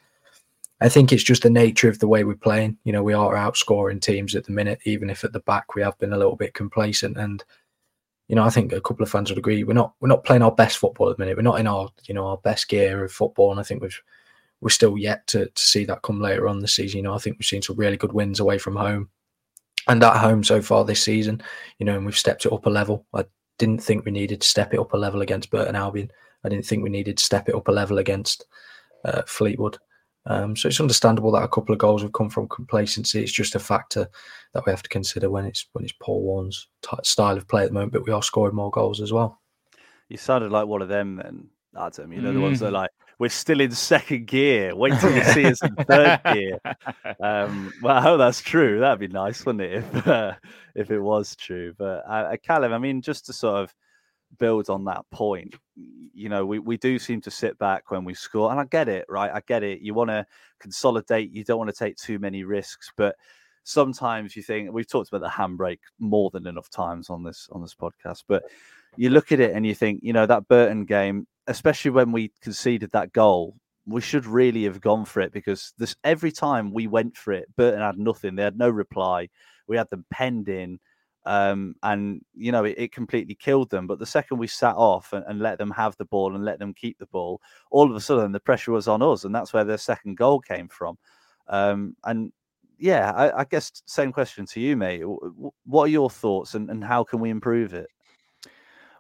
I 0.80 0.90
think 0.90 1.12
it's 1.12 1.24
just 1.24 1.44
the 1.44 1.50
nature 1.50 1.90
of 1.90 2.00
the 2.00 2.08
way 2.08 2.24
we're 2.24 2.36
playing. 2.36 2.78
You 2.84 2.94
know, 2.94 3.02
we 3.02 3.14
are 3.14 3.34
outscoring 3.34 4.02
teams 4.02 4.36
at 4.36 4.46
the 4.46 4.52
minute, 4.52 4.80
even 4.86 5.10
if 5.10 5.24
at 5.24 5.34
the 5.34 5.40
back 5.40 5.74
we 5.74 5.82
have 5.82 5.98
been 5.98 6.14
a 6.14 6.18
little 6.18 6.36
bit 6.36 6.54
complacent. 6.54 7.18
And 7.18 7.44
you 8.28 8.36
know, 8.36 8.44
I 8.44 8.50
think 8.50 8.74
a 8.74 8.82
couple 8.82 9.04
of 9.04 9.10
fans 9.10 9.30
would 9.30 9.40
agree 9.40 9.64
we're 9.64 9.74
not 9.74 9.94
we're 10.00 10.08
not 10.08 10.24
playing 10.24 10.44
our 10.44 10.52
best 10.52 10.78
football 10.78 11.10
at 11.10 11.18
the 11.18 11.24
minute. 11.24 11.38
We're 11.38 11.44
not 11.44 11.60
in 11.60 11.68
our 11.68 11.90
you 12.06 12.14
know 12.14 12.28
our 12.28 12.38
best 12.38 12.68
gear 12.68 13.04
of 13.04 13.12
football, 13.12 13.52
and 13.52 13.60
I 13.60 13.64
think 13.64 13.82
we've 13.82 14.02
we're 14.62 14.70
still 14.70 14.98
yet 14.98 15.26
to, 15.28 15.46
to 15.46 15.62
see 15.62 15.86
that 15.86 16.02
come 16.02 16.20
later 16.20 16.48
on 16.48 16.60
the 16.60 16.68
season. 16.68 16.98
You 16.98 17.04
know, 17.04 17.14
I 17.14 17.20
think 17.20 17.38
we've 17.38 17.46
seen 17.46 17.62
some 17.62 17.76
really 17.76 17.98
good 17.98 18.14
wins 18.14 18.40
away 18.40 18.58
from 18.58 18.76
home 18.76 19.10
and 19.88 20.04
at 20.04 20.18
home 20.18 20.44
so 20.44 20.62
far 20.62 20.84
this 20.84 21.04
season. 21.04 21.42
You 21.80 21.86
know, 21.86 21.96
and 21.96 22.06
we've 22.06 22.18
stepped 22.18 22.46
it 22.46 22.54
up 22.54 22.66
a 22.66 22.70
level. 22.70 23.06
I 23.14 23.26
didn't 23.58 23.84
think 23.84 24.06
we 24.06 24.12
needed 24.12 24.42
to 24.42 24.48
step 24.48 24.74
it 24.74 24.80
up 24.80 24.94
a 24.94 24.98
level 24.98 25.22
against 25.22 25.50
Burton 25.50 25.76
Albion. 25.76 26.12
I 26.48 26.50
didn't 26.50 26.66
think 26.66 26.82
we 26.82 26.90
needed 26.90 27.18
to 27.18 27.24
step 27.24 27.50
it 27.50 27.56
up 27.56 27.68
a 27.68 27.72
level 27.72 27.98
against 27.98 28.46
uh, 29.04 29.22
Fleetwood. 29.28 29.78
Um, 30.26 30.56
so 30.56 30.68
it's 30.68 30.82
understandable 30.82 31.32
that 31.34 31.44
a 31.44 31.48
couple 31.48 31.74
of 31.74 31.80
goals 31.80 32.02
have 32.02 32.14
come 32.14 32.30
from 32.30 32.48
complacency. 32.48 33.22
It's 33.22 33.32
just 33.32 33.56
a 33.56 33.60
factor 33.60 34.08
that 34.54 34.66
we 34.66 34.72
have 34.72 34.84
to 34.84 34.90
consider 34.90 35.30
when 35.30 35.46
it's 35.46 35.68
when 35.74 35.86
it's 35.86 35.94
Paul 36.02 36.22
Warne's 36.22 36.68
t- 36.82 36.98
style 37.04 37.38
of 37.38 37.48
play 37.48 37.64
at 37.64 37.70
the 37.70 37.74
moment. 37.74 37.94
But 37.94 38.06
we 38.06 38.12
are 38.12 38.24
scoring 38.24 38.56
more 38.56 38.72
goals 38.72 39.02
as 39.02 39.14
well. 39.14 39.42
You 40.10 40.18
sounded 40.18 40.52
like 40.52 40.68
one 40.68 40.82
of 40.82 40.90
them 40.90 41.18
then, 41.18 41.48
Adam. 41.78 42.12
You 42.12 42.22
know, 42.22 42.34
the 42.34 42.40
ones 42.40 42.60
that 42.60 42.68
are 42.68 42.72
like, 42.72 42.92
we're 43.20 43.30
still 43.30 43.62
in 43.62 43.72
second 43.72 44.28
gear. 44.28 44.76
Wait 44.76 45.00
till 45.00 45.16
you 45.16 45.24
see 45.26 45.46
us 45.46 45.62
in 45.62 45.76
third 45.86 46.22
gear. 46.34 46.60
Um, 47.22 47.74
well, 47.82 47.98
I 47.98 48.02
hope 48.02 48.20
that's 48.20 48.42
true. 48.42 48.80
That'd 48.80 49.00
be 49.00 49.08
nice, 49.08 49.46
wouldn't 49.46 49.64
it, 49.64 49.84
if 49.84 50.08
uh, 50.08 50.34
if 50.76 50.92
it 50.92 51.00
was 51.00 51.36
true? 51.36 51.74
But 51.78 52.06
uh, 52.08 52.30
uh, 52.34 52.38
Callum, 52.38 52.74
I 52.74 52.78
mean, 52.78 53.02
just 53.02 53.26
to 53.26 53.34
sort 53.34 53.64
of 53.64 53.74
build 54.38 54.70
on 54.70 54.86
that 54.86 55.06
point, 55.12 55.56
you 56.14 56.30
know, 56.30 56.46
we, 56.46 56.60
we 56.60 56.78
do 56.78 57.00
seem 57.00 57.22
to 57.22 57.32
sit 57.32 57.58
back 57.58 57.92
when 57.92 58.04
we 58.04 58.14
score, 58.14 58.52
and 58.52 58.60
I 58.60 58.66
get 58.66 58.90
it, 58.90 59.06
right? 59.10 59.32
I 59.34 59.42
get 59.48 59.64
it. 59.64 59.82
You 59.82 59.94
want 59.94 60.10
to 60.10 60.26
consolidate. 60.60 61.32
You 61.32 61.44
don't 61.44 61.58
want 61.60 61.70
to 61.70 61.76
take 61.76 61.96
too 61.98 62.20
many 62.20 62.44
risks, 62.44 62.92
but 62.96 63.16
sometimes 63.64 64.36
you 64.36 64.42
think 64.42 64.72
we've 64.72 64.88
talked 64.88 65.10
about 65.10 65.22
the 65.22 65.28
handbrake 65.28 65.80
more 66.00 66.30
than 66.32 66.48
enough 66.48 66.70
times 66.70 67.10
on 67.10 67.24
this 67.24 67.50
on 67.52 67.62
this 67.62 67.76
podcast, 67.76 68.24
but 68.28 68.44
you 68.96 69.10
look 69.10 69.32
at 69.32 69.40
it 69.40 69.54
and 69.54 69.66
you 69.66 69.76
think, 69.76 70.00
you 70.02 70.14
know, 70.14 70.26
that 70.26 70.48
Burton 70.48 70.86
game, 70.86 71.28
especially 71.48 71.92
when 71.92 72.12
we 72.12 72.32
conceded 72.42 72.92
that 72.92 73.14
goal, 73.14 73.56
we 73.86 74.02
should 74.02 74.26
really 74.26 74.64
have 74.64 74.82
gone 74.82 75.06
for 75.06 75.22
it 75.22 75.32
because 75.32 75.74
this 75.78 75.96
every 76.04 76.32
time 76.32 76.74
we 76.74 76.88
went 76.88 77.16
for 77.16 77.32
it, 77.32 77.48
Burton 77.56 77.82
had 77.82 77.98
nothing. 77.98 78.36
They 78.36 78.44
had 78.44 78.58
no 78.58 78.70
reply. 78.70 79.30
We 79.68 79.78
had 79.78 79.90
them 79.90 80.06
penned 80.12 80.50
in. 80.50 80.80
Um, 81.28 81.76
and 81.84 82.22
you 82.36 82.54
know 82.54 82.64
it, 82.64 82.76
it, 82.78 82.92
completely 82.94 83.36
killed 83.36 83.70
them. 83.70 83.86
But 83.86 84.00
the 84.00 84.06
second 84.06 84.38
we 84.38 84.48
sat 84.48 84.76
off 84.76 85.12
and, 85.12 85.26
and, 85.28 85.40
let 85.40 85.58
them 85.58 85.72
have 85.72 85.98
the 85.98 86.06
ball 86.06 86.34
and 86.34 86.46
let 86.46 86.58
them 86.58 86.74
keep 86.74 86.98
the 87.00 87.06
ball, 87.08 87.42
all 87.70 87.90
of 87.90 87.96
a 87.98 88.00
sudden 88.00 88.32
the 88.32 88.40
pressure 88.40 88.72
was 88.72 88.88
on 88.88 89.02
us, 89.02 89.26
and 89.26 89.36
that's 89.36 89.52
where 89.52 89.66
their 89.66 89.78
second 89.78 90.16
goal 90.16 90.40
came 90.40 90.70
from. 90.70 90.98
Um, 91.50 91.98
and 92.06 92.32
yeah, 92.80 93.12
I, 93.12 93.42
I, 93.42 93.44
guess 93.44 93.72
same 93.86 94.14
question 94.14 94.46
to 94.46 94.62
you, 94.62 94.78
mate. 94.78 95.02
What 95.66 95.84
are 95.84 95.88
your 95.90 96.10
thoughts, 96.10 96.56
and, 96.56 96.70
and 96.70 96.82
how 96.82 97.04
can 97.04 97.20
we 97.20 97.30
improve 97.30 97.74
it? 97.74 97.88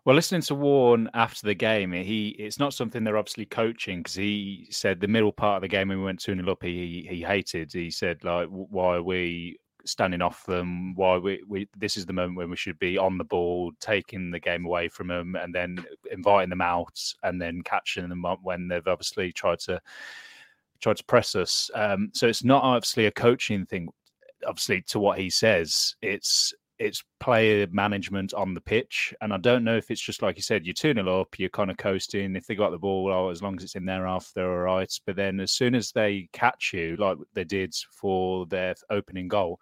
Well, 0.03 0.15
listening 0.15 0.41
to 0.41 0.55
Warne 0.55 1.09
after 1.13 1.45
the 1.45 1.53
game, 1.53 1.93
he 1.93 2.29
it's 2.39 2.59
not 2.59 2.73
something 2.73 3.05
they're 3.05 3.17
obviously 3.17 3.45
coaching 3.45 3.99
because 3.99 4.15
he 4.15 4.67
said 4.69 4.99
the 4.99 5.07
middle 5.07 5.31
part 5.31 5.57
of 5.57 5.61
the 5.61 5.67
game 5.69 5.87
when 5.87 5.99
we 5.99 6.03
went 6.03 6.19
two 6.19 6.35
0 6.35 6.51
up, 6.51 6.61
he 6.61 7.07
he 7.09 7.21
hated. 7.21 7.71
He 7.71 7.89
said 7.89 8.23
like, 8.25 8.47
why 8.49 8.95
are 8.95 9.03
we 9.03 9.57
standing 9.87 10.21
off 10.21 10.45
them? 10.45 10.95
Why 10.95 11.17
we, 11.17 11.43
we 11.47 11.67
this 11.77 11.97
is 11.97 12.05
the 12.05 12.13
moment 12.13 12.37
when 12.37 12.49
we 12.49 12.55
should 12.55 12.79
be 12.79 12.97
on 12.97 13.17
the 13.17 13.23
ball, 13.23 13.71
taking 13.79 14.31
the 14.31 14.39
game 14.39 14.65
away 14.65 14.89
from 14.89 15.07
them, 15.07 15.35
and 15.35 15.53
then 15.53 15.83
inviting 16.11 16.49
them 16.49 16.61
out, 16.61 16.99
and 17.23 17.41
then 17.41 17.61
catching 17.61 18.09
them 18.09 18.25
up 18.25 18.39
when 18.43 18.67
they've 18.67 18.87
obviously 18.87 19.31
tried 19.31 19.59
to 19.59 19.81
tried 20.79 20.97
to 20.97 21.05
press 21.05 21.35
us. 21.35 21.69
Um, 21.73 22.09
so 22.13 22.27
it's 22.27 22.43
not 22.43 22.63
obviously 22.63 23.05
a 23.05 23.11
coaching 23.11 23.65
thing. 23.65 23.89
Obviously, 24.45 24.81
to 24.83 24.99
what 24.99 25.19
he 25.19 25.29
says, 25.29 25.95
it's 26.01 26.53
it's 26.79 27.03
player 27.19 27.67
management 27.71 28.33
on 28.33 28.53
the 28.53 28.61
pitch, 28.61 29.13
and 29.21 29.33
I 29.33 29.37
don't 29.37 29.63
know 29.63 29.77
if 29.77 29.89
it's 29.89 30.01
just 30.01 30.21
like 30.21 30.35
you 30.35 30.41
said, 30.41 30.65
you're 30.65 30.73
two 30.73 30.93
0 30.93 31.21
up, 31.21 31.39
you're 31.39 31.49
kind 31.49 31.71
of 31.71 31.77
coasting. 31.77 32.35
If 32.35 32.45
they 32.45 32.55
got 32.55 32.71
the 32.71 32.77
ball, 32.77 33.03
well, 33.03 33.29
as 33.29 33.41
long 33.41 33.57
as 33.57 33.63
it's 33.63 33.75
in 33.75 33.85
their 33.85 34.05
half, 34.05 34.31
they're 34.33 34.51
all 34.51 34.75
right. 34.75 34.91
But 35.05 35.15
then 35.15 35.39
as 35.39 35.51
soon 35.51 35.75
as 35.75 35.91
they 35.91 36.29
catch 36.33 36.71
you, 36.73 36.95
like 36.97 37.17
they 37.33 37.43
did 37.43 37.75
for 37.91 38.45
their 38.45 38.75
opening 38.89 39.27
goal, 39.27 39.59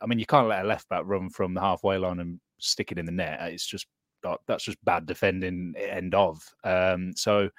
I 0.00 0.06
mean, 0.06 0.18
you 0.18 0.26
can't 0.26 0.48
let 0.48 0.64
a 0.64 0.68
left 0.68 0.88
back 0.88 1.02
run 1.04 1.30
from 1.30 1.54
the 1.54 1.60
halfway 1.60 1.98
line 1.98 2.20
and 2.20 2.40
stick 2.58 2.92
it 2.92 2.98
in 2.98 3.06
the 3.06 3.12
net. 3.12 3.40
It's 3.42 3.66
just 3.66 3.86
that's 4.46 4.64
just 4.64 4.84
bad 4.84 5.06
defending 5.06 5.74
end 5.76 6.14
of. 6.14 6.42
Um, 6.64 7.12
so 7.16 7.50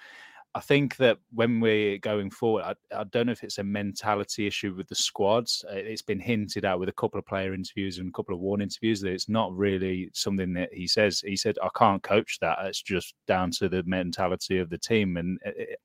I 0.53 0.59
think 0.59 0.97
that 0.97 1.17
when 1.31 1.61
we're 1.61 1.97
going 1.97 2.29
forward, 2.29 2.63
I, 2.63 2.75
I, 2.93 3.05
don't 3.05 3.27
know 3.27 3.31
if 3.31 3.43
it's 3.43 3.59
a 3.59 3.63
mentality 3.63 4.47
issue 4.47 4.73
with 4.75 4.89
the 4.89 4.95
squads. 4.95 5.63
Uh, 5.69 5.75
it's 5.75 6.01
been 6.01 6.19
hinted 6.19 6.65
at 6.65 6.77
with 6.77 6.89
a 6.89 6.93
couple 6.93 7.17
of 7.17 7.25
player 7.25 7.53
interviews 7.53 7.99
and 7.99 8.09
a 8.09 8.11
couple 8.11 8.35
of 8.35 8.41
Warne 8.41 8.61
interviews 8.61 8.99
that 9.01 9.13
it's 9.13 9.29
not 9.29 9.55
really 9.55 10.09
something 10.13 10.51
that 10.53 10.73
he 10.73 10.87
says. 10.87 11.21
He 11.25 11.37
said, 11.37 11.57
"I 11.63 11.69
can't 11.77 12.03
coach 12.03 12.37
that. 12.41 12.59
It's 12.63 12.81
just 12.81 13.15
down 13.27 13.51
to 13.51 13.69
the 13.69 13.83
mentality 13.83 14.57
of 14.57 14.69
the 14.69 14.77
team." 14.77 15.15
And 15.15 15.39
uh, 15.45 15.51
uh, 15.51 15.75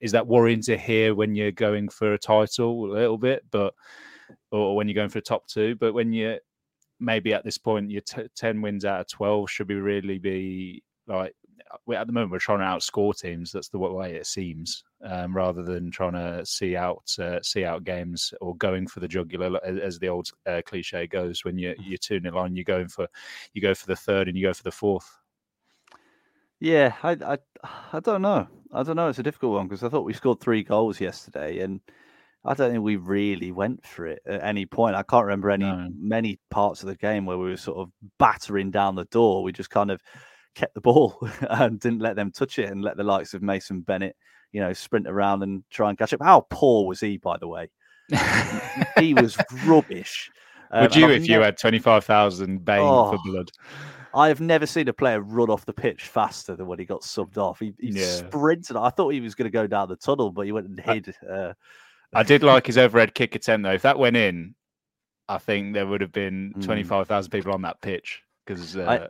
is 0.00 0.10
that 0.10 0.26
worrying 0.26 0.62
to 0.62 0.76
hear 0.76 1.14
when 1.14 1.36
you're 1.36 1.52
going 1.52 1.88
for 1.88 2.14
a 2.14 2.18
title 2.18 2.86
a 2.86 2.94
little 2.94 3.18
bit, 3.18 3.44
but 3.52 3.74
or 4.50 4.74
when 4.74 4.88
you're 4.88 4.94
going 4.96 5.10
for 5.10 5.20
a 5.20 5.22
top 5.22 5.46
two? 5.46 5.76
But 5.76 5.94
when 5.94 6.12
you 6.12 6.38
maybe 6.98 7.32
at 7.32 7.44
this 7.44 7.58
point, 7.58 7.92
your 7.92 8.02
t- 8.02 8.28
ten 8.34 8.60
wins 8.60 8.84
out 8.84 9.02
of 9.02 9.08
twelve 9.08 9.50
should 9.50 9.68
be 9.68 9.76
really 9.76 10.18
be 10.18 10.82
like 11.06 11.34
at 11.94 12.06
the 12.06 12.12
moment 12.12 12.32
we're 12.32 12.38
trying 12.38 12.58
to 12.58 12.64
outscore 12.64 13.18
teams. 13.18 13.52
That's 13.52 13.68
the 13.68 13.78
way 13.78 14.14
it 14.14 14.26
seems, 14.26 14.84
um, 15.04 15.34
rather 15.34 15.62
than 15.62 15.90
trying 15.90 16.12
to 16.12 16.44
see 16.44 16.76
out 16.76 17.14
uh, 17.18 17.40
see 17.42 17.64
out 17.64 17.84
games 17.84 18.32
or 18.40 18.56
going 18.56 18.86
for 18.86 19.00
the 19.00 19.08
jugular, 19.08 19.60
as 19.64 19.98
the 19.98 20.08
old 20.08 20.30
uh, 20.46 20.62
cliche 20.64 21.06
goes. 21.06 21.44
When 21.44 21.58
you 21.58 21.74
you're 21.78 21.98
two 21.98 22.20
nil 22.20 22.38
on, 22.38 22.56
you're 22.56 22.64
going 22.64 22.88
for 22.88 23.08
you 23.52 23.62
go 23.62 23.74
for 23.74 23.86
the 23.86 23.96
third 23.96 24.28
and 24.28 24.36
you 24.36 24.46
go 24.46 24.54
for 24.54 24.62
the 24.62 24.72
fourth. 24.72 25.18
Yeah, 26.60 26.94
I 27.02 27.12
I, 27.12 27.38
I 27.92 28.00
don't 28.00 28.22
know. 28.22 28.46
I 28.72 28.82
don't 28.82 28.96
know. 28.96 29.08
It's 29.08 29.18
a 29.18 29.22
difficult 29.24 29.54
one 29.54 29.68
because 29.68 29.82
I 29.82 29.88
thought 29.88 30.04
we 30.04 30.12
scored 30.12 30.40
three 30.40 30.62
goals 30.62 31.00
yesterday, 31.00 31.60
and 31.60 31.80
I 32.44 32.54
don't 32.54 32.70
think 32.70 32.84
we 32.84 32.96
really 32.96 33.50
went 33.50 33.84
for 33.84 34.06
it 34.06 34.22
at 34.24 34.42
any 34.42 34.66
point. 34.66 34.94
I 34.94 35.02
can't 35.02 35.24
remember 35.24 35.50
any 35.50 35.64
no. 35.64 35.88
many 35.98 36.38
parts 36.50 36.82
of 36.82 36.88
the 36.88 36.94
game 36.94 37.26
where 37.26 37.38
we 37.38 37.50
were 37.50 37.56
sort 37.56 37.78
of 37.78 37.90
battering 38.18 38.70
down 38.70 38.94
the 38.94 39.04
door. 39.06 39.42
We 39.42 39.52
just 39.52 39.70
kind 39.70 39.90
of 39.90 40.00
kept 40.56 40.74
the 40.74 40.80
ball 40.80 41.16
and 41.50 41.78
didn't 41.78 42.00
let 42.00 42.16
them 42.16 42.32
touch 42.32 42.58
it 42.58 42.70
and 42.70 42.82
let 42.82 42.96
the 42.96 43.04
likes 43.04 43.34
of 43.34 43.42
Mason 43.42 43.82
Bennett, 43.82 44.16
you 44.50 44.60
know, 44.60 44.72
sprint 44.72 45.06
around 45.06 45.44
and 45.44 45.62
try 45.70 45.90
and 45.90 45.98
catch 45.98 46.12
up. 46.12 46.22
How 46.22 46.46
poor 46.50 46.86
was 46.86 46.98
he, 46.98 47.18
by 47.18 47.36
the 47.38 47.46
way? 47.46 47.70
he 48.98 49.14
was 49.14 49.36
rubbish. 49.64 50.30
Would 50.72 50.96
um, 50.96 51.00
you 51.00 51.10
if 51.10 51.22
never... 51.22 51.32
you 51.32 51.40
had 51.40 51.58
25,000 51.58 52.64
Bane 52.64 52.80
oh, 52.80 53.12
for 53.12 53.18
blood? 53.24 53.50
I 54.14 54.28
have 54.28 54.40
never 54.40 54.66
seen 54.66 54.88
a 54.88 54.92
player 54.92 55.20
run 55.20 55.50
off 55.50 55.66
the 55.66 55.72
pitch 55.72 56.04
faster 56.04 56.56
than 56.56 56.66
when 56.66 56.78
he 56.78 56.84
got 56.84 57.02
subbed 57.02 57.36
off. 57.36 57.60
He, 57.60 57.74
he 57.78 57.90
yeah. 57.90 58.06
sprinted. 58.06 58.76
I 58.76 58.90
thought 58.90 59.10
he 59.10 59.20
was 59.20 59.34
going 59.34 59.44
to 59.44 59.50
go 59.50 59.66
down 59.66 59.88
the 59.88 59.96
tunnel, 59.96 60.32
but 60.32 60.46
he 60.46 60.52
went 60.52 60.68
and 60.68 60.80
hid. 60.80 61.14
I, 61.22 61.32
uh... 61.32 61.52
I 62.14 62.22
did 62.22 62.42
like 62.42 62.66
his 62.66 62.78
overhead 62.78 63.14
kick 63.14 63.34
attempt, 63.34 63.64
though. 63.64 63.72
If 63.72 63.82
that 63.82 63.98
went 63.98 64.16
in, 64.16 64.54
I 65.28 65.38
think 65.38 65.74
there 65.74 65.86
would 65.86 66.00
have 66.00 66.12
been 66.12 66.52
hmm. 66.54 66.62
25,000 66.62 67.30
people 67.30 67.52
on 67.52 67.62
that 67.62 67.80
pitch 67.82 68.22
because 68.46 68.76
uh, 68.76 69.08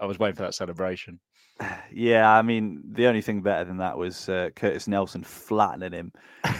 I 0.00 0.06
was 0.06 0.18
waiting 0.18 0.36
for 0.36 0.42
that 0.42 0.54
celebration. 0.54 1.20
Yeah, 1.94 2.32
I 2.32 2.40
mean, 2.40 2.82
the 2.92 3.06
only 3.06 3.20
thing 3.20 3.42
better 3.42 3.64
than 3.64 3.76
that 3.76 3.98
was 3.98 4.28
uh, 4.28 4.48
Curtis 4.56 4.88
Nelson 4.88 5.22
flattening 5.22 5.92
him 5.92 6.12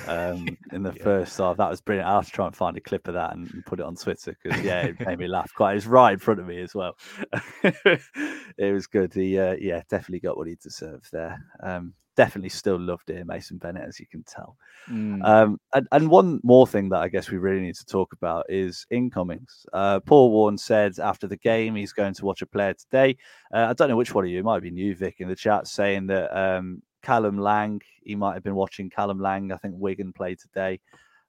um, 0.06 0.58
in 0.72 0.82
the 0.82 0.92
yeah. 0.94 1.02
first 1.02 1.38
half. 1.38 1.56
That 1.56 1.70
was 1.70 1.80
brilliant. 1.80 2.08
I 2.08 2.16
have 2.16 2.26
to 2.26 2.30
try 2.30 2.46
and 2.46 2.54
find 2.54 2.76
a 2.76 2.80
clip 2.80 3.08
of 3.08 3.14
that 3.14 3.34
and, 3.34 3.50
and 3.52 3.64
put 3.64 3.80
it 3.80 3.86
on 3.86 3.96
Twitter 3.96 4.36
because 4.40 4.62
yeah, 4.62 4.82
it 4.82 5.00
made 5.00 5.18
me 5.18 5.26
laugh 5.26 5.50
quite. 5.56 5.72
It 5.72 5.76
was 5.76 5.86
right 5.86 6.12
in 6.12 6.18
front 6.18 6.38
of 6.38 6.46
me 6.46 6.60
as 6.60 6.74
well. 6.74 6.96
it 7.64 8.72
was 8.72 8.86
good. 8.86 9.14
He 9.14 9.38
uh, 9.38 9.56
yeah, 9.58 9.80
definitely 9.88 10.20
got 10.20 10.36
what 10.36 10.46
he 10.46 10.56
deserved 10.62 11.08
there. 11.10 11.42
Um, 11.62 11.94
definitely 12.16 12.48
still 12.48 12.78
love 12.78 13.00
dear 13.06 13.24
Mason 13.24 13.58
Bennett, 13.58 13.88
as 13.88 13.98
you 13.98 14.06
can 14.06 14.22
tell. 14.24 14.56
Mm. 14.90 15.24
Um, 15.24 15.60
and, 15.74 15.86
and, 15.92 16.08
one 16.08 16.40
more 16.42 16.66
thing 16.66 16.88
that 16.90 17.00
I 17.00 17.08
guess 17.08 17.30
we 17.30 17.38
really 17.38 17.60
need 17.60 17.76
to 17.76 17.86
talk 17.86 18.12
about 18.12 18.46
is 18.48 18.86
incomings. 18.90 19.64
Uh, 19.72 20.00
Paul 20.00 20.30
Warne 20.30 20.58
said 20.58 20.98
after 20.98 21.26
the 21.26 21.36
game 21.36 21.74
he's 21.74 21.92
going 21.92 22.14
to 22.14 22.24
watch 22.24 22.42
a 22.42 22.46
player 22.46 22.74
today. 22.74 23.16
Uh, 23.52 23.66
I 23.70 23.72
don't 23.72 23.88
know 23.88 23.96
which 23.96 24.14
one 24.14 24.24
of 24.24 24.30
you, 24.30 24.40
it 24.40 24.44
might 24.44 24.62
be 24.62 24.70
new 24.70 24.94
Vik, 24.94 25.20
in 25.20 25.28
the 25.28 25.36
chat 25.36 25.66
saying 25.66 26.06
that 26.08 26.36
um, 26.36 26.82
Callum 27.02 27.38
Lang, 27.38 27.80
he 28.02 28.14
might 28.14 28.34
have 28.34 28.42
been 28.42 28.54
watching 28.54 28.90
Callum 28.90 29.20
Lang. 29.20 29.52
I 29.52 29.56
think 29.56 29.74
Wigan 29.78 30.12
played 30.12 30.38
today. 30.38 30.80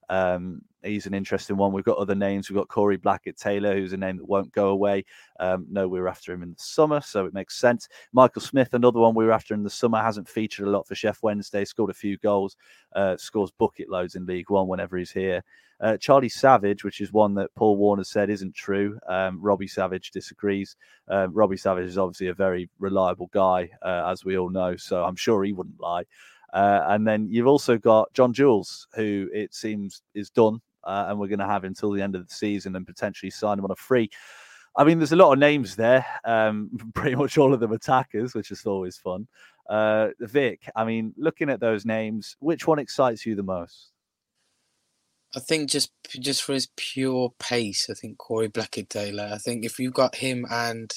Um, 0.10 0.62
he's 0.84 1.06
an 1.06 1.14
interesting 1.14 1.58
one. 1.58 1.72
We've 1.72 1.84
got 1.84 1.98
other 1.98 2.16
names. 2.16 2.50
We've 2.50 2.58
got 2.58 2.68
Corey 2.68 2.98
Blackett 2.98 3.38
Taylor, 3.38 3.76
who's 3.76 3.94
a 3.94 3.98
name 3.98 4.18
that 4.18 4.28
won't 4.28 4.52
go 4.52 4.70
away. 4.70 5.06
Um, 5.40 5.66
no, 5.70 5.88
we 5.88 6.00
were 6.00 6.08
after 6.08 6.34
him 6.34 6.44
in 6.44 6.52
the 6.52 6.64
summer, 6.64 7.02
so 7.02 7.26
it 7.26 7.34
makes 7.34 7.58
sense. 7.58 7.88
Michael 8.12 8.42
Smith, 8.42 8.74
another 8.74 9.00
one 9.00 9.16
we 9.16 9.26
were 9.26 9.32
after 9.32 9.54
in 9.54 9.64
the 9.64 9.70
summer, 9.70 10.02
hasn't 10.02 10.30
featured 10.30 10.68
a 10.68 10.70
lot 10.70 10.88
for 10.88 10.96
Sheff 10.96 11.24
Wednesday, 11.24 11.66
scored 11.66 11.90
a 11.90 11.94
few 11.94 12.18
goals, 12.18 12.58
uh, 12.96 13.18
scores 13.18 13.52
bucket 13.52 13.90
loads 13.90 14.16
in 14.16 14.26
League 14.26 14.50
One 14.50 14.68
whenever 14.68 14.98
he's 14.98 15.12
here. 15.12 15.44
Uh, 15.80 15.98
Charlie 15.98 16.30
Savage, 16.30 16.84
which 16.84 17.02
is 17.02 17.12
one 17.12 17.34
that 17.34 17.54
Paul 17.56 17.76
Warne 17.76 18.04
said 18.04 18.30
isn't 18.30 18.56
true. 18.56 18.98
Um, 19.08 19.42
Robbie 19.42 19.68
Savage 19.68 20.12
disagrees. 20.12 20.78
Uh, 21.10 21.28
Robbie 21.30 21.58
Savage 21.58 21.88
is 21.88 21.98
obviously 21.98 22.28
a 22.28 22.34
very 22.34 22.70
reliable 22.80 23.30
guy, 23.34 23.70
uh, 23.82 24.10
as 24.10 24.24
we 24.24 24.38
all 24.38 24.50
know, 24.50 24.78
so 24.78 25.04
I'm 25.04 25.16
sure 25.16 25.44
he 25.44 25.52
wouldn't 25.52 25.82
lie. 25.82 26.04
Uh, 26.54 26.86
and 26.90 27.06
then 27.06 27.28
you've 27.30 27.48
also 27.48 27.78
got 27.78 28.14
John 28.14 28.32
Jules, 28.32 28.88
who 28.96 29.28
it 29.34 29.54
seems 29.54 30.04
is 30.14 30.30
done, 30.30 30.62
uh, 30.84 31.06
and 31.08 31.20
we're 31.20 31.28
going 31.28 31.40
to 31.40 31.46
have 31.46 31.64
until 31.64 31.92
the 31.92 32.02
end 32.02 32.16
of 32.16 32.28
the 32.28 32.34
season 32.34 32.76
and 32.76 32.86
potentially 32.86 33.30
sign 33.30 33.60
him 33.60 33.66
on 33.66 33.72
a 33.72 33.76
free. 33.76 34.10
I 34.76 34.84
mean, 34.84 34.98
there's 34.98 35.12
a 35.12 35.18
lot 35.18 35.34
of 35.34 35.40
names 35.40 35.76
there. 35.76 36.06
Um, 36.26 36.72
pretty 36.94 37.16
much 37.16 37.38
all 37.38 37.54
of 37.54 37.60
them 37.60 37.72
attackers, 37.72 38.34
which 38.34 38.52
is 38.52 38.66
always 38.66 38.98
fun. 38.98 39.28
Uh, 39.70 40.10
Vik, 40.20 40.70
I 40.76 40.84
mean, 40.84 41.14
looking 41.18 41.50
at 41.50 41.60
those 41.60 41.86
names, 41.86 42.36
which 42.40 42.68
one 42.68 42.80
excites 42.80 43.26
you 43.26 43.36
the 43.36 43.44
most? 43.44 43.92
I 45.36 45.40
think 45.40 45.70
just 45.70 45.92
just 46.08 46.44
for 46.44 46.54
his 46.54 46.68
pure 46.76 47.34
pace, 47.40 47.90
I 47.90 47.96
think 47.96 48.20
Corey 48.20 48.50
Blackett 48.50 48.90
Taylor. 48.90 49.32
I 49.34 49.40
think 49.40 49.66
if 49.66 49.80
you've 49.80 49.94
got 49.94 50.16
him 50.16 50.46
and 50.52 50.94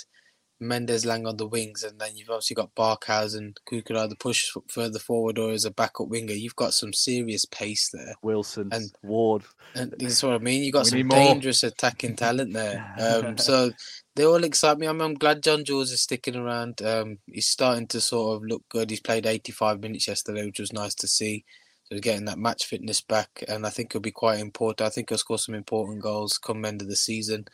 Mendez-Laing 0.61 1.27
on 1.27 1.37
the 1.37 1.47
wings, 1.47 1.83
and 1.83 1.99
then 1.99 2.17
you've 2.17 2.31
obviously 2.31 2.55
got 2.55 2.75
Barkhuizen 2.75 3.57
who 3.69 3.83
could 3.83 3.97
either 3.97 4.15
push 4.15 4.51
further 4.69 4.99
forward 4.99 5.39
or 5.39 5.51
as 5.53 5.65
a 5.65 5.71
backup 5.71 6.09
winger. 6.09 6.33
You've 6.33 6.57
got 6.57 6.75
some 6.75 6.93
serious 6.93 7.45
pace 7.45 7.91
there. 7.93 8.15
Wilson 8.23 8.71
and 8.73 8.91
Ward. 9.03 9.43
And 9.75 9.95
that's 9.99 10.23
what 10.23 10.35
I 10.35 10.39
mean. 10.39 10.63
You've 10.63 10.73
got 10.73 10.91
we 10.91 11.01
some 11.01 11.09
dangerous 11.09 11.63
attacking 11.63 12.17
talent 12.17 12.55
there. 12.55 12.95
Um, 12.99 13.37
so 13.37 13.71
they 14.17 14.25
all 14.25 14.45
excite 14.45 14.79
me. 14.79 14.87
I'm, 14.87 15.01
I'm, 15.01 15.15
glad 15.15 15.43
John 15.43 15.65
Jules 15.65 15.93
is 15.93 16.03
sticking 16.03 16.37
around. 16.37 16.81
Um, 16.83 17.19
he's 17.27 17.49
starting 17.49 17.87
to 17.89 18.01
sort 18.01 18.37
of 18.37 18.43
look 18.45 18.63
good. 18.71 18.91
He's 18.91 19.01
played 19.01 19.27
85 19.27 19.81
minutes 19.81 20.09
yesterday, 20.09 20.47
which 20.47 20.61
was 20.61 20.73
nice 20.73 20.95
to 20.97 21.07
see. 21.07 21.45
So 21.85 21.99
getting 22.01 22.25
that 22.25 22.39
match 22.39 22.67
fitness 22.67 23.01
back, 23.01 23.45
and 23.47 23.65
I 23.65 23.71
think 23.71 23.91
it'll 23.91 24.01
be 24.01 24.11
quite 24.11 24.41
important. 24.41 24.85
I 24.85 24.91
think 24.91 25.09
he'll 25.09 25.19
score 25.19 25.39
some 25.39 25.55
important 25.55 26.03
goals 26.03 26.37
come 26.37 26.65
end 26.65 26.83
of 26.83 26.89
the 26.89 26.97
season. 26.97 27.47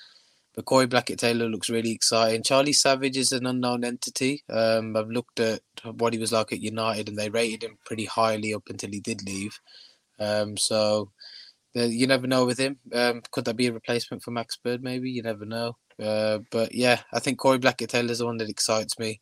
But 0.54 0.66
Corey 0.66 0.86
Blackett 0.86 1.18
Taylor 1.18 1.48
looks 1.48 1.70
really 1.70 1.92
exciting. 1.92 2.42
Charlie 2.42 2.74
Savage 2.74 3.16
is 3.16 3.32
an 3.32 3.46
unknown 3.46 3.84
entity. 3.84 4.42
Um, 4.50 4.96
I've 4.96 5.08
looked 5.08 5.40
at 5.40 5.60
what 5.84 6.12
he 6.12 6.18
was 6.18 6.32
like 6.32 6.52
at 6.52 6.60
United, 6.60 7.08
and 7.08 7.18
they 7.18 7.30
rated 7.30 7.64
him 7.64 7.78
pretty 7.86 8.04
highly 8.04 8.52
up 8.52 8.64
until 8.68 8.90
he 8.90 9.00
did 9.00 9.24
leave. 9.24 9.58
Um, 10.20 10.56
so 10.58 11.10
the, 11.74 11.88
you 11.88 12.06
never 12.06 12.26
know 12.26 12.44
with 12.44 12.58
him. 12.58 12.78
Um, 12.92 13.22
could 13.30 13.46
that 13.46 13.56
be 13.56 13.68
a 13.68 13.72
replacement 13.72 14.22
for 14.22 14.30
Max 14.30 14.56
Bird? 14.56 14.82
Maybe 14.82 15.10
you 15.10 15.22
never 15.22 15.46
know. 15.46 15.76
Uh, 16.02 16.40
but 16.50 16.74
yeah, 16.74 17.00
I 17.12 17.18
think 17.18 17.38
Corey 17.38 17.58
Blackett 17.58 17.90
Taylor 17.90 18.12
is 18.12 18.18
the 18.18 18.26
one 18.26 18.36
that 18.38 18.50
excites 18.50 18.98
me. 18.98 19.20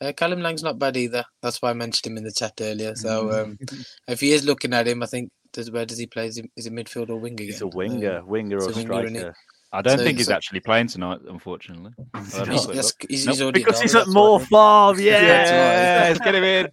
Uh, 0.00 0.12
Callum 0.12 0.42
Lang's 0.42 0.62
not 0.62 0.78
bad 0.78 0.96
either. 0.96 1.24
That's 1.42 1.60
why 1.60 1.70
I 1.70 1.74
mentioned 1.74 2.12
him 2.12 2.18
in 2.18 2.24
the 2.24 2.32
chat 2.32 2.52
earlier. 2.60 2.94
So 2.94 3.32
um, 3.32 3.58
if 4.06 4.20
he 4.20 4.30
is 4.30 4.44
looking 4.44 4.72
at 4.72 4.86
him, 4.86 5.02
I 5.02 5.06
think 5.06 5.30
does 5.52 5.72
where 5.72 5.86
does 5.86 5.98
he 5.98 6.06
play? 6.06 6.28
Is, 6.28 6.36
he, 6.36 6.48
is 6.56 6.66
it 6.66 6.72
midfield 6.72 7.10
or 7.10 7.16
winger? 7.16 7.42
He's 7.42 7.62
a 7.62 7.66
winger, 7.66 8.24
winger 8.24 8.58
or 8.58 8.70
a 8.70 8.74
striker. 8.74 9.34
I 9.70 9.82
don't 9.82 9.98
So- 9.98 10.04
think 10.04 10.16
he's 10.18 10.28
so- 10.28 10.34
actually 10.34 10.60
playing 10.60 10.86
tonight, 10.86 11.18
unfortunately. 11.28 11.92
I'll 12.14 12.24
have 12.24 12.48
a 12.48 12.52
He's, 12.52 12.66
that's- 12.66 12.92
he's, 13.08 13.26
Nope. 13.26 13.32
he's 13.34 13.42
already 13.42 13.60
because 13.60 13.74
gone, 13.76 13.82
he's 13.82 13.94
at 13.94 13.98
that's 14.06 14.14
more 14.14 14.38
why. 14.38 14.44
farm. 14.46 14.98
Yeah, 15.00 15.22
Yeah, 15.22 16.08
Yes, 16.08 16.18
get 16.18 16.34
him 16.34 16.44
in. 16.44 16.68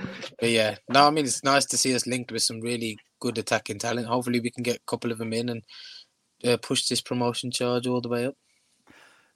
But 0.38 0.50
yeah, 0.50 0.76
no, 0.88 1.06
I 1.06 1.10
mean 1.10 1.24
it's 1.24 1.44
nice 1.44 1.64
to 1.66 1.76
see 1.76 1.94
us 1.94 2.06
linked 2.06 2.32
with 2.32 2.42
some 2.42 2.60
really 2.60 2.98
good 3.20 3.38
attacking 3.38 3.78
talent. 3.78 4.06
Hopefully, 4.06 4.40
we 4.40 4.50
can 4.50 4.62
get 4.62 4.76
a 4.76 4.80
couple 4.86 5.10
of 5.12 5.18
them 5.18 5.32
in 5.32 5.48
and 5.48 5.62
uh, 6.44 6.56
push 6.58 6.86
this 6.88 7.00
promotion 7.00 7.50
charge 7.50 7.86
all 7.86 8.00
the 8.00 8.08
way 8.08 8.26
up. 8.26 8.34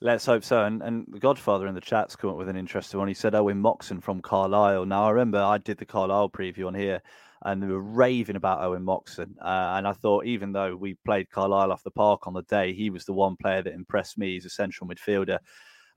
Let's 0.03 0.27
hope 0.27 0.45
so. 0.45 0.65
And 0.65 0.83
and 0.83 1.07
the 1.11 1.19
Godfather 1.21 1.67
in 1.67 1.75
the 1.75 1.81
chat's 1.81 2.17
come 2.17 2.31
up 2.31 2.37
with 2.37 2.49
an 2.49 2.57
interesting 2.57 2.99
one. 2.99 3.09
He 3.09 3.15
said 3.15 3.35
Owen 3.35 3.61
Moxon 3.61 4.01
from 4.01 4.21
Carlisle. 4.21 4.87
Now 4.87 5.07
I 5.07 5.11
remember 5.11 5.39
I 5.39 5.59
did 5.59 5.79
the 5.79 5.87
Carlisle 5.87 6.31
preview 6.31 6.67
on 6.67 6.75
here, 6.75 7.03
and 7.43 7.62
they 7.62 7.66
were 7.66 7.82
raving 7.82 8.36
about 8.36 8.62
Owen 8.62 8.84
Moxon. 8.84 9.34
Uh, 9.41 9.74
and 9.76 9.88
I 9.88 9.93
thought 9.93 10.26
even 10.26 10.53
though 10.53 10.76
we 10.76 10.95
played 11.05 11.30
Carlisle 11.30 11.72
off 11.72 11.82
the 11.82 11.91
park 11.91 12.26
on 12.26 12.34
the 12.34 12.43
day, 12.43 12.72
he 12.72 12.91
was 12.91 13.05
the 13.05 13.12
one 13.12 13.36
player 13.36 13.62
that 13.62 13.74
impressed 13.74 14.18
me 14.18 14.36
as 14.36 14.45
a 14.45 14.51
central 14.51 14.88
midfielder, 14.88 15.38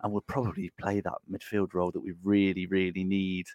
and 0.02 0.14
would 0.14 0.28
probably 0.28 0.72
play 0.80 1.02
that 1.02 1.18
midfield 1.32 1.74
role 1.74 1.92
that 1.92 2.04
we 2.04 2.14
really 2.24 2.66
really 2.68 3.04
need. 3.04 3.46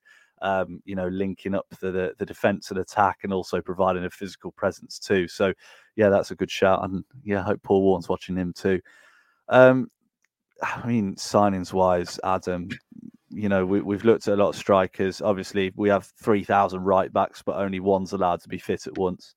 Um, 0.40 0.80
you 0.84 0.94
know, 0.94 1.08
linking 1.08 1.56
up 1.56 1.66
the, 1.80 1.90
the 1.90 2.14
the 2.18 2.26
defense 2.26 2.70
and 2.70 2.78
attack, 2.78 3.18
and 3.24 3.32
also 3.32 3.60
providing 3.60 4.04
a 4.04 4.10
physical 4.10 4.52
presence 4.52 5.00
too. 5.00 5.26
So, 5.26 5.52
yeah, 5.96 6.10
that's 6.10 6.30
a 6.30 6.36
good 6.36 6.50
shout, 6.50 6.84
and 6.84 7.04
yeah, 7.24 7.40
I 7.40 7.42
hope 7.42 7.62
Paul 7.64 7.82
Warne's 7.82 8.08
watching 8.08 8.36
him 8.36 8.52
too. 8.52 8.80
Um, 9.48 9.90
I 10.62 10.86
mean, 10.86 11.16
signings 11.16 11.72
wise, 11.72 12.20
Adam, 12.22 12.68
you 13.30 13.48
know, 13.48 13.64
we, 13.66 13.80
we've 13.80 14.04
looked 14.04 14.28
at 14.28 14.34
a 14.34 14.42
lot 14.42 14.50
of 14.50 14.56
strikers. 14.56 15.20
Obviously, 15.20 15.72
we 15.76 15.88
have 15.88 16.06
3,000 16.22 16.82
right 16.82 17.12
backs, 17.12 17.42
but 17.42 17.56
only 17.56 17.80
one's 17.80 18.12
allowed 18.12 18.40
to 18.42 18.48
be 18.48 18.58
fit 18.58 18.86
at 18.86 18.96
once. 18.96 19.34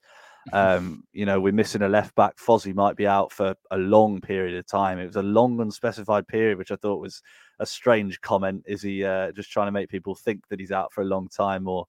Um, 0.54 1.04
you 1.14 1.26
know, 1.26 1.40
we're 1.40 1.54
missing 1.54 1.82
a 1.82 1.90
left 1.90 2.16
back. 2.16 2.38
Fozzie 2.38 2.74
might 2.74 2.96
be 2.96 3.08
out 3.08 3.32
for 3.32 3.56
a 3.72 3.78
long 3.78 4.22
period 4.22 4.58
of 4.58 4.66
time. 4.66 5.00
It 5.00 5.08
was 5.08 5.18
a 5.18 5.24
long, 5.24 5.60
unspecified 5.60 6.28
period, 6.28 6.58
which 6.58 6.72
I 6.72 6.78
thought 6.78 7.02
was 7.02 7.22
a 7.60 7.66
strange 7.66 8.22
comment. 8.22 8.64
Is 8.66 8.82
he 8.82 9.04
uh, 9.04 9.32
just 9.34 9.52
trying 9.52 9.68
to 9.68 9.72
make 9.72 9.90
people 9.90 10.16
think 10.16 10.48
that 10.50 10.60
he's 10.60 10.72
out 10.72 10.94
for 10.94 11.02
a 11.02 11.06
long 11.06 11.28
time, 11.28 11.68
or 11.68 11.86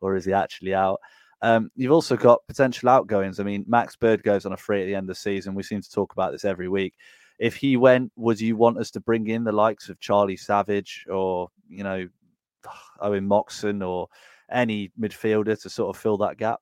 or 0.00 0.14
is 0.14 0.26
he 0.26 0.32
actually 0.32 0.74
out? 0.74 1.00
Um, 1.42 1.70
you've 1.74 1.92
also 1.92 2.16
got 2.16 2.46
potential 2.46 2.88
outgoings. 2.88 3.40
I 3.40 3.44
mean, 3.44 3.64
Max 3.66 3.96
Bird 3.96 4.22
goes 4.22 4.46
on 4.46 4.52
a 4.52 4.56
free 4.56 4.82
at 4.82 4.86
the 4.86 4.94
end 4.94 5.04
of 5.04 5.08
the 5.08 5.14
season. 5.14 5.54
We 5.54 5.62
seem 5.62 5.82
to 5.82 5.90
talk 5.90 6.12
about 6.12 6.32
this 6.32 6.44
every 6.44 6.68
week 6.68 6.94
if 7.38 7.56
he 7.56 7.76
went, 7.76 8.12
would 8.16 8.40
you 8.40 8.56
want 8.56 8.78
us 8.78 8.90
to 8.92 9.00
bring 9.00 9.28
in 9.28 9.44
the 9.44 9.52
likes 9.52 9.88
of 9.88 10.00
Charlie 10.00 10.36
Savage 10.36 11.06
or 11.10 11.48
you 11.68 11.84
know 11.84 12.08
Owen 13.00 13.26
Moxon 13.26 13.82
or 13.82 14.08
any 14.50 14.92
midfielder 14.98 15.60
to 15.60 15.70
sort 15.70 15.94
of 15.94 16.00
fill 16.00 16.16
that 16.18 16.38
gap? 16.38 16.60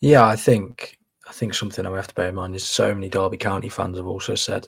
Yeah, 0.00 0.26
I 0.26 0.36
think 0.36 0.98
I 1.28 1.32
think 1.32 1.54
something 1.54 1.84
I 1.84 1.94
have 1.96 2.08
to 2.08 2.14
bear 2.14 2.28
in 2.28 2.36
mind 2.36 2.54
is 2.54 2.64
so 2.64 2.94
many 2.94 3.08
Derby 3.08 3.36
County 3.36 3.68
fans 3.68 3.96
have 3.96 4.06
also 4.06 4.34
said, 4.34 4.66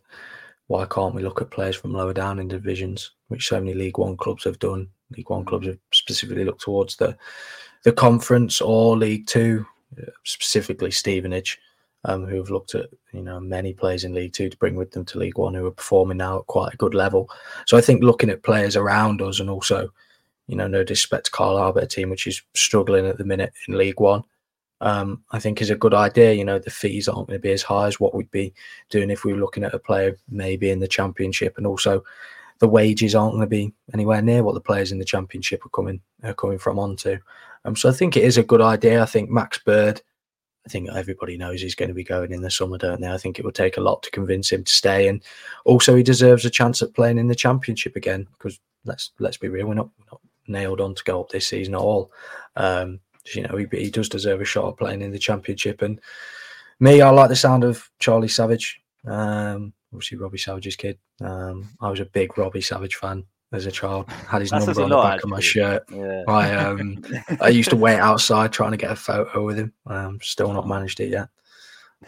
why 0.67 0.85
can't 0.87 1.15
we 1.15 1.23
look 1.23 1.41
at 1.41 1.51
players 1.51 1.77
from 1.77 1.93
lower 1.93 2.13
down 2.13 2.39
in 2.39 2.49
divisions, 2.49 3.13
which 3.29 3.49
so 3.49 3.59
many 3.59 3.75
League 3.75 3.99
One 3.99 4.17
clubs 4.17 4.45
have 4.45 4.59
done. 4.59 4.89
League 5.17 5.31
One 5.31 5.45
clubs 5.45 5.67
have 5.67 5.79
specifically 5.93 6.45
looked 6.45 6.63
towards 6.63 6.97
the 6.97 7.17
the 7.85 7.93
conference 7.93 8.61
or 8.61 8.97
League 8.97 9.27
Two, 9.27 9.67
uh, 10.01 10.11
specifically 10.25 10.91
Stevenage, 10.91 11.59
um, 12.05 12.25
who 12.27 12.37
have 12.37 12.51
looked 12.51 12.75
at 12.75 12.89
you 13.13 13.23
know 13.23 13.41
many 13.41 13.73
players 13.73 14.05
in 14.05 14.15
League 14.15 14.33
Two 14.33 14.49
to 14.49 14.57
bring 14.57 14.77
with 14.77 14.93
them 14.93 15.05
to 15.07 15.19
League 15.19 15.39
One 15.39 15.55
who 15.55 15.67
are 15.67 15.73
performing 15.73 16.19
now 16.19 16.39
at 16.39 16.47
quite 16.47 16.75
a 16.75 16.79
good 16.79 16.95
level. 16.95 17.31
So 17.67 17.77
I 17.77 17.81
think 17.81 18.03
looking 18.03 18.31
at 18.31 18.43
players 18.43 18.77
around 18.77 19.23
us 19.23 19.41
and 19.41 19.51
also, 19.51 19.93
you 20.47 20.57
know, 20.57 20.67
no 20.67 20.85
disrespect 20.85 21.27
to 21.27 21.31
Carlisle, 21.31 21.75
but 21.75 21.85
a 21.85 21.87
team 21.87 22.11
which 22.11 22.27
is 22.27 22.43
struggling 22.55 23.07
at 23.07 23.19
the 23.19 23.25
minute 23.25 23.53
in 23.69 23.77
League 23.77 24.01
One 24.01 24.25
um, 24.81 25.23
I 25.31 25.39
think 25.39 25.61
is 25.61 25.71
a 25.71 25.77
good 25.77 25.95
idea. 25.95 26.33
You 26.33 26.45
know, 26.45 26.59
the 26.59 26.71
fees 26.71 27.09
aren't 27.09 27.29
going 27.29 27.39
to 27.39 27.43
be 27.43 27.53
as 27.53 27.63
high 27.63 27.87
as 27.87 28.01
what 28.01 28.15
we'd 28.15 28.31
be 28.31 28.53
doing 28.89 29.11
if 29.11 29.25
we 29.25 29.33
were 29.33 29.39
looking 29.39 29.65
at 29.65 29.75
a 29.75 29.79
player 29.79 30.17
maybe 30.29 30.71
in 30.71 30.81
the 30.81 30.89
championship, 30.89 31.57
and 31.57 31.67
also 31.67 32.03
the 32.59 32.69
wages 32.69 33.15
aren't 33.15 33.33
going 33.33 33.43
to 33.43 33.47
be 33.47 33.73
anywhere 33.93 34.23
near 34.23 34.43
what 34.43 34.55
the 34.55 34.61
players 34.61 34.93
in 34.93 34.99
the 34.99 35.05
championship 35.05 35.65
are 35.65 35.71
coming 35.71 36.01
are 36.23 36.35
coming 36.35 36.59
from 36.59 36.79
onto. 36.79 37.19
Um, 37.65 37.77
so 37.77 37.89
I 37.89 37.93
think 37.93 38.17
it 38.17 38.25
is 38.25 38.39
a 38.39 38.43
good 38.43 38.61
idea. 38.61 39.03
I 39.03 39.07
think 39.07 39.31
Max 39.31 39.59
Bird. 39.59 40.03
Think 40.71 40.89
everybody 40.91 41.37
knows 41.37 41.61
he's 41.61 41.75
going 41.75 41.89
to 41.89 41.95
be 41.95 42.05
going 42.05 42.33
in 42.33 42.43
the 42.43 42.51
summer, 42.51 42.79
don't 42.79 43.01
they? 43.01 43.11
I 43.11 43.19
think 43.19 43.39
it 43.39 43.45
will 43.45 43.53
take 43.53 43.77
a 43.77 43.81
lot 43.81 44.03
to 44.05 44.11
convince 44.11 44.53
him 44.53 44.63
to 44.63 44.73
stay, 44.73 45.09
and 45.09 45.21
also 45.65 45.97
he 45.97 46.03
deserves 46.03 46.45
a 46.45 46.51
chance 46.51 46.81
at 46.81 46.95
playing 46.95 47.19
in 47.19 47.27
the 47.27 47.35
championship 47.35 47.97
again. 47.97 48.29
Because 48.39 48.61
let's 48.85 49.11
let's 49.19 49.37
be 49.37 49.49
real, 49.49 49.67
we're 49.67 49.75
not, 49.75 49.91
we're 49.99 50.05
not 50.13 50.21
nailed 50.47 50.81
on 50.81 50.95
to 50.95 51.05
go 51.05 51.21
up 51.21 51.31
this 51.31 51.49
season 51.49 51.75
at 51.75 51.81
all. 51.81 52.13
Um, 52.57 53.01
you 53.35 53.43
know, 53.43 53.57
he, 53.57 53.67
he 53.77 53.91
does 53.91 54.09
deserve 54.09 54.41
a 54.41 54.45
shot 54.45 54.69
at 54.69 54.79
playing 54.79 55.03
in 55.03 55.11
the 55.11 55.19
championship. 55.19 55.83
And 55.83 56.01
me, 56.79 57.01
I 57.03 57.11
like 57.11 57.29
the 57.29 57.37
sound 57.37 57.65
of 57.65 57.91
Charlie 57.99 58.29
Savage. 58.29 58.81
Um, 59.07 59.73
obviously, 59.93 60.19
Robbie 60.19 60.39
Savage's 60.39 60.77
kid. 60.77 60.99
Um, 61.21 61.69
I 61.81 61.91
was 61.91 62.01
a 62.01 62.07
big 62.07 62.39
Robbie 62.39 62.61
Savage 62.61 62.95
fan 62.95 63.25
as 63.53 63.67
a 63.67 63.71
child. 63.71 64.09
Had 64.11 64.43
his 64.43 64.53
number 64.53 64.83
on 64.83 64.91
the 64.91 64.97
back 64.97 65.23
of 65.23 65.29
my 65.29 65.41
shirt. 65.41 65.85
Yeah. 65.91 66.23
I 66.29 66.53
um, 66.53 67.03
I 67.41 67.49
used 67.49 67.71
to 67.71 67.77
wait 67.77 67.99
outside 68.11 68.53
trying 68.53 68.73
to 68.73 68.77
get 68.77 68.93
a 68.93 68.97
photo 68.97 69.45
with 69.45 69.59
him. 69.59 69.73
Um, 69.87 70.19
still 70.23 70.53
not 70.53 70.69
managed 70.69 71.01
it 71.01 71.11
yet. 71.11 71.29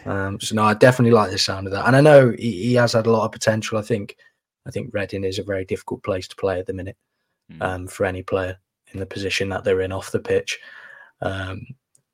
Um, 0.05 0.39
so 0.39 0.55
no, 0.55 0.63
I 0.63 0.73
definitely 0.73 1.11
like 1.11 1.31
the 1.31 1.37
sound 1.37 1.67
of 1.67 1.73
that, 1.73 1.85
and 1.85 1.95
I 1.95 2.01
know 2.01 2.31
he, 2.31 2.63
he 2.63 2.73
has 2.75 2.93
had 2.93 3.05
a 3.05 3.11
lot 3.11 3.25
of 3.25 3.31
potential. 3.31 3.77
I 3.77 3.83
think, 3.83 4.17
I 4.65 4.71
think 4.71 4.93
Reading 4.93 5.23
is 5.23 5.39
a 5.39 5.43
very 5.43 5.65
difficult 5.65 6.03
place 6.03 6.27
to 6.29 6.35
play 6.35 6.59
at 6.59 6.65
the 6.65 6.73
minute 6.73 6.97
um, 7.61 7.87
for 7.87 8.05
any 8.05 8.23
player 8.23 8.57
in 8.93 8.99
the 8.99 9.05
position 9.05 9.49
that 9.49 9.63
they're 9.63 9.81
in 9.81 9.91
off 9.91 10.11
the 10.11 10.19
pitch. 10.19 10.59
Um, 11.21 11.67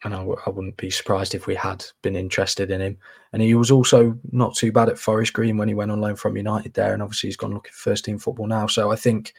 and 0.04 0.14
I, 0.14 0.22
I 0.46 0.50
wouldn't 0.50 0.78
be 0.78 0.90
surprised 0.90 1.36
if 1.36 1.46
we 1.46 1.56
had 1.56 1.86
been 2.02 2.16
interested 2.16 2.72
in 2.72 2.82
him. 2.82 2.98
And 3.34 3.42
he 3.42 3.54
was 3.56 3.72
also 3.72 4.18
not 4.32 4.56
too 4.56 4.72
bad 4.72 4.90
at 4.90 5.00
Forest 5.00 5.34
Green 5.34 5.58
when 5.58 5.68
he 5.68 5.74
went 5.74 5.92
on 5.92 6.02
loan 6.02 6.16
from 6.16 6.38
United 6.38 6.74
there, 6.74 6.94
and 6.94 7.04
obviously 7.04 7.28
he's 7.28 7.38
gone 7.38 7.54
looking 7.54 7.72
for 7.72 7.92
first 7.92 8.06
team 8.06 8.18
football 8.18 8.48
now. 8.48 8.68
So 8.68 8.92
I 8.92 8.96
think, 8.96 9.34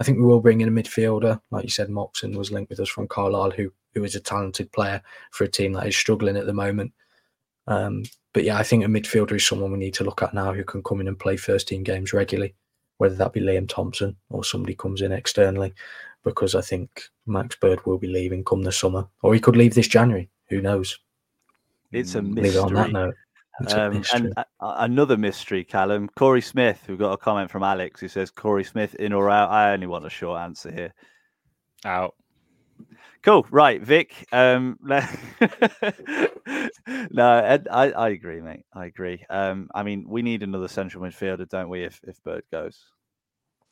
I 0.00 0.04
think 0.04 0.18
we 0.18 0.24
will 0.24 0.40
bring 0.40 0.60
in 0.60 0.68
a 0.68 0.82
midfielder, 0.82 1.40
like 1.50 1.64
you 1.64 1.70
said. 1.70 1.90
Moxon 1.90 2.36
was 2.36 2.50
linked 2.50 2.70
with 2.70 2.80
us 2.80 2.88
from 2.88 3.08
Carlisle, 3.08 3.52
who 3.52 3.72
who 3.94 4.04
is 4.04 4.14
a 4.14 4.20
talented 4.20 4.70
player 4.72 5.02
for 5.32 5.44
a 5.44 5.48
team 5.48 5.72
that 5.72 5.86
is 5.86 5.96
struggling 5.96 6.36
at 6.36 6.46
the 6.46 6.52
moment. 6.52 6.92
Um, 7.66 8.04
but 8.32 8.44
yeah, 8.44 8.56
I 8.56 8.62
think 8.62 8.84
a 8.84 8.88
midfielder 8.88 9.32
is 9.32 9.46
someone 9.46 9.72
we 9.72 9.78
need 9.78 9.94
to 9.94 10.04
look 10.04 10.22
at 10.22 10.34
now 10.34 10.52
who 10.52 10.64
can 10.64 10.82
come 10.82 11.00
in 11.00 11.08
and 11.08 11.18
play 11.18 11.36
first 11.36 11.68
team 11.68 11.82
games 11.82 12.12
regularly, 12.12 12.54
whether 12.98 13.16
that 13.16 13.32
be 13.32 13.40
Liam 13.40 13.68
Thompson 13.68 14.16
or 14.28 14.44
somebody 14.44 14.74
comes 14.74 15.02
in 15.02 15.12
externally, 15.12 15.74
because 16.24 16.54
I 16.54 16.60
think 16.60 17.02
Max 17.26 17.56
Bird 17.56 17.84
will 17.86 17.98
be 17.98 18.08
leaving 18.08 18.44
come 18.44 18.62
the 18.62 18.72
summer, 18.72 19.06
or 19.22 19.34
he 19.34 19.40
could 19.40 19.56
leave 19.56 19.74
this 19.74 19.88
January. 19.88 20.30
Who 20.48 20.60
knows? 20.60 20.98
It's 21.92 22.14
a 22.14 22.22
Leave 22.22 22.54
it 22.54 22.58
on 22.58 22.74
that 22.74 22.92
note. 22.92 23.14
Um, 23.74 23.98
mystery. 23.98 24.20
and 24.20 24.32
a- 24.38 24.46
a- 24.64 24.74
another 24.84 25.16
mystery, 25.18 25.64
Callum. 25.64 26.08
Korey 26.16 26.42
Smith, 26.42 26.82
we've 26.88 26.98
got 26.98 27.12
a 27.12 27.16
comment 27.18 27.50
from 27.50 27.62
Alex 27.62 28.00
who 28.00 28.08
says, 28.08 28.30
Korey 28.30 28.66
Smith 28.66 28.94
in 28.94 29.12
or 29.12 29.28
out? 29.28 29.50
I 29.50 29.72
only 29.72 29.86
want 29.86 30.06
a 30.06 30.10
short 30.10 30.40
answer 30.40 30.70
here. 30.72 30.94
Out. 31.84 32.14
Cool. 33.22 33.46
Right, 33.50 33.82
Vik. 33.82 34.26
Um, 34.32 34.78
no, 37.10 37.36
Ed, 37.38 37.68
I, 37.70 37.90
I 37.92 38.08
agree, 38.10 38.40
mate. 38.40 38.64
I 38.72 38.86
agree. 38.86 39.24
Um, 39.28 39.68
I 39.74 39.82
mean, 39.82 40.06
we 40.08 40.22
need 40.22 40.42
another 40.42 40.68
central 40.68 41.04
midfielder, 41.04 41.48
don't 41.48 41.68
we? 41.68 41.84
If 41.84 42.00
if 42.04 42.22
Bird 42.22 42.44
goes, 42.50 42.82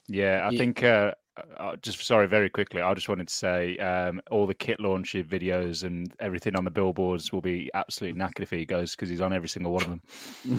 Yeah, 0.07 0.47
I 0.47 0.51
Ye- 0.51 0.59
think. 0.59 0.83
Uh, 0.83 1.13
uh, 1.59 1.77
just 1.83 2.05
sorry, 2.05 2.27
very 2.29 2.49
quickly. 2.51 2.81
I 2.83 2.93
just 2.95 3.09
wanted 3.09 3.29
to 3.29 3.35
say 3.35 3.77
um, 3.79 4.21
all 4.31 4.47
the 4.47 4.55
kit 4.55 4.81
launch 4.81 5.13
videos 5.15 5.85
and 5.85 6.13
everything 6.21 6.57
on 6.57 6.65
the 6.65 6.71
billboards 6.71 7.33
will 7.33 7.41
be 7.43 7.71
absolutely 7.75 8.21
knackered 8.21 8.41
if 8.43 8.51
he 8.51 8.65
goes 8.67 8.95
because 8.97 9.09
he's 9.11 9.21
on 9.21 9.33
every 9.33 9.49
single 9.49 9.73
one 9.73 9.85
of 9.85 9.91
them. 9.91 10.03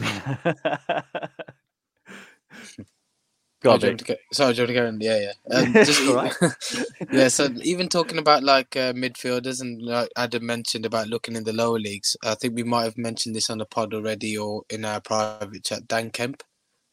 Go 3.61 3.71
Sorry, 3.71 3.73
on, 3.73 3.79
do 3.79 3.85
you 3.87 3.91
want 3.91 3.91
Vik. 3.91 3.97
to 3.99 4.05
go- 4.05 4.15
sorry, 4.33 4.53
do 4.53 4.61
you 4.61 4.63
want 4.63 4.69
to 4.69 4.73
go 4.75 4.85
in? 4.87 5.01
Yeah, 5.01 5.19
yeah. 5.19 5.33
Um, 5.59 5.77
just, 5.81 6.07
All 6.07 6.15
right. 6.15 6.33
yeah, 7.11 7.27
so 7.29 7.49
even 7.63 7.89
talking 7.89 8.17
about 8.19 8.43
like 8.43 8.75
uh, 8.77 8.93
midfielders 8.93 9.61
and 9.61 9.81
like 9.81 10.09
Adam 10.17 10.45
mentioned 10.45 10.85
about 10.85 11.07
looking 11.09 11.35
in 11.35 11.43
the 11.43 11.51
lower 11.53 11.79
leagues, 11.79 12.15
I 12.23 12.35
think 12.35 12.55
we 12.55 12.63
might 12.63 12.83
have 12.85 12.97
mentioned 12.97 13.35
this 13.35 13.49
on 13.49 13.57
the 13.59 13.65
pod 13.65 13.93
already 13.93 14.37
or 14.37 14.63
in 14.69 14.85
our 14.85 15.01
private 15.01 15.63
chat. 15.65 15.87
Dan 15.87 16.09
Kemp, 16.11 16.41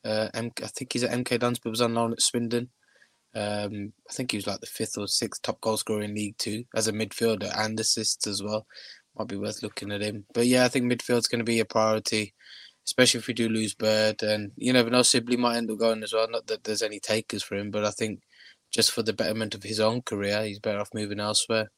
uh, 0.05 0.29
M- 0.35 0.51
I 0.63 0.67
think 0.69 0.93
he's 0.93 1.05
at 1.05 1.13
MK 1.13 1.39
Dons, 1.41 1.59
but 1.61 1.71
was 1.71 1.81
on 1.83 1.95
loan 1.95 2.13
at 2.15 2.23
Swindon. 2.23 2.71
Um, 3.37 3.93
I 4.09 4.13
think 4.15 4.31
he 4.31 4.39
was 4.39 4.47
like 4.47 4.61
the 4.61 4.67
fifth 4.67 4.97
or 4.97 5.07
sixth 5.07 5.43
top 5.43 5.61
goal 5.61 5.77
scorer 5.77 6.03
in 6.03 6.15
League 6.15 6.39
Two 6.39 6.65
as 6.75 6.89
a 6.89 6.93
midfielder 6.93 7.53
and 7.59 7.79
assists 7.79 8.27
as 8.27 8.43
well. 8.43 8.67
Might 9.19 9.29
be 9.29 9.37
worth 9.37 9.63
looking 9.63 9.93
at 9.93 10.01
him. 10.03 10.25
But 10.33 10.47
yeah, 10.47 10.65
I 10.65 10.69
think 10.69 10.87
midfield's 10.91 11.29
going 11.29 11.41
to 11.41 11.45
be 11.45 11.61
a 11.61 11.65
priority, 11.67 12.35
especially 12.87 13.19
if 13.21 13.27
we 13.27 13.35
do 13.35 13.49
lose 13.49 13.75
Bird. 13.75 14.23
And 14.23 14.53
you 14.57 14.73
never 14.73 14.91
know, 14.91 15.03
Sibley 15.03 15.37
might 15.37 15.57
end 15.57 15.71
up 15.71 15.79
going 15.79 16.03
as 16.03 16.13
well. 16.15 16.29
Not 16.31 16.47
that 16.47 16.65
there's 16.65 16.83
any 16.83 16.99
takers 17.01 17.43
for 17.43 17.57
him, 17.57 17.71
but 17.71 17.85
I 17.85 17.91
think 17.91 18.21
just 18.73 18.91
for 18.93 19.03
the 19.03 19.13
betterment 19.13 19.55
of 19.55 19.63
his 19.63 19.81
own 19.81 20.03
career, 20.03 20.43
he's 20.45 20.59
better 20.59 20.81
off 20.81 20.95
moving 20.95 21.21
elsewhere. 21.21 21.71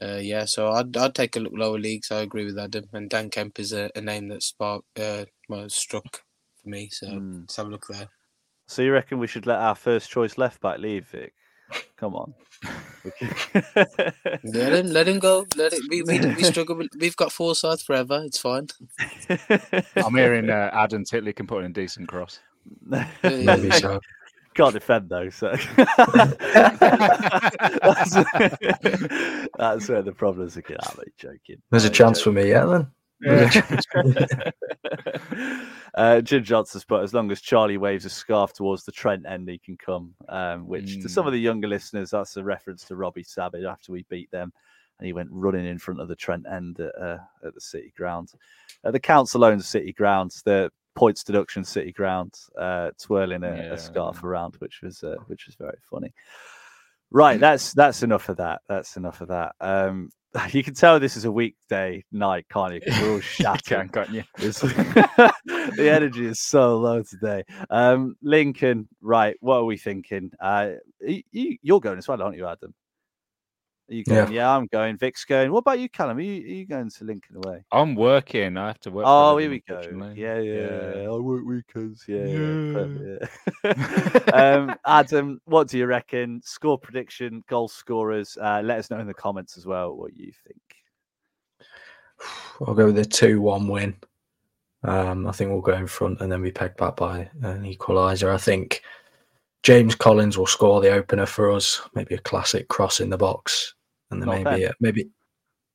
Uh, 0.00 0.18
yeah, 0.20 0.44
so 0.44 0.70
I'd 0.70 0.96
I'd 0.96 1.14
take 1.14 1.36
a 1.36 1.40
look 1.40 1.52
lower 1.54 1.78
leagues. 1.78 2.10
I 2.10 2.22
agree 2.22 2.44
with 2.44 2.58
Adam, 2.58 2.86
and 2.92 3.08
Dan 3.08 3.30
Kemp 3.30 3.60
is 3.60 3.72
a, 3.72 3.90
a 3.94 4.00
name 4.00 4.28
that 4.28 4.42
spark 4.42 4.84
uh, 4.98 5.26
well, 5.48 5.68
struck 5.68 6.22
for 6.62 6.68
me. 6.68 6.88
So 6.90 7.06
Hmm. 7.08 7.40
let's 7.40 7.56
have 7.56 7.66
a 7.66 7.70
look 7.70 7.86
there. 7.88 8.08
So 8.72 8.80
you 8.80 8.94
reckon 8.94 9.18
we 9.18 9.26
should 9.26 9.44
let 9.44 9.58
our 9.58 9.74
first 9.74 10.10
choice 10.10 10.38
left 10.38 10.62
back 10.62 10.78
leave, 10.78 11.06
Vik? 11.08 11.34
Come 11.98 12.14
on. 12.14 12.32
let 14.44 14.72
him, 14.72 14.86
let 14.86 15.06
him 15.06 15.18
go. 15.18 15.44
Let 15.56 15.74
it. 15.74 15.82
We, 15.90 16.00
we, 16.02 16.18
we 16.18 16.42
struggle. 16.42 16.76
With, 16.76 16.88
we've 16.98 17.16
got 17.16 17.32
Forsyth 17.32 17.82
forever. 17.82 18.22
It's 18.24 18.38
fine. 18.38 18.68
I'm 19.96 20.14
hearing 20.14 20.48
uh, 20.48 20.70
Adam 20.72 21.04
Titley 21.04 21.36
can 21.36 21.46
put 21.46 21.64
in 21.64 21.70
a 21.70 21.74
decent 21.74 22.08
cross. 22.08 22.40
Maybe 23.22 23.70
so. 23.72 24.00
Can't 24.54 24.72
defend 24.72 25.10
though, 25.10 25.28
so 25.28 25.50
that's, 25.76 26.34
that's 29.58 29.88
where 29.88 30.02
the 30.02 30.14
problems 30.16 30.56
are. 30.56 30.62
I'm 30.68 30.98
only 30.98 31.12
joking. 31.18 31.60
There's 31.70 31.84
a 31.84 31.88
I'm 31.88 31.92
chance 31.92 32.20
joking. 32.20 32.34
for 32.34 32.42
me, 32.42 32.48
yeah, 32.50 32.64
then. 32.64 32.86
There's 33.20 33.56
a 33.56 33.82
chance. 33.92 34.32
Uh, 35.94 36.20
Jim 36.20 36.42
Johnson's 36.44 36.84
put 36.84 37.02
as 37.02 37.12
long 37.14 37.30
as 37.30 37.40
Charlie 37.40 37.76
waves 37.78 38.04
a 38.04 38.10
scarf 38.10 38.52
towards 38.52 38.84
the 38.84 38.92
Trent 38.92 39.26
end, 39.26 39.48
he 39.48 39.58
can 39.58 39.76
come. 39.76 40.14
Um, 40.28 40.66
which 40.66 41.00
to 41.02 41.08
some 41.08 41.26
of 41.26 41.32
the 41.32 41.40
younger 41.40 41.68
listeners, 41.68 42.10
that's 42.10 42.36
a 42.36 42.44
reference 42.44 42.84
to 42.86 42.96
Robbie 42.96 43.22
Savage 43.24 43.64
after 43.64 43.92
we 43.92 44.04
beat 44.08 44.30
them, 44.30 44.52
and 44.98 45.06
he 45.06 45.12
went 45.12 45.28
running 45.30 45.66
in 45.66 45.78
front 45.78 46.00
of 46.00 46.08
the 46.08 46.16
Trent 46.16 46.46
end 46.50 46.80
at, 46.80 46.94
uh, 47.00 47.18
at 47.44 47.54
the 47.54 47.60
City 47.60 47.92
ground. 47.96 48.32
Uh, 48.84 48.90
the 48.90 49.00
council 49.00 49.44
owns 49.44 49.68
City 49.68 49.92
grounds. 49.92 50.42
The 50.44 50.70
points 50.94 51.24
deduction 51.24 51.64
City 51.64 51.92
ground, 51.92 52.34
uh, 52.58 52.90
twirling 53.00 53.44
a, 53.44 53.54
Yeah. 53.56 53.72
a 53.72 53.78
scarf 53.78 54.24
around, 54.24 54.56
which 54.56 54.80
was 54.82 55.02
uh, 55.04 55.16
which 55.26 55.46
was 55.46 55.54
very 55.56 55.78
funny. 55.90 56.12
Right, 57.10 57.38
that's 57.38 57.74
that's 57.74 58.02
enough 58.02 58.30
of 58.30 58.38
that. 58.38 58.62
That's 58.68 58.96
enough 58.96 59.20
of 59.20 59.28
that. 59.28 59.54
Um, 59.60 60.10
you 60.52 60.62
can 60.62 60.74
tell 60.74 60.98
this 60.98 61.16
is 61.16 61.24
a 61.24 61.32
weekday 61.32 62.04
night, 62.10 62.46
can't 62.50 62.74
you? 62.74 62.80
we're 62.86 63.12
all 63.12 63.20
shattered. 63.20 63.92
can't 63.92 64.10
you? 64.10 64.24
The 65.76 65.90
energy 65.90 66.26
is 66.26 66.40
so 66.40 66.78
low 66.78 67.02
today. 67.02 67.44
Um, 67.70 68.16
Lincoln, 68.22 68.88
right? 69.00 69.36
What 69.40 69.56
are 69.56 69.64
we 69.64 69.76
thinking? 69.76 70.30
Uh, 70.40 70.72
you, 71.00 71.22
you, 71.30 71.56
you're 71.62 71.80
going 71.80 71.98
as 71.98 72.08
well, 72.08 72.22
aren't 72.22 72.36
you, 72.36 72.46
Adam? 72.46 72.74
Are 73.90 73.94
you 73.94 74.04
going? 74.04 74.32
Yeah. 74.32 74.56
I'm 74.56 74.66
going. 74.66 74.96
Vik's 74.96 75.24
going. 75.24 75.52
What 75.52 75.60
about 75.60 75.80
you, 75.80 75.88
Callum? 75.88 76.18
Are 76.18 76.20
you, 76.20 76.42
are 76.42 76.54
you 76.54 76.66
going 76.66 76.88
to 76.88 77.04
Lincoln 77.04 77.36
away? 77.36 77.64
I'm 77.72 77.94
working. 77.94 78.56
I 78.56 78.68
have 78.68 78.80
to 78.80 78.90
work. 78.90 79.04
Oh, 79.06 79.36
here 79.36 79.50
we 79.50 79.60
go. 79.60 79.82
Yeah, 80.14 80.38
yeah, 80.38 80.40
Yeah. 80.40 81.02
yeah. 81.02 81.08
I 81.08 81.16
work 81.16 81.44
weekends. 81.44 82.04
Yeah, 82.06 82.24
yeah. 82.24 82.72
perfect, 82.72 83.28
yeah. 83.64 84.32
um, 84.34 84.76
Adam, 84.86 85.40
what 85.44 85.68
do 85.68 85.78
you 85.78 85.86
reckon? 85.86 86.40
Score 86.44 86.78
prediction, 86.78 87.42
goal 87.48 87.68
scorers. 87.68 88.38
Uh, 88.40 88.62
let 88.64 88.78
us 88.78 88.90
know 88.90 88.98
in 88.98 89.06
the 89.06 89.14
comments 89.14 89.58
as 89.58 89.66
well 89.66 89.94
what 89.94 90.16
you 90.16 90.32
think. 90.46 90.60
I'll 92.66 92.74
go 92.74 92.86
with 92.86 92.98
a 92.98 93.04
2 93.04 93.40
1 93.40 93.68
win. 93.68 93.96
Um, 94.84 95.26
I 95.26 95.32
think 95.32 95.50
we'll 95.50 95.60
go 95.60 95.74
in 95.74 95.86
front 95.86 96.20
and 96.20 96.30
then 96.30 96.42
be 96.42 96.50
pegged 96.50 96.76
back 96.76 96.96
by 96.96 97.30
an 97.42 97.64
equaliser. 97.64 98.32
I 98.32 98.38
think 98.38 98.82
James 99.62 99.94
Collins 99.94 100.36
will 100.36 100.46
score 100.46 100.80
the 100.80 100.90
opener 100.90 101.26
for 101.26 101.50
us. 101.50 101.80
Maybe 101.94 102.14
a 102.14 102.18
classic 102.18 102.68
cross 102.68 103.00
in 103.00 103.10
the 103.10 103.18
box. 103.18 103.74
And 104.10 104.20
then 104.20 104.28
Not 104.28 104.42
maybe, 104.42 104.64
a, 104.64 104.72
maybe, 104.80 105.08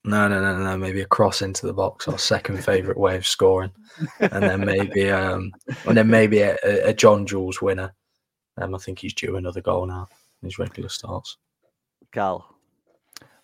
no, 0.04 0.28
no, 0.28 0.42
no, 0.42 0.64
no, 0.64 0.78
maybe 0.78 1.02
a 1.02 1.06
cross 1.06 1.42
into 1.42 1.66
the 1.66 1.74
box, 1.74 2.08
our 2.08 2.18
second 2.18 2.64
favourite 2.64 2.98
way 3.00 3.16
of 3.16 3.26
scoring. 3.26 3.72
And 4.20 4.44
then 4.44 4.62
maybe, 4.66 5.10
um, 5.10 5.52
and 5.86 5.98
then 5.98 6.08
maybe 6.08 6.40
a, 6.40 6.58
a- 6.64 6.90
a 6.90 6.94
John 6.94 7.26
Jules 7.26 7.62
winner. 7.62 7.94
Um, 8.58 8.76
I 8.76 8.78
think 8.78 9.00
he's 9.00 9.14
due 9.14 9.38
another 9.38 9.62
goal 9.62 9.86
now 9.86 10.08
in 10.42 10.48
his 10.48 10.60
regular 10.60 10.90
starts. 10.90 11.38
Cal. 12.12 12.56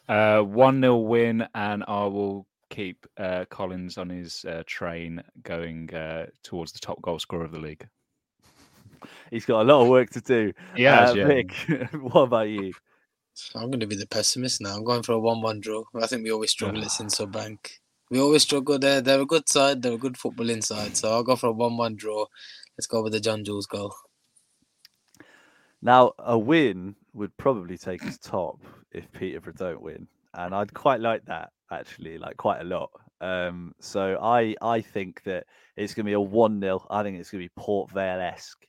Uh, 0.10 0.41
one 0.41 0.82
0 0.82 0.98
win, 0.98 1.48
and 1.56 1.84
I 1.88 2.06
will 2.06 2.46
keep 2.70 3.06
uh, 3.18 3.46
Collins 3.50 3.98
on 3.98 4.10
his 4.10 4.44
uh, 4.46 4.64
train 4.66 5.24
going 5.44 5.94
uh, 5.94 6.26
towards 6.44 6.72
the 6.72 6.80
top 6.80 7.02
goal 7.02 7.20
scorer 7.20 7.46
of 7.46 7.52
the 7.52 7.60
league. 7.60 7.88
He's 9.34 9.46
got 9.46 9.62
a 9.62 9.64
lot 9.64 9.82
of 9.82 9.88
work 9.90 10.12
to 10.12 10.22
do. 10.22 10.54
He 10.76 10.84
has, 10.84 11.12
Uh, 11.12 11.14
yeah. 11.16 11.28
Vik, 11.28 11.54
what 12.02 12.22
about 12.22 12.50
you? 12.50 12.72
I'm 13.56 13.72
going 13.72 13.80
to 13.80 13.88
be 13.88 13.96
the 13.96 14.06
pessimist 14.08 14.62
now. 14.62 14.76
I'm 14.76 14.84
going 14.84 15.02
for 15.02 15.14
a 15.14 15.20
one-one 15.20 15.60
draw. 15.60 15.84
I 16.00 16.06
think 16.06 16.24
we 16.24 16.32
always 16.32 16.52
struggle 16.52 16.84
at 16.84 16.88
Sincil 17.00 17.32
Bank. 17.32 17.80
We 18.12 18.20
always 18.20 18.44
struggle 18.44 18.78
there. 18.78 19.02
They're 19.02 19.22
a 19.22 19.26
good 19.26 19.50
side. 19.50 19.82
They're 19.82 19.94
a 19.94 19.98
good 19.98 20.18
football 20.18 20.52
inside. 20.52 20.96
So 20.96 21.12
I'll 21.12 21.24
go 21.24 21.36
for 21.36 21.48
a 21.48 21.52
one-one 21.52 21.96
draw. 21.96 22.26
Let's 22.78 22.86
go 22.86 23.02
with 23.02 23.14
the 23.14 23.20
John 23.20 23.44
Jules 23.44 23.66
goal. 23.66 23.94
Now, 25.82 26.14
a 26.20 26.38
win 26.38 26.96
would 27.14 27.36
probably 27.38 27.78
take 27.78 28.06
us 28.06 28.18
top 28.18 28.60
if 28.92 29.12
Peterborough 29.12 29.54
don't 29.54 29.82
win, 29.82 30.08
and 30.34 30.54
I'd 30.56 30.74
quite 30.74 31.02
like 31.02 31.26
that 31.26 31.50
actually, 31.72 32.18
like 32.18 32.38
quite 32.38 32.62
a 32.62 32.64
lot. 32.64 32.90
Um, 33.20 33.74
so 33.80 34.18
I 34.22 34.56
I 34.62 34.82
think 34.82 35.24
that 35.24 35.46
it's 35.76 35.94
going 35.94 36.06
to 36.06 36.10
be 36.10 36.14
a 36.14 36.22
one 36.22 36.60
0 36.60 36.86
I 36.90 37.04
think 37.04 37.20
it's 37.20 37.32
going 37.32 37.44
to 37.44 37.50
be 37.50 37.62
Port 37.62 37.92
Vale 37.92 38.22
esque. 38.22 38.66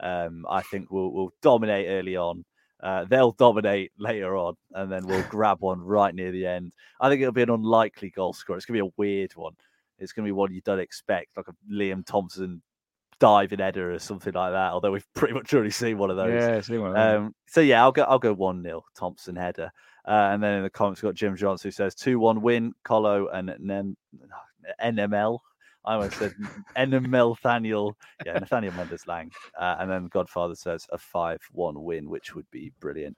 Um, 0.00 0.46
I 0.48 0.62
think 0.62 0.90
we'll 0.90 1.12
we'll 1.12 1.32
dominate 1.42 1.88
early 1.88 2.16
on. 2.16 2.44
Uh, 2.82 3.04
they'll 3.04 3.32
dominate 3.32 3.92
later 3.98 4.36
on, 4.36 4.54
and 4.72 4.90
then 4.92 5.06
we'll 5.06 5.22
grab 5.30 5.60
one 5.60 5.80
right 5.80 6.14
near 6.14 6.30
the 6.30 6.46
end. 6.46 6.72
I 7.00 7.08
think 7.08 7.22
it'll 7.22 7.32
be 7.32 7.42
an 7.42 7.50
unlikely 7.50 8.10
goal 8.10 8.32
score. 8.32 8.56
It's 8.56 8.66
going 8.66 8.78
to 8.78 8.84
be 8.84 8.88
a 8.88 8.92
weird 8.96 9.34
one. 9.34 9.54
It's 9.98 10.12
going 10.12 10.24
to 10.24 10.28
be 10.28 10.32
one 10.32 10.52
you 10.52 10.60
don't 10.60 10.78
expect, 10.78 11.36
like 11.36 11.46
a 11.48 11.54
Liam 11.72 12.04
Thompson 12.04 12.60
diving 13.18 13.60
header 13.60 13.94
or 13.94 13.98
something 13.98 14.34
like 14.34 14.52
that. 14.52 14.72
Although 14.72 14.92
we've 14.92 15.14
pretty 15.14 15.34
much 15.34 15.54
already 15.54 15.70
seen 15.70 15.96
one 15.96 16.10
of 16.10 16.16
those. 16.16 16.34
Yeah, 16.34 16.60
see 16.60 16.78
one. 16.78 16.96
Um, 16.96 17.34
so 17.46 17.60
yeah, 17.60 17.82
I'll 17.82 17.92
go. 17.92 18.02
I'll 18.02 18.18
go 18.18 18.34
one 18.34 18.62
0 18.62 18.84
Thompson 18.94 19.36
header, 19.36 19.70
uh, 20.06 20.30
and 20.32 20.42
then 20.42 20.58
in 20.58 20.62
the 20.62 20.70
comments 20.70 21.02
we've 21.02 21.08
got 21.08 21.16
Jim 21.16 21.36
Johnson 21.36 21.68
who 21.68 21.72
says 21.72 21.94
two 21.94 22.18
one 22.18 22.42
win 22.42 22.72
Colo 22.84 23.28
and 23.28 23.54
then 23.58 23.96
NML. 24.82 25.38
I 25.86 25.94
almost 25.94 26.18
said 26.18 26.34
NML 26.76 27.30
Nathaniel. 27.30 27.96
Yeah, 28.24 28.38
Nathaniel 28.38 28.74
Mendez-Laing, 28.74 29.30
uh, 29.58 29.76
and 29.78 29.90
then 29.90 30.06
Godfather 30.08 30.54
says 30.54 30.86
a 30.90 30.98
five 30.98 31.40
one 31.52 31.82
win, 31.82 32.10
which 32.10 32.34
would 32.34 32.50
be 32.50 32.72
brilliant. 32.80 33.16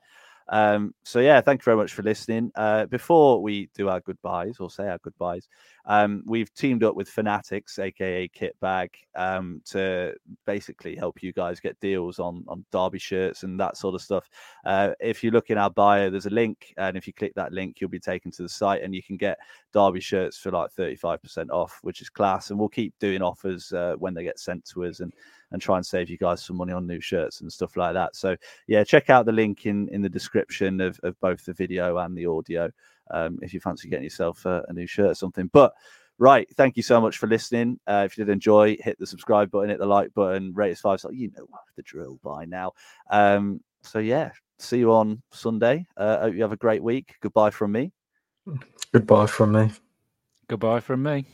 Um, 0.51 0.95
so 1.05 1.21
yeah, 1.21 1.41
thank 1.41 1.61
you 1.61 1.65
very 1.65 1.77
much 1.77 1.93
for 1.93 2.03
listening. 2.03 2.51
Uh, 2.55 2.87
before 2.87 3.43
we 3.43 3.69
do 3.75 3.89
our 3.89 4.01
goodbyes 4.01 4.57
or 4.61 4.71
say 4.71 4.89
our 4.89 4.99
goodbyes, 4.99 5.49
um, 5.89 6.23
we've 6.27 6.53
teamed 6.53 6.85
up 6.85 6.95
with 6.95 7.09
Fanatics, 7.09 7.79
aka 7.79 8.29
Kitbag, 8.29 8.91
um, 9.17 9.63
to 9.65 10.15
basically 10.47 10.95
help 10.95 11.23
you 11.23 11.33
guys 11.33 11.61
get 11.61 11.81
deals 11.81 12.19
on 12.19 12.45
on 12.47 12.65
Derby 12.71 12.99
shirts 12.99 13.43
and 13.43 13.59
that 13.59 13.79
sort 13.79 13.95
of 13.95 14.03
stuff. 14.03 14.29
Uh, 14.67 14.91
if 15.01 15.25
you 15.25 15.31
look 15.31 15.49
in 15.49 15.57
our 15.57 15.71
bio, 15.71 16.11
there's 16.11 16.27
a 16.27 16.31
link, 16.31 16.75
and 16.77 16.97
if 16.97 17.07
you 17.07 17.15
click 17.15 17.33
that 17.37 17.53
link, 17.53 17.81
you'll 17.81 17.89
be 17.89 17.99
taken 17.99 18.31
to 18.33 18.43
the 18.43 18.49
site, 18.49 18.83
and 18.83 18.95
you 18.95 19.03
can 19.03 19.17
get 19.17 19.39
Derby 19.73 20.01
shirts 20.01 20.37
for 20.37 20.51
like 20.51 20.71
35% 20.75 21.49
off, 21.51 21.79
which 21.81 22.03
is 22.03 22.11
class. 22.11 22.51
And 22.51 22.59
we'll 22.59 22.69
keep 22.69 22.93
doing 22.99 23.23
offers 23.23 23.73
uh, 23.73 23.95
when 23.99 24.13
they 24.13 24.23
get 24.23 24.39
sent 24.39 24.67
to 24.67 24.85
us, 24.85 25.01
and 25.01 25.13
and 25.53 25.63
try 25.63 25.77
and 25.77 25.87
save 25.87 26.11
you 26.11 26.19
guys 26.19 26.45
some 26.45 26.57
money 26.57 26.75
on 26.75 26.87
new 26.87 27.01
shirts 27.01 27.41
and 27.41 27.51
stuff 27.51 27.79
like 27.79 27.95
that. 27.95 28.15
So 28.15 28.37
yeah, 28.67 28.85
check 28.85 29.09
out 29.09 29.25
the 29.25 29.33
link 29.33 29.65
in 29.65 29.89
in 29.89 30.03
the 30.03 30.09
description 30.11 30.83
of, 30.83 31.01
of 31.03 31.19
both 31.21 31.47
the 31.47 31.55
video 31.55 31.97
and 31.97 32.15
the 32.15 32.27
audio 32.27 32.71
um, 33.11 33.39
if 33.43 33.55
you 33.55 33.61
fancy 33.61 33.89
getting 33.89 34.05
yourself 34.05 34.45
a, 34.47 34.65
a 34.69 34.73
new 34.73 34.87
shirt 34.87 35.11
or 35.11 35.15
something. 35.15 35.49
But 35.53 35.73
right, 36.19 36.49
thank 36.57 36.77
you 36.77 36.83
so 36.83 37.01
much 37.01 37.19
for 37.19 37.27
listening. 37.27 37.79
Uh, 37.87 38.03
if 38.07 38.17
you 38.17 38.25
did 38.25 38.33
enjoy, 38.33 38.77
hit 38.81 38.99
the 38.99 39.07
subscribe 39.07 39.51
button, 39.51 39.71
hit 39.71 39.79
the 39.79 39.87
like 39.87 40.13
button, 40.15 40.53
rate 40.55 40.73
us 40.73 40.81
five 40.81 41.01
stars. 41.01 41.15
You 41.15 41.31
know 41.37 41.47
the 41.77 41.83
drill 41.83 42.19
by 42.23 42.45
now. 42.45 42.73
Um, 43.11 43.61
so 43.83 43.99
yeah, 43.99 44.31
see 44.59 44.79
you 44.79 44.93
on 44.93 45.23
Sunday. 45.33 45.87
Uh, 45.97 46.21
hope 46.21 46.35
you 46.35 46.43
have 46.43 46.53
a 46.53 46.57
great 46.57 46.83
week. 46.83 47.15
Goodbye 47.21 47.51
from 47.51 47.73
me. 47.73 47.93
Goodbye 48.93 49.27
from 49.27 49.53
me. 49.53 49.71
Goodbye 50.49 50.81
from 50.81 51.03
me. 51.03 51.27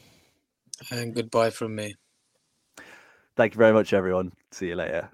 And 0.90 1.14
goodbye 1.14 1.50
from 1.50 1.74
me. 1.76 1.94
Thank 3.36 3.54
you 3.54 3.58
very 3.58 3.72
much, 3.72 3.92
everyone. 3.92 4.32
See 4.50 4.68
you 4.68 4.76
later. 4.76 5.13